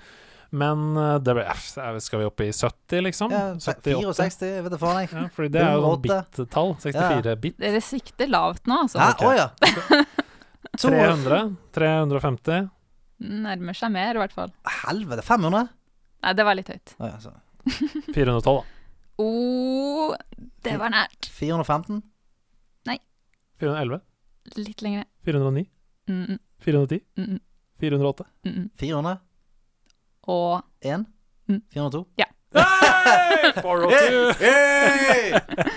[0.50, 3.30] Men eh, det ble, eh, skal vi opp i 70, liksom?
[3.30, 5.10] ja, 64, jeg vet da faen jeg.
[5.12, 6.70] Ja, fordi det er jo sånn bit-tall.
[6.80, 7.58] 64 bit.
[7.60, 8.96] Dere sikter lavt nå, altså.
[8.96, 9.10] Hæ?
[9.12, 9.28] okay.
[9.28, 9.50] oh, ja.
[10.80, 11.42] 300.
[11.76, 12.70] 350.
[13.28, 14.48] Nærmer seg mer, i hvert fall.
[14.86, 15.68] Helvete, 500?
[16.24, 16.94] Nei, det var litt høyt.
[16.96, 17.18] Oh, ja,
[18.14, 18.56] 412, da.
[19.18, 20.14] Oh,
[20.64, 21.26] det var nært.
[21.34, 22.02] 415?
[23.58, 23.98] 411.
[24.56, 25.64] Litt lenger 409.
[26.08, 27.00] Mm, mm, 410.
[27.18, 27.40] mm, mm,
[27.80, 28.24] 408.
[28.44, 28.68] mm, mm.
[28.78, 29.16] 400?
[30.28, 31.04] Og 1?
[31.48, 31.62] Mm.
[31.74, 32.04] 402?
[32.18, 33.52] Hey!
[33.62, 33.90] 402!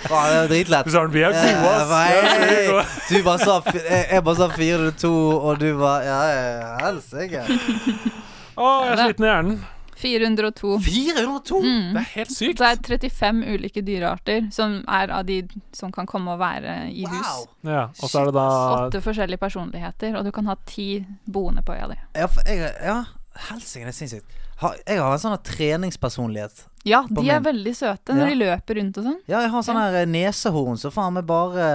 [0.05, 0.91] Faen, det er dritlett.
[0.93, 3.09] Søren, vi er gode, Eh, ass!
[3.09, 3.57] Du bare sa
[4.11, 5.11] Jeg bare sa 402,
[5.49, 7.41] og du var Ja, ja, helsike.
[8.61, 9.61] Å, jeg er sliten i hjernen.
[10.02, 10.73] 402.
[10.86, 11.61] 402?
[11.61, 11.94] Mm.
[11.94, 12.61] Det er helt sykt.
[12.61, 15.41] Det er 35 ulike dyrearter som er av de
[15.78, 17.32] som kan komme og være i hus.
[17.32, 17.48] Wow.
[17.69, 18.49] Ja, og så er det da
[18.82, 20.90] Åtte forskjellige personligheter, og du kan ha ti
[21.26, 21.99] boende på øya di.
[22.18, 23.02] Ja, for jeg, ja
[23.49, 24.38] helsike, det er sinnssykt.
[24.61, 26.65] Jeg har en sånn treningspersonlighet.
[26.87, 28.29] Ja, de er veldig søte når Ja.
[28.31, 29.17] de løper rundt og sånn.
[29.29, 31.65] Ja, jeg har sånn her eh, nesehorn så faen meg bare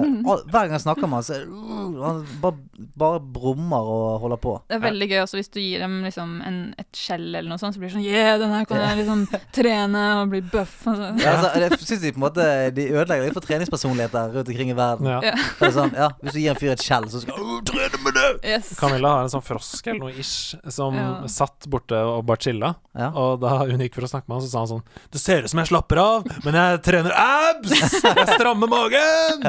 [0.30, 4.40] all, Hver gang jeg snakker med han, så uh, han bare, bare brummer og holder
[4.40, 4.54] på.
[4.70, 7.60] Det er veldig gøy også hvis du gir dem liksom en, et skjell eller noe
[7.60, 10.74] sånt, så blir det sånn Yeah, den her kan jeg liksom trene og bli buff.
[10.88, 11.10] Og så.
[11.20, 14.72] Ja, altså, jeg syns de på en måte De ødelegger litt for treningspersonligheter rundt omkring
[14.72, 15.10] i verden.
[15.12, 15.20] ja.
[15.24, 15.70] Ja.
[15.74, 18.26] Sånn, ja, Hvis du gir en fyr et skjell, så skal han trene med det!
[18.54, 18.72] Yes.
[18.78, 21.08] Camilla har en sånn frosk eller noe ish som Ja.
[21.28, 22.74] satt borte og bare chilla.
[22.96, 23.08] Ja.
[23.12, 24.82] Og da hun gikk for å snakke med han, så sa han sånn
[25.12, 27.74] Det ser ut som jeg slapper av, men jeg trener abs!
[28.04, 29.44] Jeg strammer magen!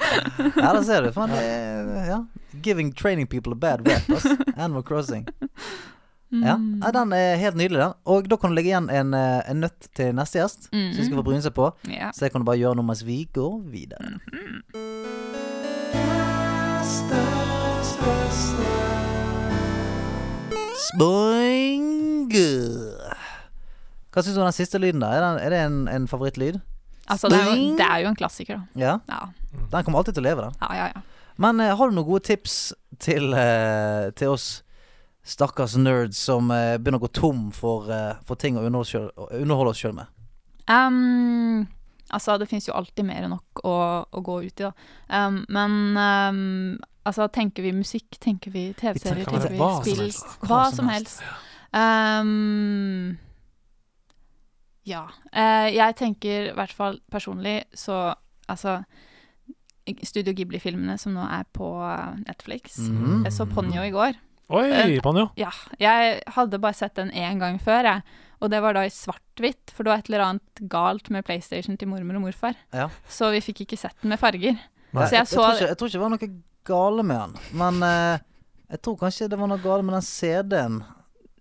[0.56, 1.12] Ja, da ser du.
[1.14, 2.18] Faen, det er ja.
[2.64, 4.08] Giving training people a bad rap.
[4.16, 4.26] ass.
[4.56, 5.26] Animal Crossing.
[6.34, 6.80] Ja, Mm.
[6.92, 7.92] Den er helt nydelig, den.
[8.10, 10.88] Og da kan du legge igjen en, eh, en nøtt til neste gjest, Mm.
[10.96, 11.68] som skal få bryne seg på.
[11.86, 12.10] Ja.
[12.10, 14.18] Så det kan du bare gjøre nå mens vi går videre.
[21.06, 22.30] Spoing!
[24.16, 25.10] Hva syns du om den siste lyden, da?
[25.12, 26.54] Er, den, er det en, en favorittlyd?
[27.04, 28.80] Altså, det er, jo, det er jo en klassiker, da.
[28.80, 28.94] Ja.
[29.12, 29.26] Ja,
[29.74, 30.56] Den kommer alltid til å leve, den.
[30.62, 30.86] ja, ja.
[30.94, 31.02] ja.
[31.36, 34.46] Men uh, har du noen gode tips til, uh, til oss
[35.26, 37.92] stakkars nerds som uh, begynner å gå tom for,
[38.24, 40.08] for ting å underholde, oss sjøl med?
[40.64, 41.66] Um,
[42.08, 43.76] altså, det fins jo alltid mer enn nok å,
[44.08, 44.72] å gå ut i, da.
[45.12, 46.40] Um, men um,
[47.04, 50.34] altså, tenker vi musikk, tenker vi TV-serier, tenker tenker vi hva som spill helst.
[50.48, 51.20] Hva som helst.
[54.86, 55.04] Ja.
[55.32, 58.14] Eh, jeg tenker i hvert fall personlig så
[58.46, 58.76] Altså
[60.06, 62.76] Studio Ghibli-filmene som nå er på eh, Netflix.
[62.86, 63.24] Mhm.
[63.26, 64.14] Jeg så Ponyo i går.
[64.54, 65.28] Oi, Eh, Panjo.
[65.38, 65.50] Ja,
[65.82, 68.02] jeg hadde bare sett den én gang før, jeg.
[68.40, 71.78] Og det var da i svart-hvitt, for det var et eller annet galt med PlayStation
[71.78, 72.54] til mormor og morfar.
[72.74, 72.88] Ja.
[73.08, 74.54] Så vi fikk ikke sett den med farger.
[74.92, 76.30] Nei, Så jeg jeg, tror ikke, jeg tror ikke det var noe
[76.70, 77.40] gale med den.
[77.62, 78.18] Men eh,
[78.70, 80.78] jeg tror kanskje det var noe gale med den CD-en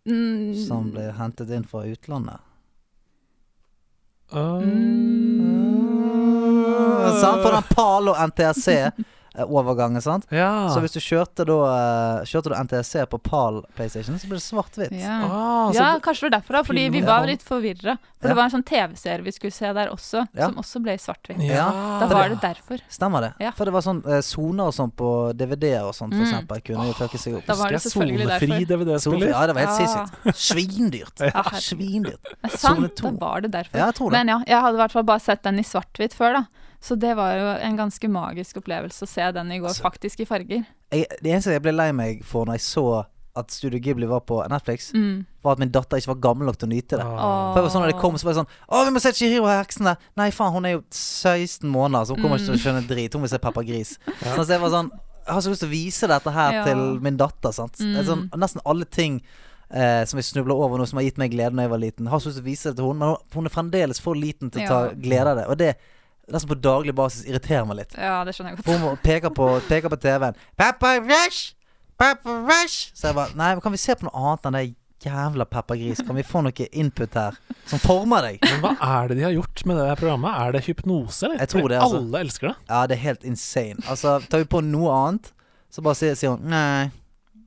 [0.08, 2.45] mm, som ble hentet inn fra utlandet.
[4.32, 5.46] Mm,
[7.20, 7.42] Sant?
[7.42, 7.64] For den
[9.36, 10.24] Og NTSC-overgangen.
[10.32, 10.70] Ja.
[10.74, 14.46] Så hvis du kjørte da eh, Kjørte du NTSC på PAL PlayStation, så ble det
[14.46, 14.92] svart-hvitt.
[15.02, 15.18] ja.
[15.28, 16.64] ah, ja, kanskje det var derfor, da.
[16.64, 17.98] Fordi vi var litt forvirra.
[18.20, 18.34] For Ja.
[18.34, 20.48] det var en sånn TV-serie vi skulle se der også, Ja.
[20.48, 21.42] som også ble svart-hvitt.
[21.46, 21.68] Ja,
[22.00, 22.80] Da var det- derfor.
[22.90, 23.34] Stemmer det?
[23.40, 23.52] Ja.
[23.52, 26.28] For det var sånn eh, soner og sånn på DVD-er og sånt, for Mm.
[26.32, 26.64] eksempel.
[26.66, 27.46] Kunne jo tørke seg opp.
[27.46, 28.66] Da var det selvfølgelig derfor.
[28.66, 29.28] DVD-spiller.
[29.30, 29.86] Ja, det var helt Ja.
[29.86, 30.36] sinnssykt.
[30.36, 31.20] Svindyrt.
[31.20, 31.44] Ja.
[31.60, 32.24] Svindyrt.
[32.42, 33.78] Det sant, da var det derfor.
[33.78, 34.18] Ja, jeg tror det.
[34.18, 36.46] Men ja, jeg hadde i hvert fall bare sett den i svart-hvitt før, da.
[36.86, 40.22] Så det var jo en ganske magisk opplevelse å se den i går, så, faktisk
[40.22, 40.66] i farger.
[40.94, 42.84] Jeg, det eneste jeg ble lei meg for når jeg så
[43.36, 45.26] at Studio Ghibli var på Netflix, Mm.
[45.44, 47.04] var at min datter ikke var gammel nok til å nyte det.
[47.04, 47.52] Oh.
[47.52, 49.12] For jeg var sånn når det kom, så var jeg sånn Å, vi må se
[49.18, 49.98] Chihiro og heksen der!
[50.16, 53.14] Nei, faen, hun er jo 16 måneder, så hun kommer ikke til å skjønne drit.
[53.18, 53.98] Hun vil se Peppa Gris.
[54.24, 54.38] Ja.
[54.38, 54.92] Så jeg var sånn
[55.26, 56.64] Jeg har så lyst til å vise dette her Ja.
[56.70, 57.82] til min datter, sant.
[57.82, 59.20] Er sånn, nesten alle ting
[59.74, 62.08] eh, som jeg snubler over nå, som har gitt meg glede da jeg var liten.
[62.08, 64.14] Har så lyst til å vise det til henne, men hun- hun er fremdeles for
[64.16, 64.94] liten til å ta Ja.
[64.94, 65.48] glede av det.
[65.50, 65.76] Og det
[66.32, 67.94] nesten på daglig basis irriterer meg litt.
[67.98, 68.66] Ja, det skjønner jeg godt.
[68.66, 70.36] For hun må- peker på, peker på TV-en.
[70.58, 71.54] 'Peppa Rush!
[71.98, 74.76] Peppa Rush!' Så jeg bare Nei, men kan vi se på noe annet enn det
[75.06, 76.02] jævla peppergris?
[76.08, 77.36] Kan vi få noe input her
[77.68, 78.40] som former deg?
[78.42, 78.74] Men hva
[79.04, 80.34] er det de har gjort med det programmet?
[80.42, 81.38] Er det hypnose, eller?
[81.44, 81.98] Jeg tror det, altså.
[82.02, 82.56] Alle elsker det.
[82.70, 83.84] Ja, det er helt insane.
[83.88, 85.32] Altså, tar vi på noe annet,
[85.70, 86.90] så bare sier, sier hun nei.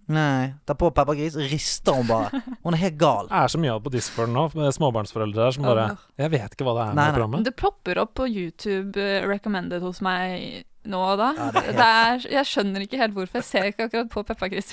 [0.08, 0.54] Nei.
[0.64, 2.40] Ta på Peppa Gris, rister hun bare.
[2.64, 3.26] Hun er helt gal.
[3.28, 5.84] Det er så mye av på Discord nå, med småbarnsforeldre der som bare
[6.16, 7.12] Jeg vet ikke hva det er Nei, med nei.
[7.18, 7.44] programmet.
[7.50, 11.26] Det plopper opp på YouTube eh, recommended hos meg nå og da.
[11.36, 13.42] Ja, det er det er, jeg skjønner ikke helt hvorfor.
[13.42, 14.70] Jeg ser ikke akkurat på Peppa Gris.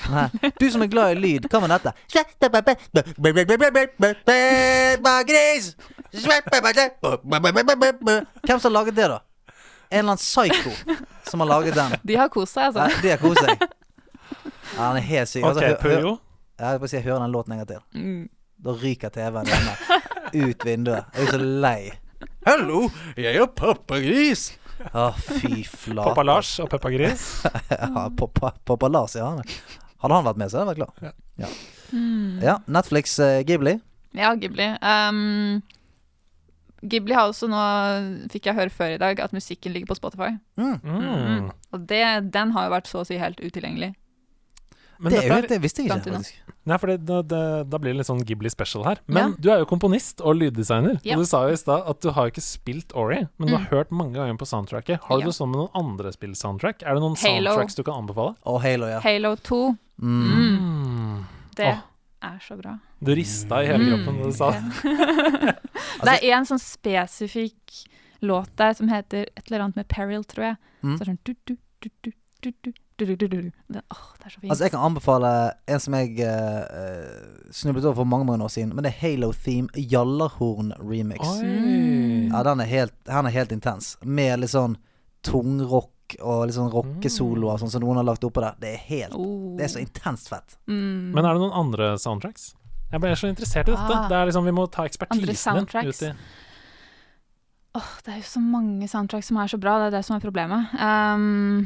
[0.62, 1.92] Du som er glad i lyd, hva med dette?
[4.26, 5.76] Peppa Gris!
[8.46, 9.20] Hvem som har laget det, da?
[9.92, 10.72] En eller annen psycho
[11.30, 11.92] som har laget den.
[12.04, 13.02] De har kost seg, Nei, altså.
[13.04, 13.66] det er kos seg.
[14.76, 15.44] Ja, han er helt syk.
[15.48, 16.08] Altså, okay, hør,
[16.60, 17.84] hør, jeg, si, hører den låten en gang til.
[17.96, 18.26] Mm.
[18.66, 19.76] Da ryker TV-en hjemme.
[20.50, 21.16] Ut vinduet.
[21.16, 21.80] Jeg er så lei.
[22.46, 22.82] Hallo,
[23.18, 24.50] jeg er pappagris.
[24.92, 26.10] Å, fy flate.
[26.10, 27.24] Pappa Lars og Peppa Gris.
[27.72, 29.30] Ja, pappa, pappa Lars, ja.
[30.04, 31.16] Hadde han vært med, så hadde jeg vært klar.
[31.46, 31.54] Ja,
[31.96, 32.40] Mm.
[32.42, 33.76] ja Netflix uh, Ghibli.
[34.18, 34.66] Ja, Ghibli.
[34.82, 35.62] Um,
[36.82, 37.60] Ghibli har også nå,
[38.34, 40.32] fikk jeg høre før i dag, at musikken ligger på Spotify.
[40.60, 40.80] Mm.
[40.82, 41.46] Mm.
[41.72, 42.02] Og det,
[42.34, 43.94] den har jo vært så å si helt utilgjengelig.
[45.00, 46.12] Men Det, dette er er, det visste jeg ikke.
[46.14, 47.40] faktisk nei, for det, det, det,
[47.70, 48.98] da blir det litt sånn Ghibli special her.
[49.08, 49.36] Men Ja.
[49.40, 51.00] du er jo komponist og lyddesigner.
[51.06, 51.14] Ja.
[51.16, 53.62] Og du sa jo i stad at du har ikke spilt Ori, men du har
[53.66, 53.70] Mm.
[53.70, 55.00] hørt mange ganger på soundtracket.
[55.04, 55.28] Har du Ja.
[55.28, 56.82] det sånn med noen andre spill-soundtrack?
[56.84, 57.52] Er det noen Halo.
[57.52, 58.36] soundtracks du kan anbefale?
[58.46, 59.00] Og Halo, ja.
[59.02, 60.24] Halo 2, Mm.
[60.32, 61.26] Mm.
[61.56, 61.82] det oh.
[62.24, 62.80] er så bra.
[63.04, 65.56] Du rista i hele kroppen da du sa det.
[66.06, 67.86] Det er en sånn spesifikk
[68.22, 70.58] låt der som heter et eller annet med Peril, tror jeg.
[70.84, 70.96] Mm.
[70.98, 72.12] Så er det sånn du, du, du, du,
[72.42, 73.52] du, du, du, du, du, du.
[73.68, 74.52] Det, åh, det er så fint.
[74.52, 75.32] Altså, jeg kan anbefale
[75.68, 78.72] en som jeg eh, eh, snublet over for mange mange år siden.
[78.76, 81.28] Men det er Halo Theme Jallarhorn remix.
[81.44, 82.32] Mm.
[82.32, 83.98] Ja, den er helt, den er helt intens.
[84.02, 84.78] Med litt sånn
[85.28, 85.92] tungrock
[86.22, 88.56] og litt sånn rockesoloer, sånn som noen har lagt oppå der.
[88.62, 89.56] Det er helt Oh.
[89.58, 90.58] Det er så intenst fett.
[90.68, 91.12] Mm.
[91.16, 92.54] Men er det noen andre soundtracks?
[92.92, 93.96] Jeg ble så interessert i dette.
[94.00, 94.08] Ah.
[94.08, 96.16] Det er liksom, Vi må ta ekspertisen din ut i
[97.76, 99.74] Åh, det er jo så mange soundtracks som er så bra.
[99.82, 100.72] Det er det som er problemet.
[100.80, 101.66] Um,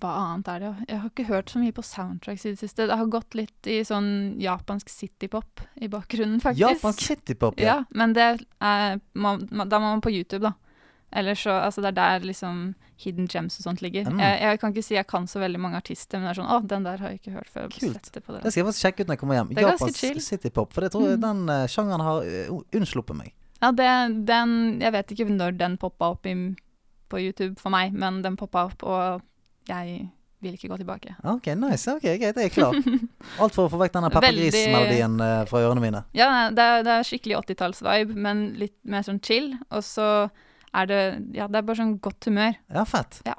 [0.00, 0.70] hva annet er det?
[0.88, 2.86] Jeg har ikke hørt så mye på soundtracks i det siste.
[2.90, 4.10] Det har gått litt i sånn
[4.40, 6.64] japansk citypop i bakgrunnen, faktisk.
[6.66, 7.84] Japansk citypop, Ja, ja.
[7.90, 8.26] men det
[8.60, 10.54] er Da må man på YouTube, da.
[11.12, 14.04] Eller så, altså Det er der liksom hidden gems og sånt ligger.
[14.12, 14.18] Mm.
[14.20, 16.50] Jeg, jeg kan ikke si jeg kan så veldig mange artister, men det er sånn
[16.52, 17.68] Å, den der har jeg ikke hørt før.
[17.72, 18.10] Kult.
[18.12, 18.42] Det på det.
[18.52, 19.52] Skal jeg faktisk sjekke ut når jeg kommer hjem.
[19.56, 20.72] Japansk citypop.
[20.76, 21.20] For jeg tror Mm.
[21.24, 23.32] den uh, sjangeren har uh, unnsluppet meg.
[23.62, 23.88] Ja, det,
[24.28, 26.34] den Jeg vet ikke når den poppa opp i,
[27.10, 29.22] på YouTube for meg, men den poppa opp, og
[29.70, 30.08] jeg
[30.40, 31.14] vil ikke gå tilbake.
[31.28, 31.92] Ok, nice.
[31.92, 32.76] ok, Greit, jeg er klar.
[33.42, 36.02] Alt for å få vekk denne Peppa Gris-melodien uh, fra ørene mine.
[36.16, 39.52] Ja, det er, det er skikkelig 80-talls-vibe, men litt mer sånn chill.
[39.68, 40.08] Og så
[40.70, 41.00] er det
[41.36, 42.56] Ja, det er bare sånn godt humør.
[42.72, 43.20] Ja, fett.
[43.28, 43.36] Ja.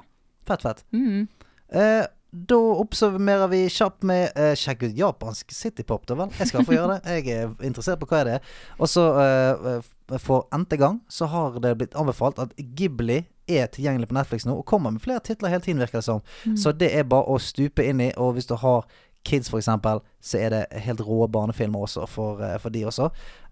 [0.48, 0.84] Fett, fett.
[0.94, 1.24] Mhm.
[1.72, 6.30] Eh, da oppsummerer vi kjapt med uh, Sjekk ut japansk citypop, da vel.
[6.38, 7.16] Jeg skal få gjøre det.
[7.18, 8.54] Jeg er interessert på hva det er.
[8.78, 13.18] Og så, eh, for n-te gang, så har det blitt anbefalt at Ghibli
[13.58, 16.20] er tilgjengelig på Netflix nå, og kommer med flere titler hele tiden, virker det som.
[16.46, 16.56] Mm.
[16.56, 18.86] Så det er bare å stupe inn i, og hvis du har
[19.24, 23.04] kids, eksempel, så er det helt rå barnefilmer også for, eh, for de også.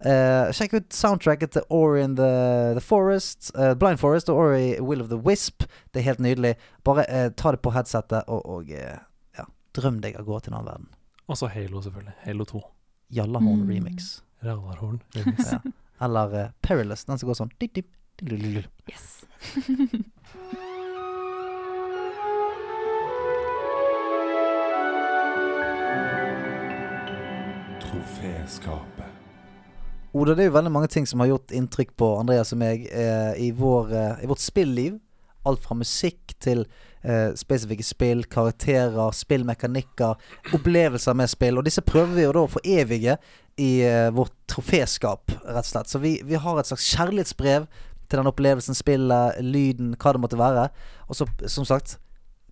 [0.02, 2.30] Uh, sjekk ut soundtracket til Ori in the,
[2.74, 5.62] the Forest, uh, Blind Forest og Ori Will of the Wisp.
[5.94, 6.56] Det er helt nydelig.
[6.84, 9.46] Bare uh, ta det på headsetet og, og ja,
[9.78, 10.90] drøm deg av gå til en annen verden.
[11.30, 12.16] Og så Halo, selvfølgelig.
[12.24, 12.64] Halo 2.
[13.20, 13.70] Jallahorn Mm.
[13.70, 14.10] remix.
[14.42, 15.02] Ralarhorn.
[15.14, 15.52] remix.
[15.52, 15.60] Ja.
[16.02, 17.86] Eller Perilous, den som går sånn dip, dip.
[18.22, 19.24] Yes.
[27.80, 29.04] Troféskapet.
[30.12, 32.84] Oda, det er jo veldig mange ting som har gjort inntrykk på Andreas og meg
[32.92, 34.98] eh, i, vår, eh, i vårt spilliv.
[35.48, 36.66] Alt fra musikk til
[37.00, 40.18] eh, spesifikke spill, karakterer, spillmekanikker,
[40.58, 41.56] opplevelser med spill.
[41.56, 43.16] Og disse prøver vi jo da å forevige
[43.60, 45.88] i eh, vårt troféskap, rett og slett.
[45.88, 47.70] Så vi, vi har et slags kjærlighetsbrev
[48.10, 50.68] til den opplevelsen, spillet, lyden, hva det måtte være.
[51.08, 51.96] Og så, som sagt,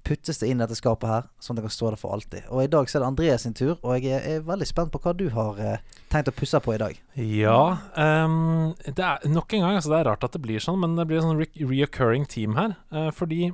[0.09, 2.47] puttes det inn i dette skapet her, sånn at det kan stå der for alltid.
[2.55, 4.93] Og i dag så er det Andreas sin tur, og jeg er, er veldig spent
[4.95, 5.83] på hva du har eh,
[6.13, 6.97] tenkt å pusse på i dag.
[7.19, 7.59] Ja
[7.99, 10.95] um, det er Nok en gang, altså det er rart at det blir sånn, men
[10.97, 12.79] det blir en sånn re reoccurring team her.
[12.95, 13.51] Uh, fordi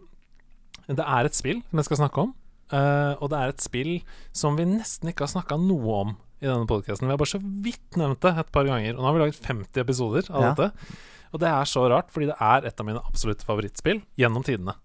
[0.86, 2.35] det er et spill vi skal snakke om,
[2.74, 3.94] uh, og det er et spill
[4.36, 6.14] som vi nesten ikke har snakka noe om
[6.44, 7.09] i denne podkasten.
[7.09, 9.43] Vi har bare så vidt nevnt det et par ganger, og nå har vi laget
[9.48, 10.52] 50 episoder av Ja.
[10.55, 11.02] dette.
[11.35, 14.77] Og det er så rart, fordi det er et av mine absolutte favorittspill gjennom tidene.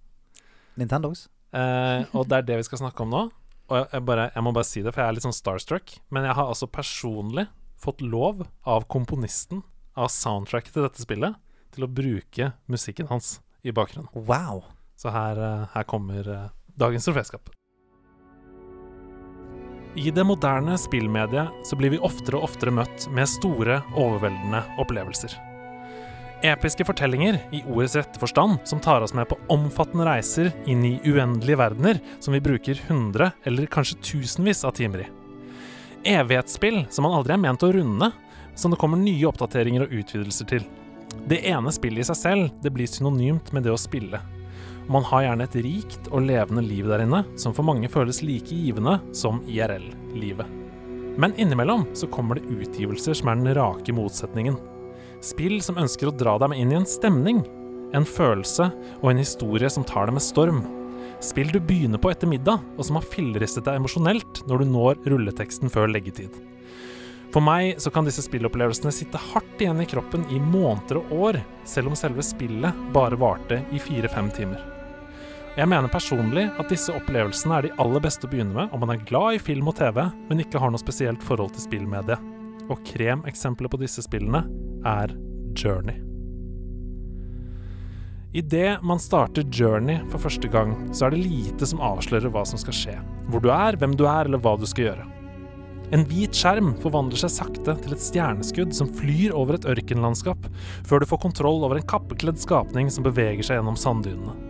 [0.79, 1.27] Nintendos?
[1.53, 3.27] Eh, og det er det vi skal snakke om nå.
[3.69, 6.25] og jeg, bare, jeg må bare si det, for jeg er litt sånn starstruck, men
[6.25, 7.45] jeg har altså personlig
[7.79, 9.61] fått lov av komponisten
[9.93, 11.37] av soundtracket til dette spillet
[11.75, 14.09] til å bruke musikken hans i bakgrunnen.
[14.15, 14.65] Wow.
[14.99, 16.49] Så her, eh, her kommer eh,
[16.79, 17.53] dagens troféskap.
[19.97, 25.48] I det moderne spillmediet så blir vi oftere og oftere møtt med store, overveldende opplevelser.
[26.41, 30.99] Episke fortellinger i ordets rette forstand som tar oss med på omfattende reiser inn i
[31.03, 35.07] uendelige verdener som vi bruker hundre eller kanskje tusenvis av timer i.
[36.07, 38.11] Evighetsspill som man aldri er ment å runde,
[38.55, 40.63] som det kommer nye oppdateringer og utvidelser til.
[41.27, 44.23] Det ene spillet i seg selv, det blir synonymt med det å spille.
[44.87, 48.55] Man har gjerne et rikt og levende liv der inne, som for mange føles like
[48.55, 50.47] givende som IRL-livet.
[51.19, 54.55] Men innimellom så kommer det utgivelser som er den rake motsetningen.
[55.25, 57.41] Spill som ønsker å dra deg inn i en stemning,
[57.95, 58.69] en følelse
[59.01, 60.61] og en historie som tar deg med storm.
[61.23, 65.01] Spill du begynner på etter middag, og som har filleristet deg emosjonelt når du når
[65.11, 66.31] rulleteksten før leggetid.
[67.33, 71.41] For meg så kan disse spillopplevelsene sitte hardt igjen i kroppen i måneder og år,
[71.67, 74.63] selv om selve spillet bare varte i fire-fem timer.
[75.59, 78.95] Jeg mener personlig at disse opplevelsene er de aller beste å begynne med om man
[78.95, 82.23] er glad i film og TV, men ikke har noe spesielt forhold til spillmediet.
[82.71, 84.45] Og kremeksempelet på disse spillene
[84.87, 85.13] er
[85.57, 85.97] Journey.
[88.33, 92.61] Idet man starter Journey for første gang, så er det lite som avslører hva som
[92.61, 92.97] skal skje.
[93.33, 95.07] Hvor du er, hvem du er, eller hva du skal gjøre.
[95.89, 100.45] En hvit skjerm forvandler seg sakte til et stjerneskudd som flyr over et ørkenlandskap,
[100.85, 104.48] før du får kontroll over en kappekledd skapning som beveger seg gjennom sanddynene.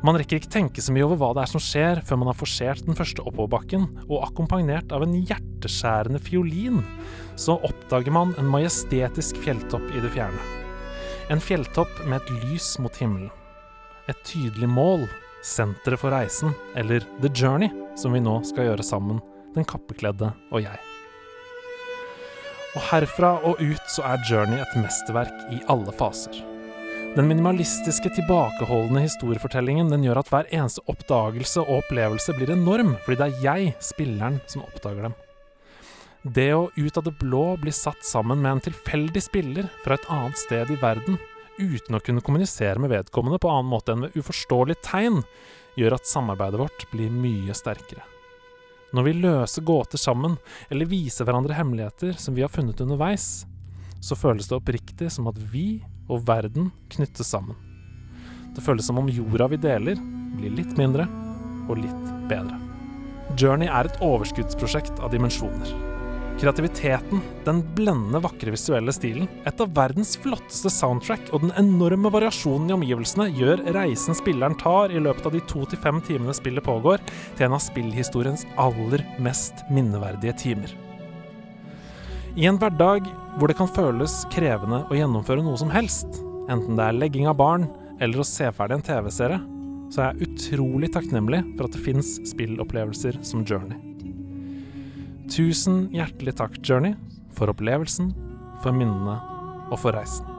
[0.00, 2.38] Man rekker ikke tenke så mye over hva det er som skjer, før man har
[2.40, 6.78] forsert den første oppoverbakken, og akkompagnert av en hjerteskjærende fiolin,
[7.36, 10.40] så oppdager man en majestetisk fjelltopp i det fjerne.
[11.30, 13.28] En fjelltopp med et lys mot himmelen.
[14.08, 15.04] Et tydelig mål,
[15.44, 19.20] senteret for reisen, eller The Journey, som vi nå skal gjøre sammen,
[19.52, 20.80] den kappekledde og jeg.
[22.70, 26.40] Og herfra og ut så er Journey et mesterverk i alle faser.
[27.16, 33.18] Den minimalistiske, tilbakeholdne historiefortellingen den gjør at hver eneste oppdagelse og opplevelse blir enorm, fordi
[33.18, 35.16] det er jeg, spilleren, som oppdager dem.
[36.22, 40.06] Det å ut av det blå bli satt sammen med en tilfeldig spiller fra et
[40.06, 41.18] annet sted i verden,
[41.58, 45.24] uten å kunne kommunisere med vedkommende på annen måte enn ved uforståelige tegn,
[45.80, 48.06] gjør at samarbeidet vårt blir mye sterkere.
[48.94, 50.38] Når vi løser gåter sammen,
[50.70, 53.48] eller viser hverandre hemmeligheter som vi har funnet underveis,
[53.98, 55.80] så føles det oppriktig som at vi
[56.10, 57.56] og verden knyttes sammen.
[58.56, 60.00] Det føles som om jorda vi deler,
[60.36, 61.06] blir litt mindre
[61.70, 62.58] og litt bedre.
[63.38, 65.70] Journey er et overskuddsprosjekt av dimensjoner.
[66.40, 72.70] Kreativiteten, den blendende vakre visuelle stilen, et av verdens flotteste soundtrack og den enorme variasjonen
[72.70, 76.64] i omgivelsene gjør reisen spilleren tar i løpet av de to til fem timene spillet
[76.64, 77.04] pågår,
[77.36, 80.89] til en av spillhistoriens aller mest minneverdige timer.
[82.38, 83.08] I en hverdag
[83.38, 86.20] hvor det kan føles krevende å gjennomføre noe som helst,
[86.50, 87.66] enten det er legging av barn
[88.00, 89.40] eller å se ferdig en TV-serie,
[89.90, 93.78] så er jeg utrolig takknemlig for at det fins spillopplevelser som Journey.
[95.30, 96.94] Tusen hjertelig takk, Journey,
[97.34, 98.14] for opplevelsen,
[98.62, 99.18] for minnene
[99.70, 100.29] og for reisen.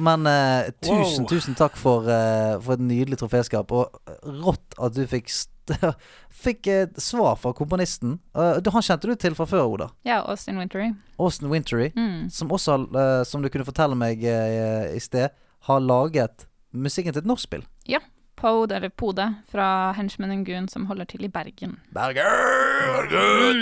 [0.00, 1.28] Men uh, tusen, Wow.
[1.28, 3.72] tusen takk for, uh, for et nydelig troféskap.
[3.76, 3.98] Og
[4.44, 5.76] rått at du fikk, st
[6.44, 8.16] fikk et svar fra komponisten.
[8.34, 9.90] Uh, du- han kjente du til fra før, Oda.
[10.08, 10.92] Ja, Austin Wintery.
[11.20, 11.90] Austin Wintery.
[11.96, 12.30] Mm.
[12.32, 12.78] Som også,
[13.28, 15.28] som du kunne fortelle meg i sted,
[15.68, 17.66] har laget musikken til et norsk spill.
[18.40, 21.74] Pode, eller Pode, fra Henchman and Goon, som holder til i Bergen.
[21.92, 22.24] Bergen!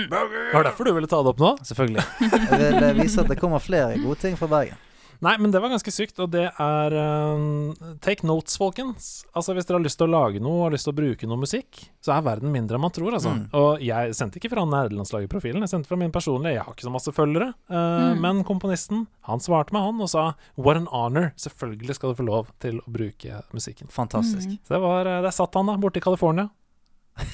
[0.06, 1.48] Var det derfor du ville ta det opp nå?
[1.66, 2.04] Selvfølgelig.
[2.22, 4.78] Jeg vil vise at det kommer flere gode ting fra Bergen.
[5.24, 7.72] Nei, men det var ganske sykt, og det er uh,
[8.04, 9.08] Take notes, folkens.
[9.34, 11.26] Altså Hvis dere har lyst til å lage noe og har lyst til å bruke
[11.30, 13.32] noe musikk, så er verden mindre enn man tror, altså.
[13.34, 13.46] Mm.
[13.58, 16.54] Og jeg sendte ikke fra nerdelandslaget-profilen, jeg sendte fra min personlige.
[16.58, 17.52] Jeg har ikke så masse følgere.
[17.70, 18.20] Uh, Mm.
[18.20, 20.22] Men komponisten, han svarte meg, han, og sa
[20.56, 21.30] What an honor.
[21.40, 23.90] Selvfølgelig skal du få lov til å bruke musikken.
[23.92, 24.48] Fantastisk.
[24.48, 24.58] Mm.
[24.64, 26.48] Så det var eh, Der satt han, da, borte i California.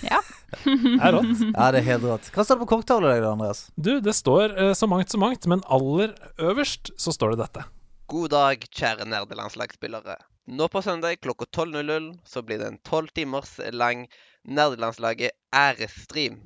[0.07, 0.21] Ja.
[0.65, 1.41] Det er rått.
[1.51, 2.29] Ja, det er helt rått.
[2.33, 3.65] Hva står det på kokktavla di, Andreas?
[3.75, 7.65] Du, det står uh, så mangt så mangt, men aller øverst så står det dette.
[8.13, 10.19] God dag, kjære nerdelandslagsspillere.
[10.53, 14.03] Nå på søndag klokka 12.00 så blir det en tolv timers lang
[14.45, 16.37] nerdelandslaget æresstream.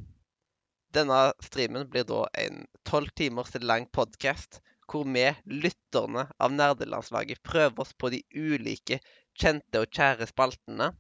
[0.94, 7.82] Denne streamen blir da en tolv timers lang podkast hvor vi, lytterne av nerdelandslaget, prøver
[7.82, 9.01] oss på de ulike
[9.35, 10.93] kjente og kjære spaltene,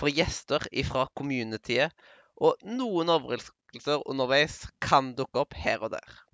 [0.00, 1.92] For gjester ifra communityet,
[2.40, 6.27] og noen overraskelser underveis kan dukke opp her og der.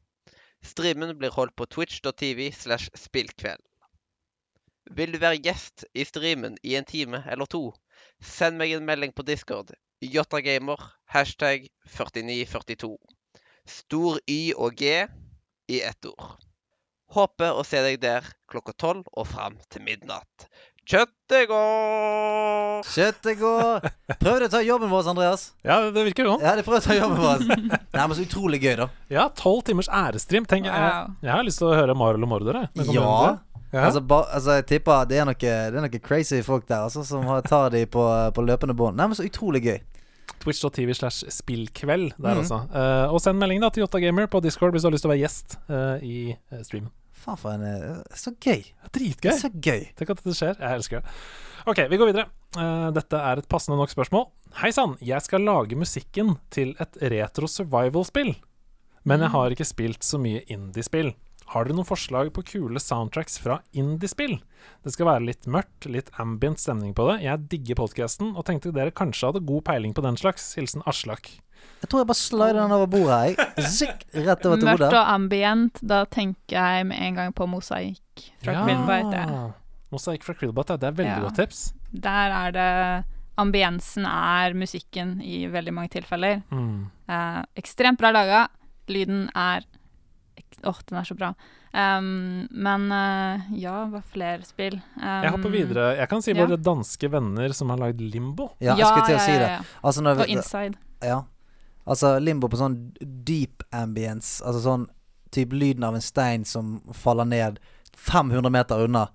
[0.65, 3.61] Streamen blir holdt på twitch.tv slash spillkveld.
[4.97, 7.63] Vil du være gjest i streamen i en time eller to?
[8.21, 9.73] Send meg en melding på Discord.
[10.05, 12.97] Jgamer, hashtag 4942.
[13.65, 15.07] Stor Y og G
[15.69, 16.35] i ett ord.
[17.17, 20.49] Håper å se deg der klokka tolv og fram til midnatt.
[20.85, 22.83] Kjøttet går!
[22.93, 23.87] Kjøttet går.
[24.21, 25.47] Prøvde å ta jobben vår, Andreas.
[25.65, 26.45] Ja, det virker sånn.
[26.45, 27.45] Ja, de prøvde å ta jobben vår.
[27.95, 28.89] Nei, men så utrolig gøy, da.
[29.13, 30.45] Ja, tolv timers ærestream.
[30.51, 32.59] Tenk, jeg, jeg har lyst til å høre Marlo og Mordor.
[32.61, 33.07] Ja.
[33.73, 33.87] ja.
[33.87, 37.25] Altså, ba, altså, jeg tipper det er noen det noe crazy folk der altså, som
[37.49, 38.05] tar de på,
[38.37, 39.01] på løpende bånd.
[39.01, 39.79] Nei, men så utrolig gøy.
[40.45, 42.43] Twitch.tv slash spillkveld der, mm.
[42.45, 42.61] altså.
[42.69, 45.15] Uh, og send melding da til Jottagamer på Discord hvis du har lyst til å
[45.15, 46.93] være gjest uh, i eh, streamen.
[47.25, 48.63] Faen for en eh, Så gøy.
[48.95, 49.35] Dritgøy.
[49.41, 49.89] Så gøy.
[49.97, 50.57] Tenk at dette skjer.
[50.61, 51.19] Jeg elsker det.
[51.65, 52.29] Ok, vi går videre.
[52.59, 54.27] Uh, dette er et passende nok spørsmål.
[54.61, 58.35] Hei sann, jeg skal lage musikken til et retro survival-spill.
[59.09, 61.15] Men jeg har ikke spilt så mye indie-spill.
[61.53, 64.39] Har dere noen forslag på kule soundtracks fra indie-spill?
[64.85, 67.19] Det skal være litt mørkt, litt ambient stemning på det.
[67.25, 70.53] Jeg digger podkasten og tenkte dere kanskje hadde god peiling på den slags.
[70.57, 71.29] Hilsen Aslak.
[71.85, 73.67] Jeg tror jeg bare slider den over bordet jeg.
[73.79, 78.29] Zikk, rett over til Mørkt og ambient, da tenker jeg med en gang på mosaikk
[78.45, 79.25] fra Krillbite.
[79.29, 79.43] Ja.
[79.93, 80.79] Mosaikk fra Krillbite.
[80.81, 81.21] Det er veldig Ja.
[81.27, 81.75] godt tips.
[81.93, 82.71] Der er det
[83.37, 86.43] Ambiensen er musikken i veldig mange tilfeller.
[86.55, 86.87] Mm.
[87.11, 88.47] Eh, ekstremt bra laga.
[88.89, 89.65] Lyden er
[90.65, 91.35] Åh, Åh, den er så bra.
[91.75, 94.77] Um, men uh, ja, hva flere spill?
[94.97, 95.87] Um, Jeg hopper videre.
[95.99, 96.39] Jeg kan si ja.
[96.41, 98.53] våre danske venner som har lagd Limbo.
[98.63, 99.51] Ja, jeg skulle til å si det.
[99.83, 100.79] Altså, når Og Inside.
[101.03, 101.19] ja.
[101.87, 104.41] Altså limbo på sånn deep ambience.
[104.45, 104.87] Altså sånn
[105.35, 107.59] type lyden av en stein som faller ned
[107.97, 109.09] 500 meter unna.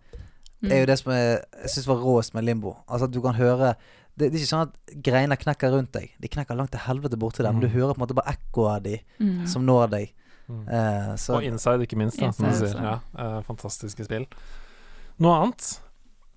[0.61, 0.71] Mm.
[0.75, 2.73] er jo det som jeg, jeg syns var råest med limbo.
[2.89, 3.75] Altså at du kan høre
[4.19, 6.09] det, det er ikke sånn at greiner knekker rundt deg.
[6.19, 7.53] De knekker langt til helvete borti der.
[7.53, 7.73] Men du Mm.
[7.77, 9.47] hører på en måte bare ekkoet av de Mm.
[9.47, 10.13] som når deg.
[10.49, 10.67] Mm.
[10.67, 12.19] Eh, så Og Inside, ikke minst.
[12.19, 12.75] Da, som du sier.
[12.75, 14.25] Ja, uh, fantastiske spill.
[15.19, 15.79] Noe annet?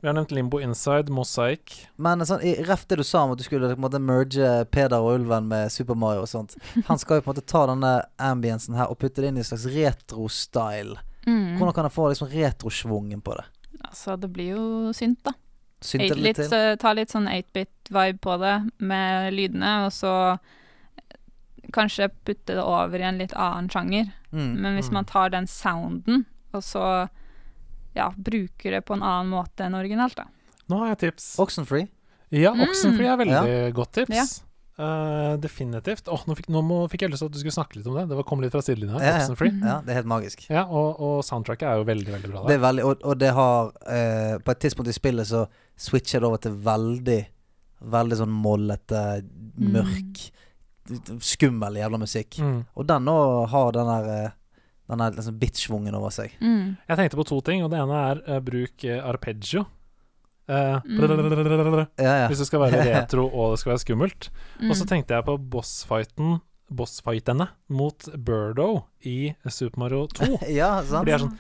[0.02, 1.76] Vi har nevnt Limbo Inside, Mosaic.
[1.96, 4.48] Men sånn, i ref det du sa om at du skulle på en måte merge
[4.74, 6.56] Peder og Ulven med Super Mario og sånt.
[6.88, 9.44] Han skal jo på en måte ta denne ambiensen her og putte det inn i
[9.44, 10.98] en slags retro-style.
[11.26, 11.54] Mm.
[11.60, 13.44] Hvordan kan jeg få liksom retrosvungen på det?
[13.84, 14.64] Altså, det blir jo
[14.96, 15.36] synt, da.
[15.82, 16.58] Synt det litt litt, til?
[16.58, 20.12] eh, ta litt sånn 8-bit-vibe på det, med lydene, og så
[21.72, 24.10] kanskje putte det over i en litt annen sjanger.
[24.34, 24.52] Mm.
[24.62, 24.94] Men hvis Mm.
[24.98, 27.08] man tar den sounden, og så
[27.94, 30.26] ja, bruker det på en annen måte enn originalt, da.
[30.70, 31.34] Nå har jeg tips.
[31.42, 31.88] Oxenfree?
[32.32, 32.62] Ja, Mm.
[32.64, 34.16] Oxenfree er veldig godt tips.
[34.16, 34.24] Ja.
[34.82, 36.08] Uh, definitivt.
[36.08, 37.94] Åh, nå, fikk, nå må, fikk jeg lyst til at du skulle snakke litt om
[37.98, 38.06] det.
[38.08, 38.96] Det var- kom litt fra sidelinja.
[38.98, 39.18] Ja, ja.
[39.20, 39.52] Oxenfree.
[39.60, 40.46] Ja, det er helt magisk.
[40.48, 43.32] Ja, og, og soundtracket er jo veldig, veldig bra Det er veldig, og, og det
[43.36, 45.44] har uh, På et tidspunkt i spillet så
[45.76, 47.20] switcher det over til veldig
[47.92, 48.98] Veldig sånn mollete,
[49.58, 50.20] mørk,
[51.22, 52.38] skummel jævla musikk.
[52.38, 52.60] Mm.
[52.78, 53.16] Og den nå
[53.50, 54.30] har den der eh,
[54.92, 56.34] Den er liksom bitch-svungen over seg.
[56.44, 56.76] Mm.
[56.88, 59.64] Jeg tenkte på to ting, og det ene er uh, bruk eh, arpeggio.
[60.50, 61.96] Uh, Mm.
[62.02, 62.26] Ja, ja.
[62.28, 64.28] Hvis det skal være retro og det skal være skummelt.
[64.60, 64.70] Mm.
[64.70, 66.40] Og så tenkte jeg på bossfighten
[66.72, 70.28] Bossfightene mot Birdo i Super Mario 2.
[70.48, 71.02] ja, sant?
[71.02, 71.34] For de er sånn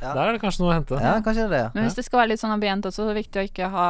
[0.00, 1.00] Der er det kanskje noe å hente.
[1.02, 1.64] Ja, kanskje det er det.
[1.74, 3.68] Men hvis det skal være litt sånn ambient også, så er det viktig å ikke
[3.74, 3.88] ha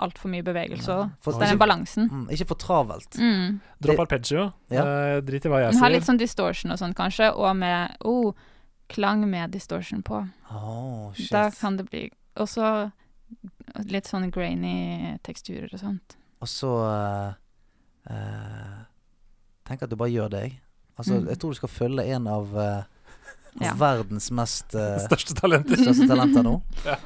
[0.00, 0.96] altfor mye bevegelse.
[1.22, 2.08] For- Det er den balansen.
[2.10, 3.18] Mm, ikke for travelt.
[3.20, 3.60] Mm.
[3.80, 4.52] Dropp arpeggio.
[4.70, 4.84] Ja.
[4.84, 7.96] Uh, drit i hva jeg Den har litt sånn distortion og sånn, kanskje, og med
[8.04, 8.32] oh,
[8.88, 10.22] klang med distortion på.
[10.50, 11.30] Oh, shit.
[11.30, 12.90] Da kan det bli Og så
[13.86, 16.16] litt sånn grainy teksturer og sånt.
[16.42, 17.32] Og så uh,
[18.10, 18.78] uh,
[19.68, 20.60] Tenk at du bare gjør det, jeg.
[20.98, 21.28] Altså, Mm.
[21.28, 22.82] jeg tror du skal følge en av eh,
[23.60, 23.72] Ja.
[23.74, 25.76] verdens mest eh, Største talenter.
[25.76, 26.60] største talenter nå.
[26.86, 26.96] Ja.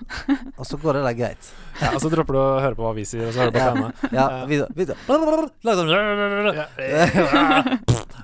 [0.58, 1.52] Og så går det der greit.
[1.80, 3.58] Ja, og så dropper du å høre på hva vi sier, og så hører du
[3.58, 3.70] på Ja.
[3.72, 3.92] henne.
[4.12, 4.68] Ja, videre.
[4.76, 4.96] videre.
[5.64, 5.88] Lag sånn
[6.54, 6.66] Ja.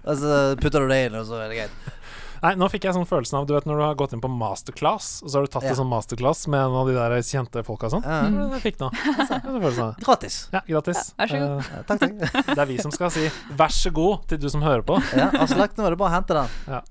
[0.05, 1.97] Og så putter du det inn, og så er det greit.
[2.41, 4.31] Nei, nå fikk jeg sånn følelsen av Du vet når du har gått inn på
[4.33, 5.75] masterclass, og så har du tatt Ja.
[5.75, 8.07] en sånn masterclass med en av de der kjente folka og sånn?
[8.09, 8.23] Ja.
[8.31, 8.89] Det jeg fikk nå.
[8.97, 9.99] Det den følelsen av.
[10.07, 10.39] Gratis.
[10.55, 11.03] Ja, gratis.
[11.19, 11.51] Ja, vær så god.
[11.61, 12.47] Eh, Ja, takk, takk.
[12.55, 14.97] det er vi som skal si 'vær så god' til du som hører på.
[15.17, 16.83] Ja, altså, lagt nå er det bare å hente den.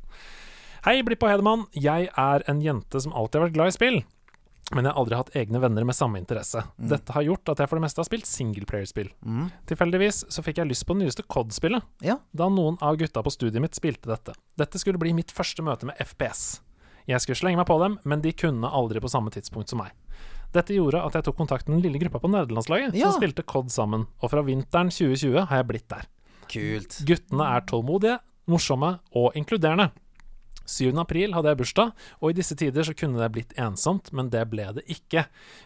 [0.86, 1.66] Hei, Blipp og Hedemann.
[1.76, 3.98] Jeg er en jente som alltid har vært glad i spill.
[4.70, 6.62] Men jeg har aldri hatt egne venner med samme interesse.
[6.78, 9.10] Dette har gjort at jeg for det meste har spilt singleplayerspill.
[9.26, 9.48] Mm.
[9.72, 12.20] Tilfeldigvis så fikk jeg lyst på det nyeste COD-spillet, Ja.
[12.38, 14.36] da noen av gutta på studiet mitt spilte dette.
[14.62, 16.62] Dette skulle bli mitt første møte med FPS.
[17.10, 19.90] Jeg skulle slenge meg på dem, men de kunne aldri på samme tidspunkt som meg.
[20.54, 23.10] Dette gjorde at jeg tok kontakt med den lille gruppa på nerdelandslaget Ja.
[23.10, 26.06] som spilte COD sammen, og fra vinteren 2020 har jeg blitt der.
[26.48, 27.02] Kult.
[27.06, 29.92] Guttene er tålmodige, morsomme og inkluderende.
[30.70, 30.92] 7.
[31.02, 34.44] april hadde jeg bursdag, og i disse tider så kunne det blitt ensomt, men det
[34.52, 35.26] ble det ikke.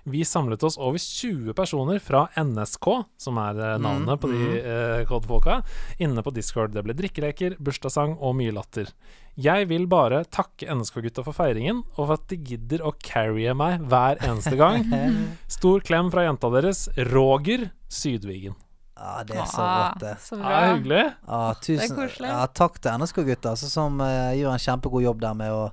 [0.10, 2.90] Vi samlet oss over 20 personer fra NSK,
[3.22, 5.62] som er navnet navnet på de eh, COD-folka,
[6.04, 6.74] inne på Discord.
[6.74, 8.92] Det ble drikkeleker, bursdagssang og mye latter.
[9.40, 13.82] Jeg vil bare takke NSK-gutta for feiringen, og for at de gidder å carrie meg
[13.90, 14.86] hver eneste gang.
[15.58, 18.58] Stor klem fra jenta deres, Roger Sydvigen.
[19.04, 20.14] Ja, det er så Ah, rått, det.
[20.24, 20.60] Så Ja, bra.
[20.74, 21.00] hyggelig.
[21.28, 22.30] Ja, tusen, koselig.
[22.32, 25.66] ja, takk til NSK-gutta, altså, som uh, gjør en kjempegod jobb der med å,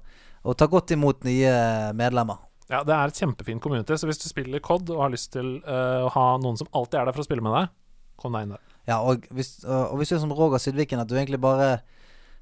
[0.51, 1.53] å ta godt imot nye
[1.95, 2.41] medlemmer.
[2.71, 5.57] Ja, det er et kjempefint community, så hvis du spiller COD og har lyst til
[5.63, 7.71] uh, å ha noen som alltid er der for å spille med deg,
[8.19, 8.67] kom deg inn der.
[8.91, 11.67] Ja, og hvis, og hvis du er som Roger Sydviken, at du egentlig bare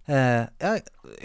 [0.09, 0.71] eh, Ja,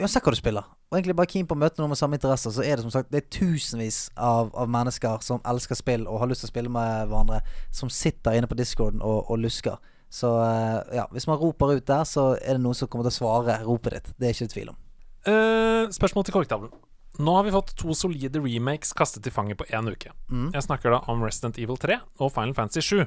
[0.02, 2.54] uansett hva du spiller, og egentlig bare keen på å møte noen med samme interesser,
[2.54, 6.20] så er det som sagt Det er tusenvis av, av mennesker som elsker spill og
[6.22, 7.40] har lyst til å spille med hverandre,
[7.74, 9.82] som sitter inne på discorden og, og lusker.
[10.14, 13.16] Så eh, ja, hvis man roper ut der, så er det noen som kommer til
[13.16, 14.14] å svare ropet ditt.
[14.22, 14.78] Det er ikke tvil om.
[15.26, 16.74] Uh, spørsmål til korktavlen.
[17.24, 20.14] Nå har vi fått to solide remakes kastet i fanget på én uke.
[20.30, 20.52] Mm.
[20.54, 23.06] Jeg snakker da om Resident Evil 3 og Final Fantasy 7.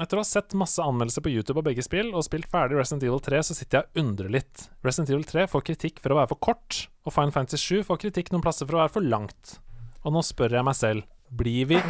[0.00, 3.02] Etter å ha sett masse anmeldelser på YouTube av begge spill og spilt ferdig Resident
[3.04, 4.62] Evil 3, så sitter jeg og undrer litt.
[4.86, 8.00] Resident Evil 3 får kritikk for å være for kort, og Final Fantasy 7 får
[8.06, 9.58] kritikk noen plasser for å være for langt.
[10.02, 11.82] Og nå spør jeg meg selv, blir vi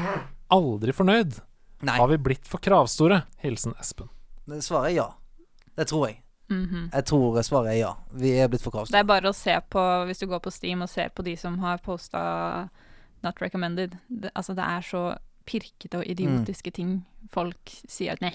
[0.53, 1.39] aldri fornøyd?
[1.87, 1.95] Nei.
[1.99, 3.23] Har vi blitt for kravstore?
[3.43, 4.11] Hilsen Espen.
[4.51, 5.09] Det- Svaret er ja.
[5.77, 6.19] Det tror jeg.
[6.51, 6.91] Mhm.
[6.93, 7.95] Jeg tror svaret er ja.
[8.13, 8.93] Vi er blitt for kravstore.
[8.99, 11.37] Det er bare å se på, hvis du går på Steam og ser på de
[11.37, 12.69] som har posta
[13.23, 13.97] Not recommended.
[14.11, 16.75] Det, altså, det er så pirkete og idiotiske Mm.
[16.75, 16.91] ting
[17.33, 18.33] folk sier at nei,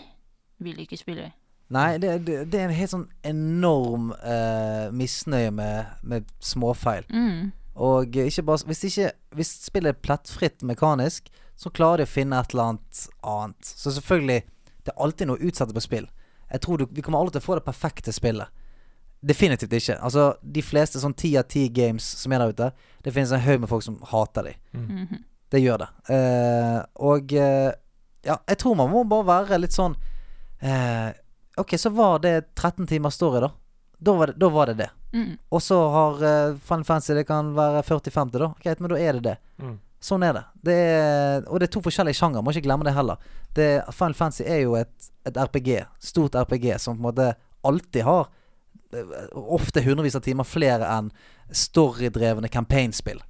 [0.59, 1.31] vil ikke spille.
[1.69, 7.03] Nei, det, det, det er en helt sånn enorm uh, misnøye med, med småfeil.
[7.11, 7.51] Mm.
[7.75, 12.39] Og ikke bare Hvis, ikke, hvis spillet er plettfritt mekanisk, så klarer de å finne
[12.39, 13.65] et eller annet annet.
[13.65, 14.41] Så selvfølgelig,
[14.85, 16.07] det er alltid noe utsatt på spill.
[16.51, 18.47] Jeg tror du, Vi kommer aldri til å få det perfekte spillet.
[19.27, 19.97] Definitivt ikke.
[19.99, 22.71] Altså, de fleste sånn ti av ti games som er der ute,
[23.03, 24.53] det finnes en haug med folk som hater de.
[24.77, 25.23] Mhm.
[25.51, 25.87] Det gjør det.
[26.13, 27.71] Eh, og eh,
[28.27, 29.95] ja, jeg tror man må bare være litt sånn
[30.59, 31.15] eh,
[31.57, 33.49] Ok, så var det 13 timer story, da.
[33.97, 34.75] Da var det da var det.
[34.77, 34.89] det.
[35.13, 35.37] Mm.
[35.49, 38.51] Og så har uh, Final Fantasy Det kan være 40-50, da.
[38.61, 39.35] Greit, men da er det det.
[39.57, 39.77] Mm.
[40.07, 40.43] Sånn er det.
[40.67, 42.43] det er, og det er to forskjellige sjanger.
[42.45, 43.17] må ikke glemme det heller.
[43.57, 45.71] Det, Final Fantasy er jo et, et RPG,
[46.11, 47.31] stort RPG, som på en måte
[47.65, 48.27] alltid har
[48.93, 51.09] eh, ofte hundrevis av timer flere enn
[51.49, 53.23] storydrevne campaignspill.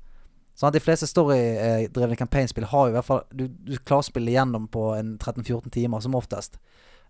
[0.58, 4.08] Sånn at De fleste storydrevne campaignspill har jo i hvert fall Du, du klarer å
[4.08, 6.58] spille gjennom på en 13-14 timer, som oftest.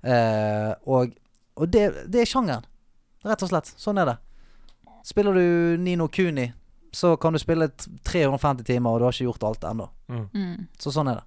[0.03, 1.15] Eh, og
[1.57, 2.65] og det, det er sjangeren.
[3.25, 3.71] Rett og slett.
[3.81, 4.17] Sånn er det.
[5.07, 6.51] Spiller du Nino Kuni,
[6.93, 7.69] så kan du spille
[8.05, 9.87] 350 timer, og du har ikke gjort alt ennå.
[10.11, 10.67] Mm.
[10.79, 11.25] Så sånn er det.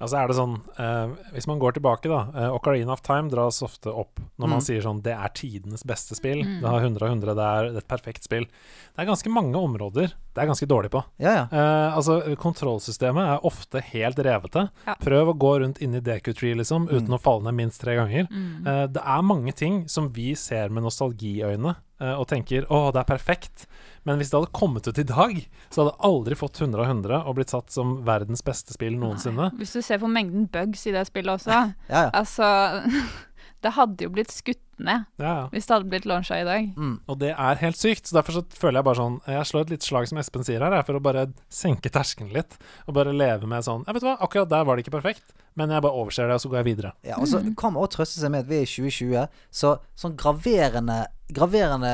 [0.00, 3.30] Ja, så er det sånn eh, Hvis man går tilbake, da eh, Ocarina of Time
[3.30, 4.64] dras ofte opp når man Mm.
[4.66, 6.42] sier sånn Det er tidenes beste spill.
[6.42, 6.60] Mm.
[6.62, 7.34] Det har 100 av 100.
[7.38, 8.44] Det er et perfekt spill.
[8.44, 11.04] Det er ganske mange områder det er ganske dårlig på.
[11.22, 11.44] Ja, ja.
[11.52, 14.68] Eh, altså Kontrollsystemet er ofte helt revete.
[14.86, 14.96] Ja.
[14.98, 17.14] Prøv å gå rundt inni Deku Tree liksom, uten Mm.
[17.14, 18.26] å falle ned minst tre ganger.
[18.32, 18.66] Mm.
[18.66, 23.10] Eh, det er mange ting som vi ser med nostalgiøyne og tenker 'Å, det er
[23.16, 23.66] perfekt'.
[24.04, 25.38] Men hvis det hadde kommet ut i dag,
[25.70, 28.98] så hadde det aldri fått 100 av 100 og blitt satt som verdens beste spill
[29.00, 29.50] noensinne.
[29.56, 32.10] Hvis du ser på mengden bugs i det spillet også, ja, ja.
[32.12, 32.82] altså
[33.64, 35.42] Det hadde jo blitt skutt ned Ja, ja.
[35.52, 36.66] hvis det hadde blitt launcha i dag.
[36.76, 36.96] Mm.
[37.08, 38.08] Og det er helt sykt.
[38.10, 40.60] Så derfor så føler jeg bare sånn Jeg slår et lite slag som Espen sier
[40.66, 42.58] her, for å bare senke terskelen litt.
[42.88, 45.32] Og bare leve med sånn Jeg vet du hva, akkurat der var det ikke perfekt,
[45.56, 46.92] men jeg bare overser det, og så går jeg videre.
[47.06, 49.28] Ja, og så kan man også trøste seg med at vi er i 2020,
[49.62, 49.74] så
[50.04, 51.04] sånn graverende
[51.34, 51.90] Graverende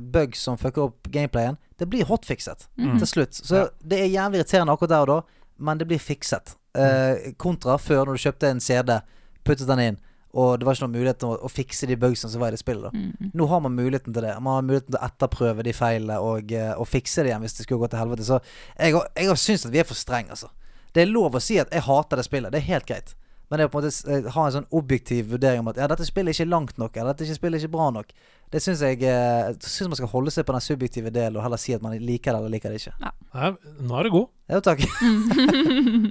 [0.00, 3.36] bug bugs som fucker opp gameplayen, det blir hotfixet til slutt.
[3.36, 3.66] Så Ja.
[3.84, 5.18] det er jævlig irriterende akkurat der og da,
[5.58, 6.54] men det blir fikset.
[6.74, 9.00] Eh, kontra før, når du kjøpte en CD,
[9.44, 9.98] puttet den inn,
[10.32, 12.54] og det var ikke noen mulighet til å, å fikse de bugsene som var i
[12.54, 12.86] det spillet.
[12.86, 13.30] da Mm.
[13.34, 14.34] Nå har man muligheten til det.
[14.42, 17.56] Man har muligheten til å etterprøve de feilene og, eh, og fikse det igjen hvis
[17.58, 18.26] det skulle gå til helvete.
[18.26, 18.38] Så
[18.78, 20.50] jeg, jeg syns at vi er for strenge, altså.
[20.94, 22.52] Det er lov å si at jeg hater det spillet.
[22.52, 23.14] Det er helt greit.
[23.50, 25.88] Men det å på en måte eh, ha en sånn objektiv vurdering om at ja,
[25.90, 28.12] dette spillet er ikke langt nok, eller dette spillet er ikke bra nok,
[28.54, 31.58] det syns jeg eh, synes man skal holde seg på den subjektive delen og heller
[31.58, 32.94] si at man liker det eller liker det ikke.
[33.02, 33.50] Ja.
[33.82, 34.28] nå er du god.
[34.54, 34.84] Jo, takk.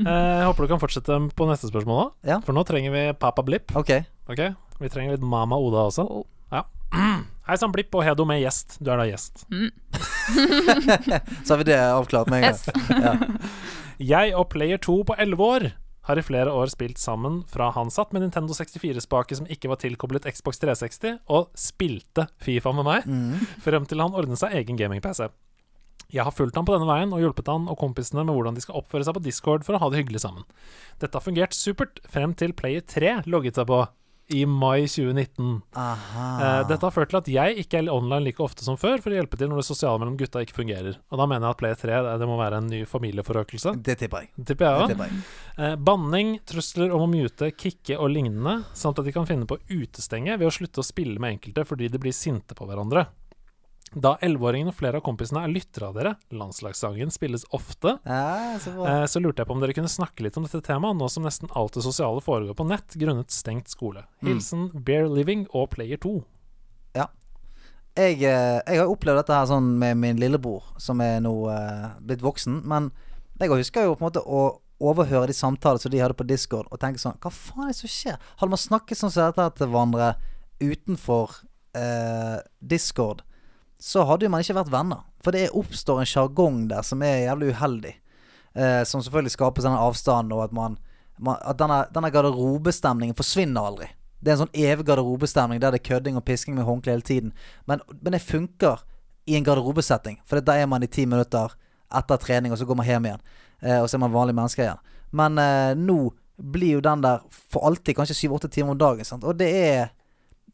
[0.09, 2.11] Eh, Jeg håper du kan fortsette på neste spørsmål òg.
[2.27, 2.37] Ja.
[2.43, 3.71] For nå trenger vi Papa Blipp.
[3.77, 4.03] Okay.
[4.31, 4.53] Okay?
[4.79, 6.05] Vi trenger litt Mama Oda også.
[6.53, 6.63] Ja.
[7.49, 8.77] Hei sann, Blipp og Hedo med gjest.
[8.83, 9.43] Du er da gjest.
[11.43, 12.55] Så har vi det avklart med en gang.
[12.55, 12.67] Yes.
[13.03, 13.13] Ja.
[14.11, 15.69] Jeg og Player 2 på 11 år
[16.09, 19.79] har i flere år spilt sammen fra han satt med Nintendo 64-spake som ikke var
[19.81, 23.37] tilkoblet Xbox 360, og spilte Fifa med meg, Mm.
[23.61, 25.29] frem til han ordnet seg egen gaming-PC.
[26.09, 28.61] Jeg har fulgt han på denne veien og hjulpet han og kompisene med hvordan de
[28.65, 30.43] skal oppføre seg på Discord for å ha det hyggelig sammen.
[30.97, 33.83] Dette har fungert supert frem til Player 3 logget seg på
[34.29, 35.61] i mai 2019.
[35.75, 36.25] Aha.
[36.39, 39.09] Eh, dette har ført til at jeg ikke er online like ofte som før for
[39.13, 40.99] å hjelpe til når det sosiale mellom gutta ikke fungerer.
[41.11, 43.75] Og da mener jeg at Play 3 det- det må være en ny familieforøkelse.
[43.81, 44.29] Det tipper jeg.
[44.37, 45.23] Det tipper jeg Det tipper jeg.
[45.57, 49.57] Eh, banning, trusler om å mute, kicke og lignende, samt at de kan finne på
[49.57, 53.07] å utestenge ved å slutte å spille med enkelte fordi de blir sinte på hverandre.
[53.93, 58.73] Da 11-åringen og flere av kompisene er lyttere av dere, landslagssangen spilles ofte, Ja, så
[58.85, 61.25] eh, så lurte jeg på om dere kunne snakke litt om dette temaet, nå som
[61.25, 64.05] nesten alt det sosiale foregår på nett grunnet stengt skole.
[64.25, 66.19] Hilsen Bear Living og Player 2.
[67.97, 71.87] jeg, eh, jeg har opplevd dette her sånn med min lillebror, som er nå eh,
[72.05, 72.61] blitt voksen.
[72.69, 72.91] Men
[73.39, 76.69] jeg husker jo på en måte å overhøre de samtaler som de hadde på Discord,
[76.71, 78.19] og tenke sånn Hva faen er det som skjer?
[78.39, 80.13] Hadde man snakket sånn som dette til hverandre
[80.59, 81.41] utenfor
[81.77, 83.23] eh, Discord,
[83.79, 85.05] så hadde jo man ikke vært venner.
[85.23, 87.93] For det oppstår en sjargong der som er jævlig uheldig.
[88.53, 90.77] Eh, som selvfølgelig skaper denne avstanden, og at man,
[91.19, 93.89] man At denne, denne garderobestemningen forsvinner aldri.
[94.19, 97.07] Det er en sånn evig garderobestemning der det er kødding og pisking med håndkle hele
[97.07, 97.33] tiden.
[97.67, 98.83] Men, men det funker
[99.29, 101.53] i en garderobesetting, for da er man i ti minutter
[101.95, 103.23] etter trening, og så går man hjem igjen.
[103.61, 104.81] Eh, og så er man vanlige mennesker igjen.
[105.15, 105.99] Men eh, nå
[106.39, 109.07] blir jo den der for alltid, kanskje syv-åtte timer om dagen.
[109.07, 109.23] Sant?
[109.23, 109.95] Og det er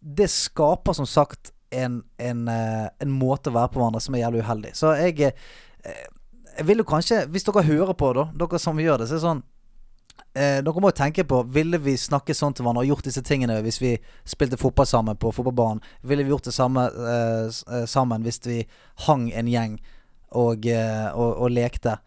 [0.05, 4.25] Det skaper som sagt en, en, eh, en måte å være på hverandre som er
[4.25, 4.75] jævlig uheldig.
[4.77, 6.05] Så jeg eh,
[6.55, 9.19] Jeg vil jo kanskje, hvis dere hører på, da, dere som gjør det, så er
[9.19, 9.43] det sånn
[10.35, 13.23] eh, Dere må jo tenke på Ville vi snakket sånn til hverandre og gjort disse
[13.25, 13.95] tingene hvis vi
[14.27, 15.83] spilte fotball sammen på fotballbanen?
[16.07, 18.61] Ville vi gjort det samme eh, eh, sammen hvis vi
[19.07, 19.79] hang en gjeng
[20.35, 21.97] og, eh, og, og lekte?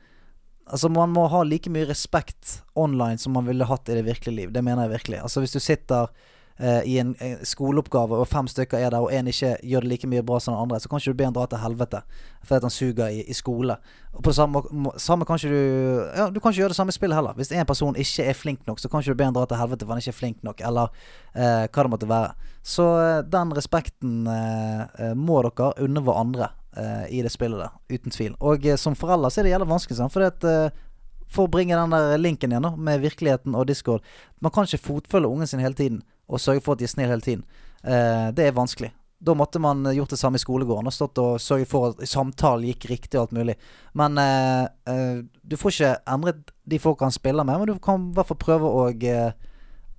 [0.69, 4.37] Altså Man må ha like mye respekt online som man ville hatt i det virkelige
[4.37, 4.51] liv.
[4.53, 5.23] Det mener jeg virkelig.
[5.25, 6.11] Altså Hvis du sitter
[6.59, 9.93] eh, i en, en skoleoppgave, og fem stykker er der, og én ikke gjør det
[9.93, 12.03] like mye bra som den andre, så kan ikke du be han dra til helvete
[12.49, 13.77] fordi han suger i, i skole.
[14.13, 14.63] Og på samme,
[14.97, 17.37] samme kan ikke du Ja, du kan ikke gjøre det samme spillet heller.
[17.37, 19.61] Hvis en person ikke er flink nok, så kan ikke du be han dra til
[19.61, 20.89] helvete for han ikke er flink nok, eller
[21.35, 22.53] eh, hva det måtte være.
[22.63, 27.77] Så eh, den respekten eh, eh, må dere unne hverandre eh, i det spillet der,
[27.93, 28.37] uten tvil.
[28.41, 30.15] Og eh, som forelder så er det jævlig vanskelig, sant?
[30.15, 30.85] fordi at eh,
[31.29, 34.05] for å bringe den der linken igjen da, med virkeligheten og Discord
[34.41, 35.99] Man kan ikke fotfølge ungen sin hele tiden
[36.29, 37.45] og sørge for at de er snille hele tiden.
[37.83, 38.93] Eh, det er vanskelig.
[39.19, 42.03] Da måtte man eh, gjort det samme i skolegården og stått og sørget for at
[42.07, 43.57] samtalen gikk riktig og alt mulig.
[43.99, 48.11] Men eh, eh, du får ikke endret de folk han spiller med, men du kan
[48.11, 49.33] i hvert fall prøve å, eh,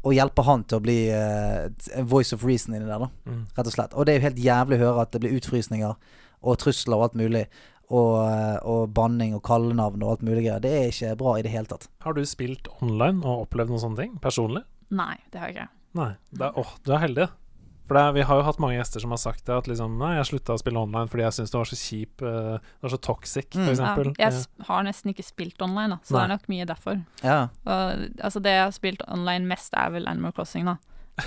[0.05, 3.09] å hjelpe han til å bli eh, voice of reason inni der, da.
[3.27, 3.43] Mm.
[3.57, 3.97] Rett og slett.
[3.97, 7.09] Og det er jo helt jævlig å høre at det blir utfrysninger og trusler og
[7.09, 7.43] alt mulig.
[7.89, 8.19] Og,
[8.69, 10.61] og banning og kallenavn og alt mulig greier.
[10.61, 11.87] Det er ikke bra i det hele tatt.
[12.05, 14.61] Har du spilt online og opplevd noen sånne ting personlig?
[14.93, 15.78] Nei, det har jeg ikke.
[15.97, 16.11] Nei.
[16.31, 17.29] Det er, åh, du er heldig.
[17.89, 19.95] For det er, vi har jo hatt mange gjester som har sagt det, at liksom
[19.97, 22.85] Nei, jeg slutta å spille online fordi jeg syns det var så kjip, uh, det
[22.85, 23.79] var så toxic, for f.eks.
[23.81, 24.11] Ja, eksempel.
[24.21, 26.99] jeg s- har nesten ikke spilt online, da, så det er nok mye derfor.
[27.25, 27.39] Ja.
[27.65, 30.77] Og, altså det jeg har spilt online mest, er vel Animal Crossing, da.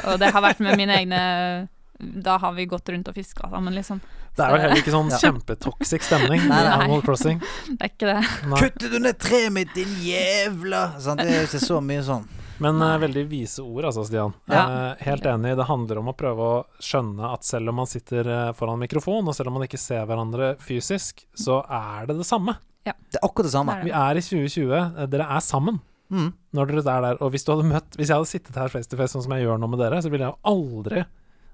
[0.07, 1.23] Og det har vært med mine egne
[2.03, 4.01] Da har vi gått rundt og fiska sammen, liksom.
[4.35, 5.19] Det er vel heller ikke sånn Ja.
[5.23, 6.73] kjempetoxic stemning i Nei, nei.
[6.79, 7.43] Animal Crossing.
[7.75, 8.23] Det er ikke det.
[8.51, 8.59] Nei.
[8.63, 12.25] Kutter du ned treet mitt, din jævla sånn, Det er ikke så mye sånn.
[12.63, 14.35] Men uh, veldig vise ord, altså, Stian.
[14.51, 14.63] Ja.
[14.71, 15.57] Uh, helt enig.
[15.59, 19.27] Det handler om å prøve å skjønne at selv om man sitter eh, foran mikrofon,
[19.27, 22.55] og selv om man ikke ser hverandre fysisk, så er det det samme.
[22.87, 22.95] Ja.
[23.11, 23.75] Det er akkurat det samme.
[23.79, 24.77] Det er Vi er i 2020.
[24.79, 25.81] eh, Dere er sammen
[26.13, 26.27] Mm.
[26.53, 27.19] når dere er der.
[27.25, 29.33] Og hvis du hadde møtt Hvis jeg hadde sittet her face to face sånn som
[29.33, 31.05] jeg gjør nå med dere, så ville jeg aldri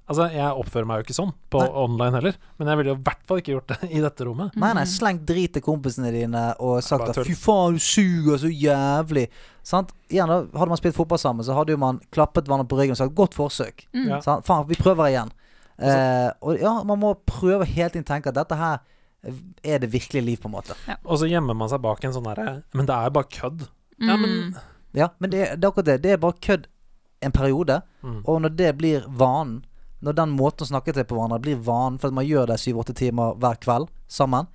[0.09, 1.69] Altså, jeg oppfører meg jo ikke sånn på Nei.
[1.85, 4.55] online heller, men jeg ville jo i hvert fall ikke gjort det i dette rommet.
[4.57, 8.49] Nei, nei, slengt drit til kompisene dine og sagt at 'fy faen, du suger så
[8.49, 9.29] jævlig'.
[9.63, 9.93] Sant?
[10.09, 12.97] Igjen, da Hadde man spilt fotball sammen, så hadde jo man klappet hverandre på ryggen
[12.97, 13.85] og sagt 'godt forsøk'.
[13.93, 14.09] Mm.
[14.09, 14.21] Ja.
[14.25, 14.47] Sant?
[14.49, 15.31] Faen, vi prøver igjen.
[15.79, 18.79] Eh, og ja, man må prøve hele tiden tenke at dette her
[19.65, 20.75] er det virkelige liv, på en måte.
[21.05, 23.69] Og så gjemmer man seg bak en sånn derre Men det er jo bare kødd.
[24.01, 24.55] Ja, men Mm.
[24.95, 26.03] Ja, men det, er- det er akkurat det.
[26.03, 26.67] Det er bare kødd
[27.23, 27.83] en periode.
[28.03, 28.23] Mm.
[28.25, 29.65] Og når det blir vanen,
[30.03, 32.61] når den måten å snakke til på hverandre blir vanen, for at man gjør det
[32.63, 34.47] syv-åtte timer hver kveld sammen,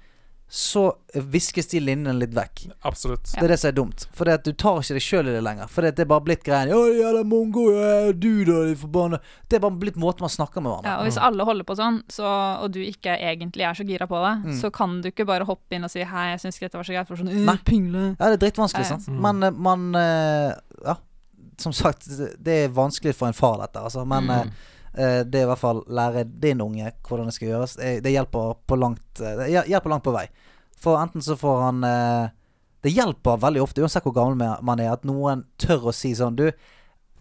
[0.53, 2.67] så viskes de linjene litt vekk.
[2.85, 3.23] Absolutt.
[3.33, 4.03] Det er det som er dumt.
[4.13, 5.67] For det at du tar ikke deg sjøl i det lenger.
[5.71, 9.17] For det er bare blitt greien Å, jævla mongo, ja, du da, de forbanna
[9.49, 11.77] Det er bare blitt måten man snakker med hverandre Ja, og hvis alle holder på
[11.79, 12.27] sånn, så,
[12.61, 14.59] og du ikke egentlig er så gira på det, Mm.
[14.61, 16.83] så kan du ikke bare hoppe inn og si 'hei, jeg syns ikke dette var
[16.83, 17.55] så greit', for sånn Nei.
[17.55, 18.03] «Øh, pingle.
[18.19, 18.97] Ja, det er drittvanskelig, Ja, ja.
[18.97, 19.07] sant.
[19.09, 19.21] Mm.
[19.21, 20.53] Men eh, man eh,
[20.85, 20.95] Ja,
[21.57, 24.05] som sagt, det- det er vanskelig for en far, dette, altså.
[24.05, 24.51] Men Mm.
[24.95, 27.77] Eh, det er i hvert fall lære din unge hvordan det skal gjøres.
[27.79, 30.27] Eh, Det hjelper på langt eh, hjelper langt på vei.
[30.77, 31.81] For enten så får han
[32.83, 36.11] Det hjelper veldig ofte, uansett hvor gammel man- man er, at noen tør å si
[36.13, 36.49] sånn Du,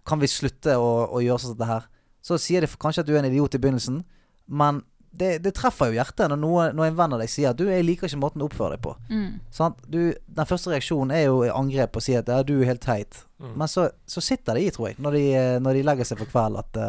[0.05, 1.85] kan vi slutte å, å gjøre sånn som dette her?
[2.23, 4.03] Så sier de kanskje at du er en idiot i begynnelsen,
[4.49, 4.83] men
[5.15, 7.67] det, det treffer jo hjertet når, noe, når en venn av deg sier at du,
[7.69, 8.95] jeg liker ikke måten du oppfører deg på.
[9.11, 9.41] Mm.
[9.53, 9.79] Sant?
[9.87, 13.19] Du, den første reaksjonen er jo angrep og si at ja, du er helt teit.
[13.39, 13.53] Mm.
[13.61, 15.25] Men så, så sitter det i, tror jeg, når de,
[15.63, 16.81] når de legger seg for kveld at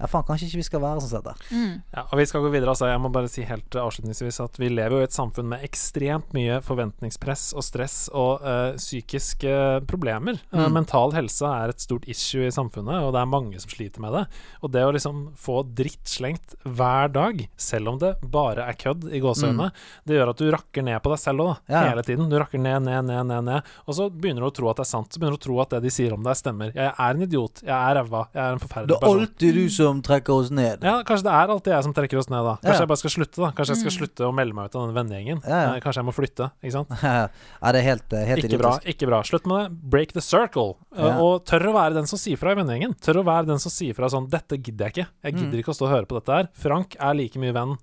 [0.00, 1.50] ja, faen, kanskje ikke vi skal være sånn sett, dette.
[1.52, 1.82] Mm.
[1.94, 2.72] Ja, og vi skal gå videre.
[2.72, 5.62] Altså, jeg må bare si helt avslutningsvis at vi lever jo i et samfunn med
[5.66, 9.54] ekstremt mye forventningspress og stress og eh, psykiske
[9.90, 10.40] problemer.
[10.52, 10.72] Eh, Mm.
[10.74, 14.12] mental helse er et stort issue i samfunnet, og det er mange som sliter med
[14.12, 14.24] det.
[14.62, 19.08] Og det å liksom få dritt slengt hver dag, selv om det bare er kødd
[19.12, 19.70] i gåseøynene,
[20.06, 21.84] det gjør at du rakker ned på deg selv òg, Ja.
[21.90, 22.28] hele tiden.
[22.30, 23.62] Du rakker ned, ned, ned, ned, ned.
[23.86, 25.12] Og så begynner du å tro at det er sant.
[25.12, 26.72] Så begynner du å tro at det de sier om deg, stemmer.
[26.74, 27.62] Jeg er en idiot.
[27.62, 28.28] Jeg er ræva.
[28.34, 30.82] Jeg er en Det forferdelig er alltid du som trekker oss ned.
[30.86, 32.54] ja, kanskje det er alltid jeg som trekker oss ned, da.
[32.62, 32.80] Kanskje Ja.
[32.84, 33.50] jeg bare skal slutte, da.
[33.58, 35.42] Kanskje jeg skal slutte å melde meg ut av den vennegjengen.
[35.44, 35.74] Ja, ja.
[35.74, 36.88] Eh, Kanskje jeg må flytte, ikke sant.
[37.02, 38.72] ja, det er helt, eh, helt Ikke bra.
[38.94, 39.90] ikke bra Slutt med det.
[39.90, 40.76] Break the circle.
[40.96, 41.18] Eh, Ja.
[41.20, 42.94] Og tør å være den som sier fra i vennegjengen.
[43.00, 45.06] Tør å være den som sier fra sånn 'Dette gidder jeg ikke.
[45.24, 45.62] Jeg gidder Mm.
[45.64, 46.48] ikke å stå og høre på dette her'.
[46.54, 47.76] Frank er like mye venn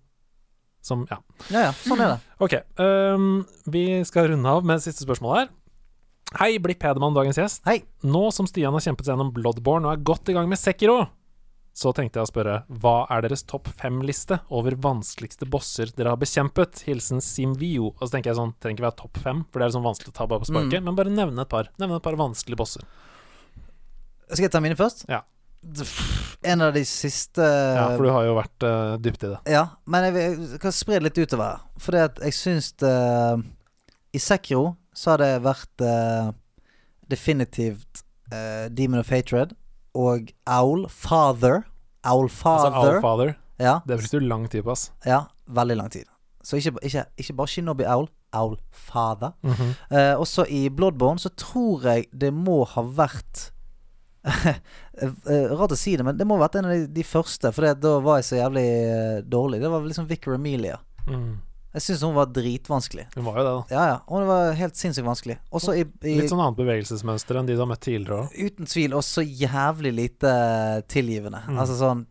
[0.82, 1.18] som Ja.
[1.52, 2.20] Ja, ja, sånn er det.
[2.40, 2.54] Ok.
[2.80, 5.50] Um, vi skal runde av med siste spørsmål her.
[6.38, 7.62] Hei, Blipp Hedemann, dagens gjest.
[7.66, 7.84] Hei.
[8.04, 11.08] Nå som Stian har kjempet seg gjennom Bloodborne og er godt i gang med Sekiro,
[11.78, 16.18] så tenkte jeg å spørre hva er deres topp fem-liste over vanskeligste bosser dere har
[16.18, 16.82] bekjempet?
[16.88, 17.92] Hilsen Simvio.
[17.92, 20.10] Og så tenker jeg sånn, trenger ikke være topp fem, for det er sånn vanskelig
[20.10, 21.70] å ta bare på sparket, men bare nevne et par.
[21.78, 22.88] Nevne et par vanskelige bosser.
[24.32, 25.06] Skal jeg ta mine først?
[25.12, 25.22] Ja.
[26.48, 29.40] En av de siste Ja, for du har jo vært uh, dypt i det.
[29.54, 31.62] Ja, men jeg, jeg kan spre det litt utover.
[31.78, 32.96] For det at jeg syns det
[34.18, 36.34] I Sekiro så har det vært uh,
[37.06, 38.02] definitivt
[38.34, 39.54] uh, Demon of Hatred
[39.98, 41.64] og Owl Father.
[42.08, 42.70] Owl Father.
[42.72, 43.34] Altså Owl Father.
[43.60, 44.92] ja, Det brukte du lang tid på, ass.
[45.06, 46.06] ja, veldig lang tid.
[46.46, 48.08] Så ikke, ikke, ikke bare Shinobi Owl.
[48.38, 49.32] Owl Father.
[49.42, 49.70] Mhm.
[49.92, 53.48] Eh, også i Bloodborne så tror jeg det må ha vært
[54.28, 57.52] eh, Rart å si det, men det må ha vært en av de, de første.
[57.56, 59.62] For det, da var jeg så jævlig eh, dårlig.
[59.64, 60.80] Det var liksom Vicar Amelia.
[61.08, 61.38] Mm.
[61.78, 63.04] Jeg syns hun var dritvanskelig.
[63.14, 63.76] Hun var jo det, da.
[63.76, 63.98] Ja, ja.
[64.10, 65.36] Hun var helt sinnssykt vanskelig.
[65.38, 68.34] I, i Litt sånn annet bevegelsesmønster enn de du har møtt tidligere òg.
[68.34, 70.32] Uten tvil Og så jævlig lite
[70.90, 71.44] tilgivende.
[71.46, 71.60] Mm.
[71.62, 72.04] Altså sånn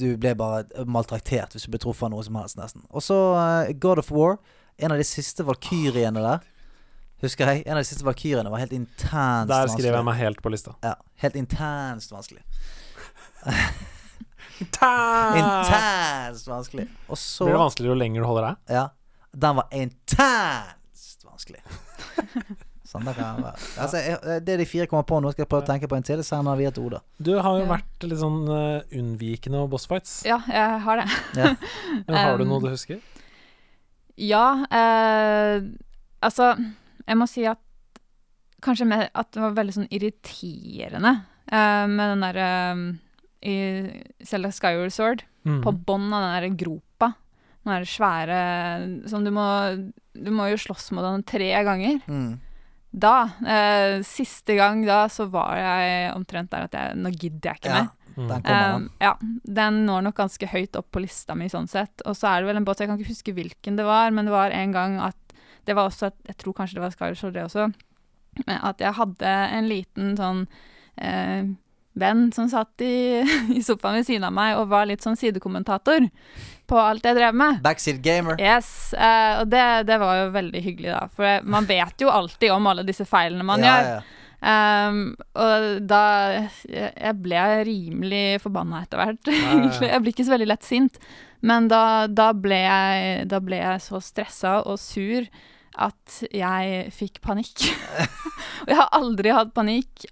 [0.00, 2.86] Du ble bare maltraktert hvis du ble truffet av noe som helst, nesten.
[2.88, 4.38] Og så uh, God of War.
[4.80, 6.50] En av de siste valkyriene der.
[7.24, 7.66] Husker jeg?
[7.68, 9.52] En av de siste valkyriene var helt intenst vanskelig.
[9.52, 10.78] Der skriver jeg meg helt på lista.
[10.84, 12.40] Ja, helt intenst vanskelig.
[14.60, 16.86] Intenst vanskelig.
[17.10, 18.76] Og så Blir det vanskeligere jo lenger du holder deg?
[18.76, 18.84] Ja.
[19.34, 21.60] Den var intenst vanskelig.
[22.94, 23.58] sånn det kan være.
[23.82, 25.32] Altså, jeg, det er de fire kommer på nå.
[25.34, 26.22] Skal jeg prøve å tenke på en til?
[26.26, 27.00] Sender vi et ord, da.
[27.18, 27.70] Du har jo Ja.
[27.72, 30.20] vært litt sånn uh, unnvikende og bossfights.
[30.28, 31.08] Ja, jeg har det.
[31.40, 31.50] Ja.
[32.06, 33.02] Men har du Um, noe du husker?
[34.22, 35.64] Ja, Uh,
[36.22, 36.52] altså
[37.08, 37.58] Jeg må si at
[38.64, 41.10] kanskje mer at det var veldig sånn irriterende
[41.50, 42.46] uh, med den derre
[43.44, 43.56] i
[44.24, 45.24] Zelda Skyward Sword.
[45.44, 45.60] Mm.
[45.64, 47.12] På bånn av den der gropa.
[47.64, 48.38] Den der svære
[49.08, 49.44] Som du må
[50.12, 52.00] Du må jo slåss mot den tre ganger.
[52.08, 52.38] Mm.
[52.94, 57.62] Da, eh, siste gang da, så var jeg omtrent der at jeg Nå gidder jeg
[57.62, 57.90] ikke Ja, mer.
[57.90, 59.12] Ja, den kommer, Um, ja,
[59.58, 62.04] den når nok ganske høyt opp på lista mi sånn sett.
[62.06, 64.28] Og så er det vel en båt, jeg kan ikke huske hvilken det var, men
[64.28, 65.18] det var en gang at
[65.66, 67.72] Det var også, jeg tror kanskje det var Skyward Sword det også,
[68.52, 70.42] at jeg hadde en liten sånn
[71.00, 71.46] eh,
[71.98, 73.22] venn som satt i,
[73.58, 76.08] i sofaen ved siden av meg og var litt sånn sidekommentator
[76.70, 77.60] på alt jeg drev med.
[77.64, 78.40] Backseat gamer.
[78.40, 81.06] Yes, uh, og det, det var jo veldig hyggelig, da.
[81.14, 83.90] For man vet jo alltid om alle disse feilene man ja, gjør.
[83.94, 84.20] ja.
[84.44, 86.02] Um, og da
[86.68, 89.88] Jeg ble rimelig forbanna etter hvert, egentlig.
[89.88, 91.00] Jeg blir ikke så veldig lett sint.
[91.44, 95.28] Men da, da, ble jeg, da ble jeg så stressa og sur
[95.76, 97.64] at jeg fikk panikk.
[98.64, 100.04] og jeg har aldri hatt panikk,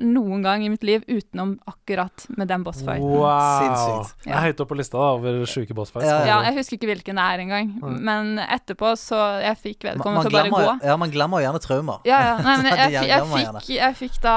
[0.00, 3.04] noen gang i mitt liv, utenom akkurat med den bossfighten.
[3.04, 3.60] Wow.
[3.60, 4.24] Sinnssykt.
[4.24, 6.08] Det er høyt oppe på lista da, over sjuke bossfights.
[6.08, 7.98] Ja, Ja, jeg husker ikke hvilken det er engang, Mm.
[8.04, 10.84] men etterpå så Jeg fikk Man, vedkommende til å bare gå.
[10.84, 12.00] ja, man glemmer gjerne traumer.
[12.04, 12.36] Ja, ja.
[12.42, 14.36] Nei, men jeg, jeg, jeg, fikk, jeg fikk da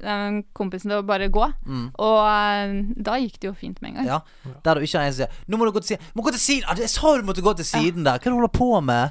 [0.00, 1.90] den kompisen til å bare gå, Mm.
[1.98, 4.06] og eh, da gikk det jo fint med en gang.
[4.06, 4.20] Ja.
[4.64, 6.10] Der du ikke har en som sier 'Nå må du gå til siden'.
[6.14, 6.64] Må gå til siden!
[6.68, 8.18] Ah, Jeg sa du måtte gå til siden der!
[8.18, 9.10] Hva er det du holder på med?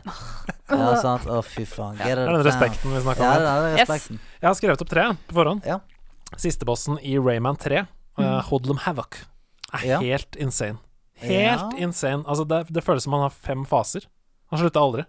[0.80, 1.26] Ja, sant.
[1.28, 1.98] Å, fy faen.
[1.98, 3.40] Get Det er den respekten vi snakker Ja, om.
[3.42, 3.62] det her.
[3.64, 3.90] er Yes.
[3.90, 4.20] respekten.
[4.42, 5.66] Jeg har skrevet opp tre på forhånd.
[5.66, 5.80] Ja.
[6.38, 7.86] Siste bossen i Rayman 3,
[8.18, 9.18] uh, Hoodlum Havoc,
[9.74, 10.00] er Ja.
[10.00, 10.78] helt insane.
[11.20, 11.70] Helt Ja.
[11.78, 12.24] insane.
[12.26, 14.06] Altså, det, det føles som han har fem faser.
[14.50, 15.06] Han slutter aldri.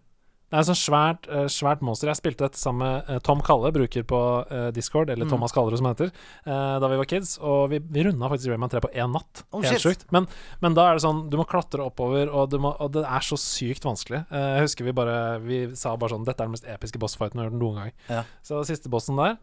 [0.52, 2.10] Det er et sånn svært, eh, svært monster.
[2.10, 4.18] Jeg spilte dette sammen med eh, Tom Kalle, bruker på
[4.52, 5.30] eh, Discord, eller Mm.
[5.32, 6.10] Thomas Kallerud som han heter,
[6.44, 7.38] da vi var kids.
[7.40, 9.44] Og vi, vi runda faktisk Rayman 3 på én natt.
[9.50, 10.04] Oh, Helt sjukt.
[10.12, 10.26] Men,
[10.60, 13.38] men da er det sånn, du må klatre oppover, og, må, og det er så
[13.40, 14.26] sykt vanskelig.
[14.28, 17.46] Jeg husker vi bare Vi sa bare sånn Dette er den mest episke bossfighten vi
[17.46, 17.94] har hørt noen gang.
[18.12, 18.24] Ja.
[18.44, 19.38] Så siste bossen der.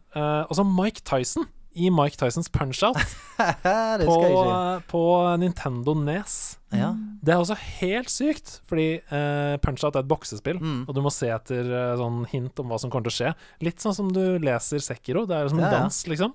[0.46, 2.98] Og så Mike Tyson i Mike Tysons Punch-Out
[4.06, 4.16] på,
[4.90, 5.02] på
[5.42, 6.58] Nintendo Nes.
[6.72, 6.92] Ja.
[7.22, 10.84] Det er også helt sykt, fordi uh, Punch-Out er et boksespill, Mm.
[10.88, 13.32] og du må se etter uh, sånn hint om hva som kommer til å skje.
[13.66, 15.26] Litt sånn som du leser Sekiro.
[15.26, 15.80] Det er som en Ja, ja.
[15.82, 16.32] dans, liksom.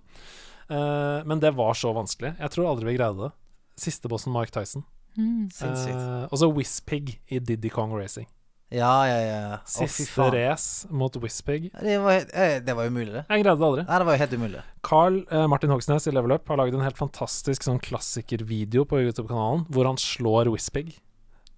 [0.69, 2.35] Uh, men det var så vanskelig.
[2.39, 3.31] Jeg tror aldri vi greide det.
[3.77, 4.83] Siste bossen Mike Tyson.
[5.17, 5.47] Mm.
[5.53, 5.95] Sinnssykt.
[5.95, 8.27] Eh, og så Whispig i Diddy Kong Racing.
[8.73, 9.57] Ja, ja, ja.
[9.69, 11.69] Siste race mot Whizpig.
[11.71, 13.25] Det var, eh, det var umulig, det.
[13.29, 13.83] Jeg greide det aldri.
[13.85, 14.61] Nei, det var jo helt umulig.
[14.83, 18.99] Carl eh, Martin Hogsnes i Level Up har laget en helt fantastisk sånn klassikervideo på
[19.05, 20.95] YouTube-kanalen hvor han slår Whizpig.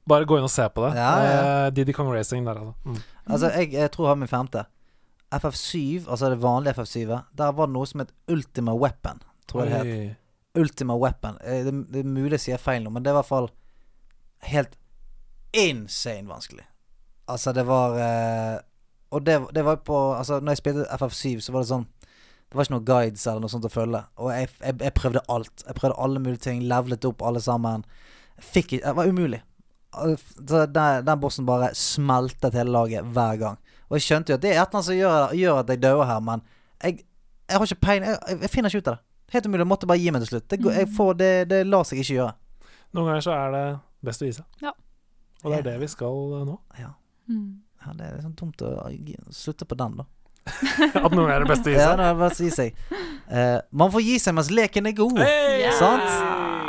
[0.08, 0.92] Bare gå inn og se på det.
[1.00, 1.40] Ja, ja.
[1.40, 2.76] Eh, Diddy Kong Racing der, altså.
[2.86, 3.00] Mm.
[3.28, 4.66] Altså, jeg, jeg tror han min femte.
[5.32, 9.20] FF7, altså det vanlige FF7, der var det noe som het Ultima Weapon,
[9.52, 10.24] tror jeg det het.
[10.58, 11.36] Ultima Weapon.
[11.44, 13.50] Eh, Det, det er mulig jeg sier feil nå, men det er i hvert fall
[14.52, 14.78] helt
[15.56, 16.64] insane vanskelig.
[17.28, 18.58] Altså, det var eh,
[19.12, 22.56] Og det, det var på Altså, når jeg spilte FF7, så var det sånn Det
[22.56, 24.04] var ikke noen guides eller noe sånt å følge.
[24.24, 25.66] Og jeg, jeg, jeg prøvde alt.
[25.68, 26.62] Jeg prøvde alle mulige ting.
[26.64, 27.84] Levelet opp alle sammen.
[28.40, 29.42] Fikk ikke Det var umulig.
[30.48, 33.60] Så den, den bossen bare smeltet hele laget hver gang.
[33.90, 35.82] Og jeg skjønte jo at det er et eller annet som gjør, gjør at jeg
[35.84, 36.44] dør her, men
[36.84, 36.98] jeg,
[37.48, 38.10] jeg har ikke peiling.
[38.10, 39.04] Jeg, jeg, finner ikke ut av det.
[39.34, 39.64] Helt umulig.
[39.64, 40.48] Jeg måtte bare gi meg til slutt.
[40.52, 42.34] Det, jeg får, det, det lar seg ikke gjøre.
[42.96, 43.66] Noen ganger så er det
[44.08, 44.64] best å gi seg.
[44.64, 44.74] Ja.
[45.44, 46.58] Og det er det vi skal eh, nå.
[46.80, 46.92] Ja.
[47.30, 47.48] Mm.
[47.86, 48.72] Ja, det er sånn dumt å
[49.36, 50.06] slutte på den, da.
[51.04, 51.98] At noen er det beste å gi Ja, seg.
[52.00, 52.78] det er bare å gi seg.
[53.28, 55.18] Uh, man får gi seg mens leken er god.
[55.20, 55.66] Hey!
[55.76, 56.08] Sant?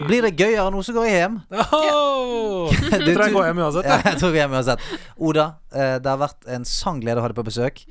[0.09, 1.36] Blir det gøyere nå, så går jeg hjem.
[1.74, 2.68] Oh!
[2.70, 3.86] Du- Jeg tror jeg går hjem uansett.
[3.86, 4.85] Ja, jeg tror jeg går hjem uansett.
[5.30, 7.85] Oda, uh, det har vært en sann glede å ha deg på besøk.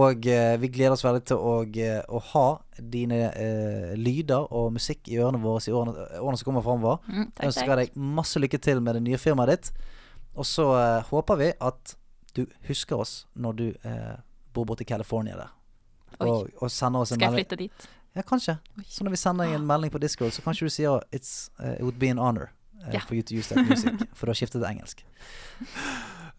[0.00, 2.44] Og uh, vi gleder oss veldig til å, å ha
[2.80, 7.00] dine eh, lyder og musikk i ørene våre i årene, årene som kommer framover.
[7.10, 9.72] Mm, Jeg takk, ønsker deg masse lykke til med det nye firmaet ditt.
[10.38, 10.64] Og så
[11.10, 11.96] håper vi at
[12.40, 14.18] du husker oss når du eh,
[14.54, 15.56] bor borte i California der.
[16.20, 17.90] Og, og sender oss en Skal jeg flytte dit?
[18.18, 18.56] Ja, kanskje.
[18.78, 18.84] Oi.
[18.90, 21.78] Så når vi sender deg en melding på Discord, så kanskje du sier It's, eh,
[21.78, 22.50] It would be an honor
[22.82, 23.06] uh, yeah.
[23.06, 23.94] for you to use that music.
[24.16, 25.04] For du har skiftet til engelsk.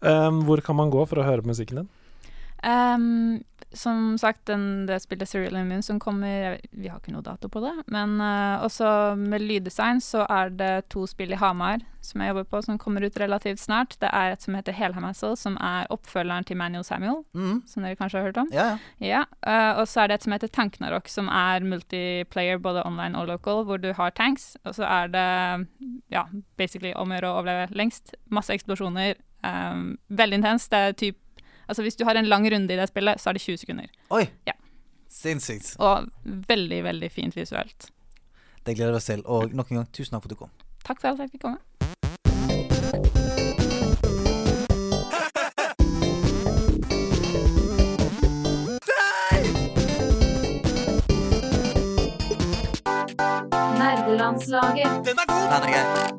[0.02, 1.90] Um, hvor kan man gå for å høre på musikken din?
[2.66, 3.42] Ehm,
[3.74, 7.62] som sagt, den, det spillet Serial Immune som kommer Vi har ikke noe dato på
[7.64, 7.72] det.
[7.92, 12.46] Men uh, også med lyddesign så er det to spill i Hamar som jeg jobber
[12.50, 13.94] på, som kommer ut relativt snart.
[14.02, 17.62] Det er et som heter Helhamassel, som er oppfølgeren til Manuel Samuel, Mm.
[17.66, 18.48] som dere kanskje har hørt om.
[18.52, 18.78] Ja, ja.
[19.12, 23.18] Ja, Uh, og så er det et som heter Tanknarok, som er multiplayer både online
[23.18, 24.56] og local, hvor du har tanks.
[24.64, 25.68] Og så er det
[26.10, 26.24] ja,
[26.58, 28.14] basically om å gjøre å overleve lengst.
[28.30, 29.14] Masse eksplosjoner.
[29.42, 30.70] Um, veldig intenst.
[30.70, 31.18] Det er typ
[31.68, 33.86] Altså hvis du har en lang runde i det spillet, så er det 20 sekunder.
[34.10, 34.26] Oi!
[34.46, 34.52] Ja.
[35.12, 35.74] Sinnssykt.
[35.78, 37.90] Og veldig, veldig fint visuelt.
[38.66, 39.22] Det gleder vi oss til.
[39.26, 40.50] Og nok en gang, tusen takk for at du kom.
[40.84, 41.58] Takk for at jeg fikk komme.
[53.78, 55.06] Nerdelandslaget.
[55.06, 56.12] Den er grei.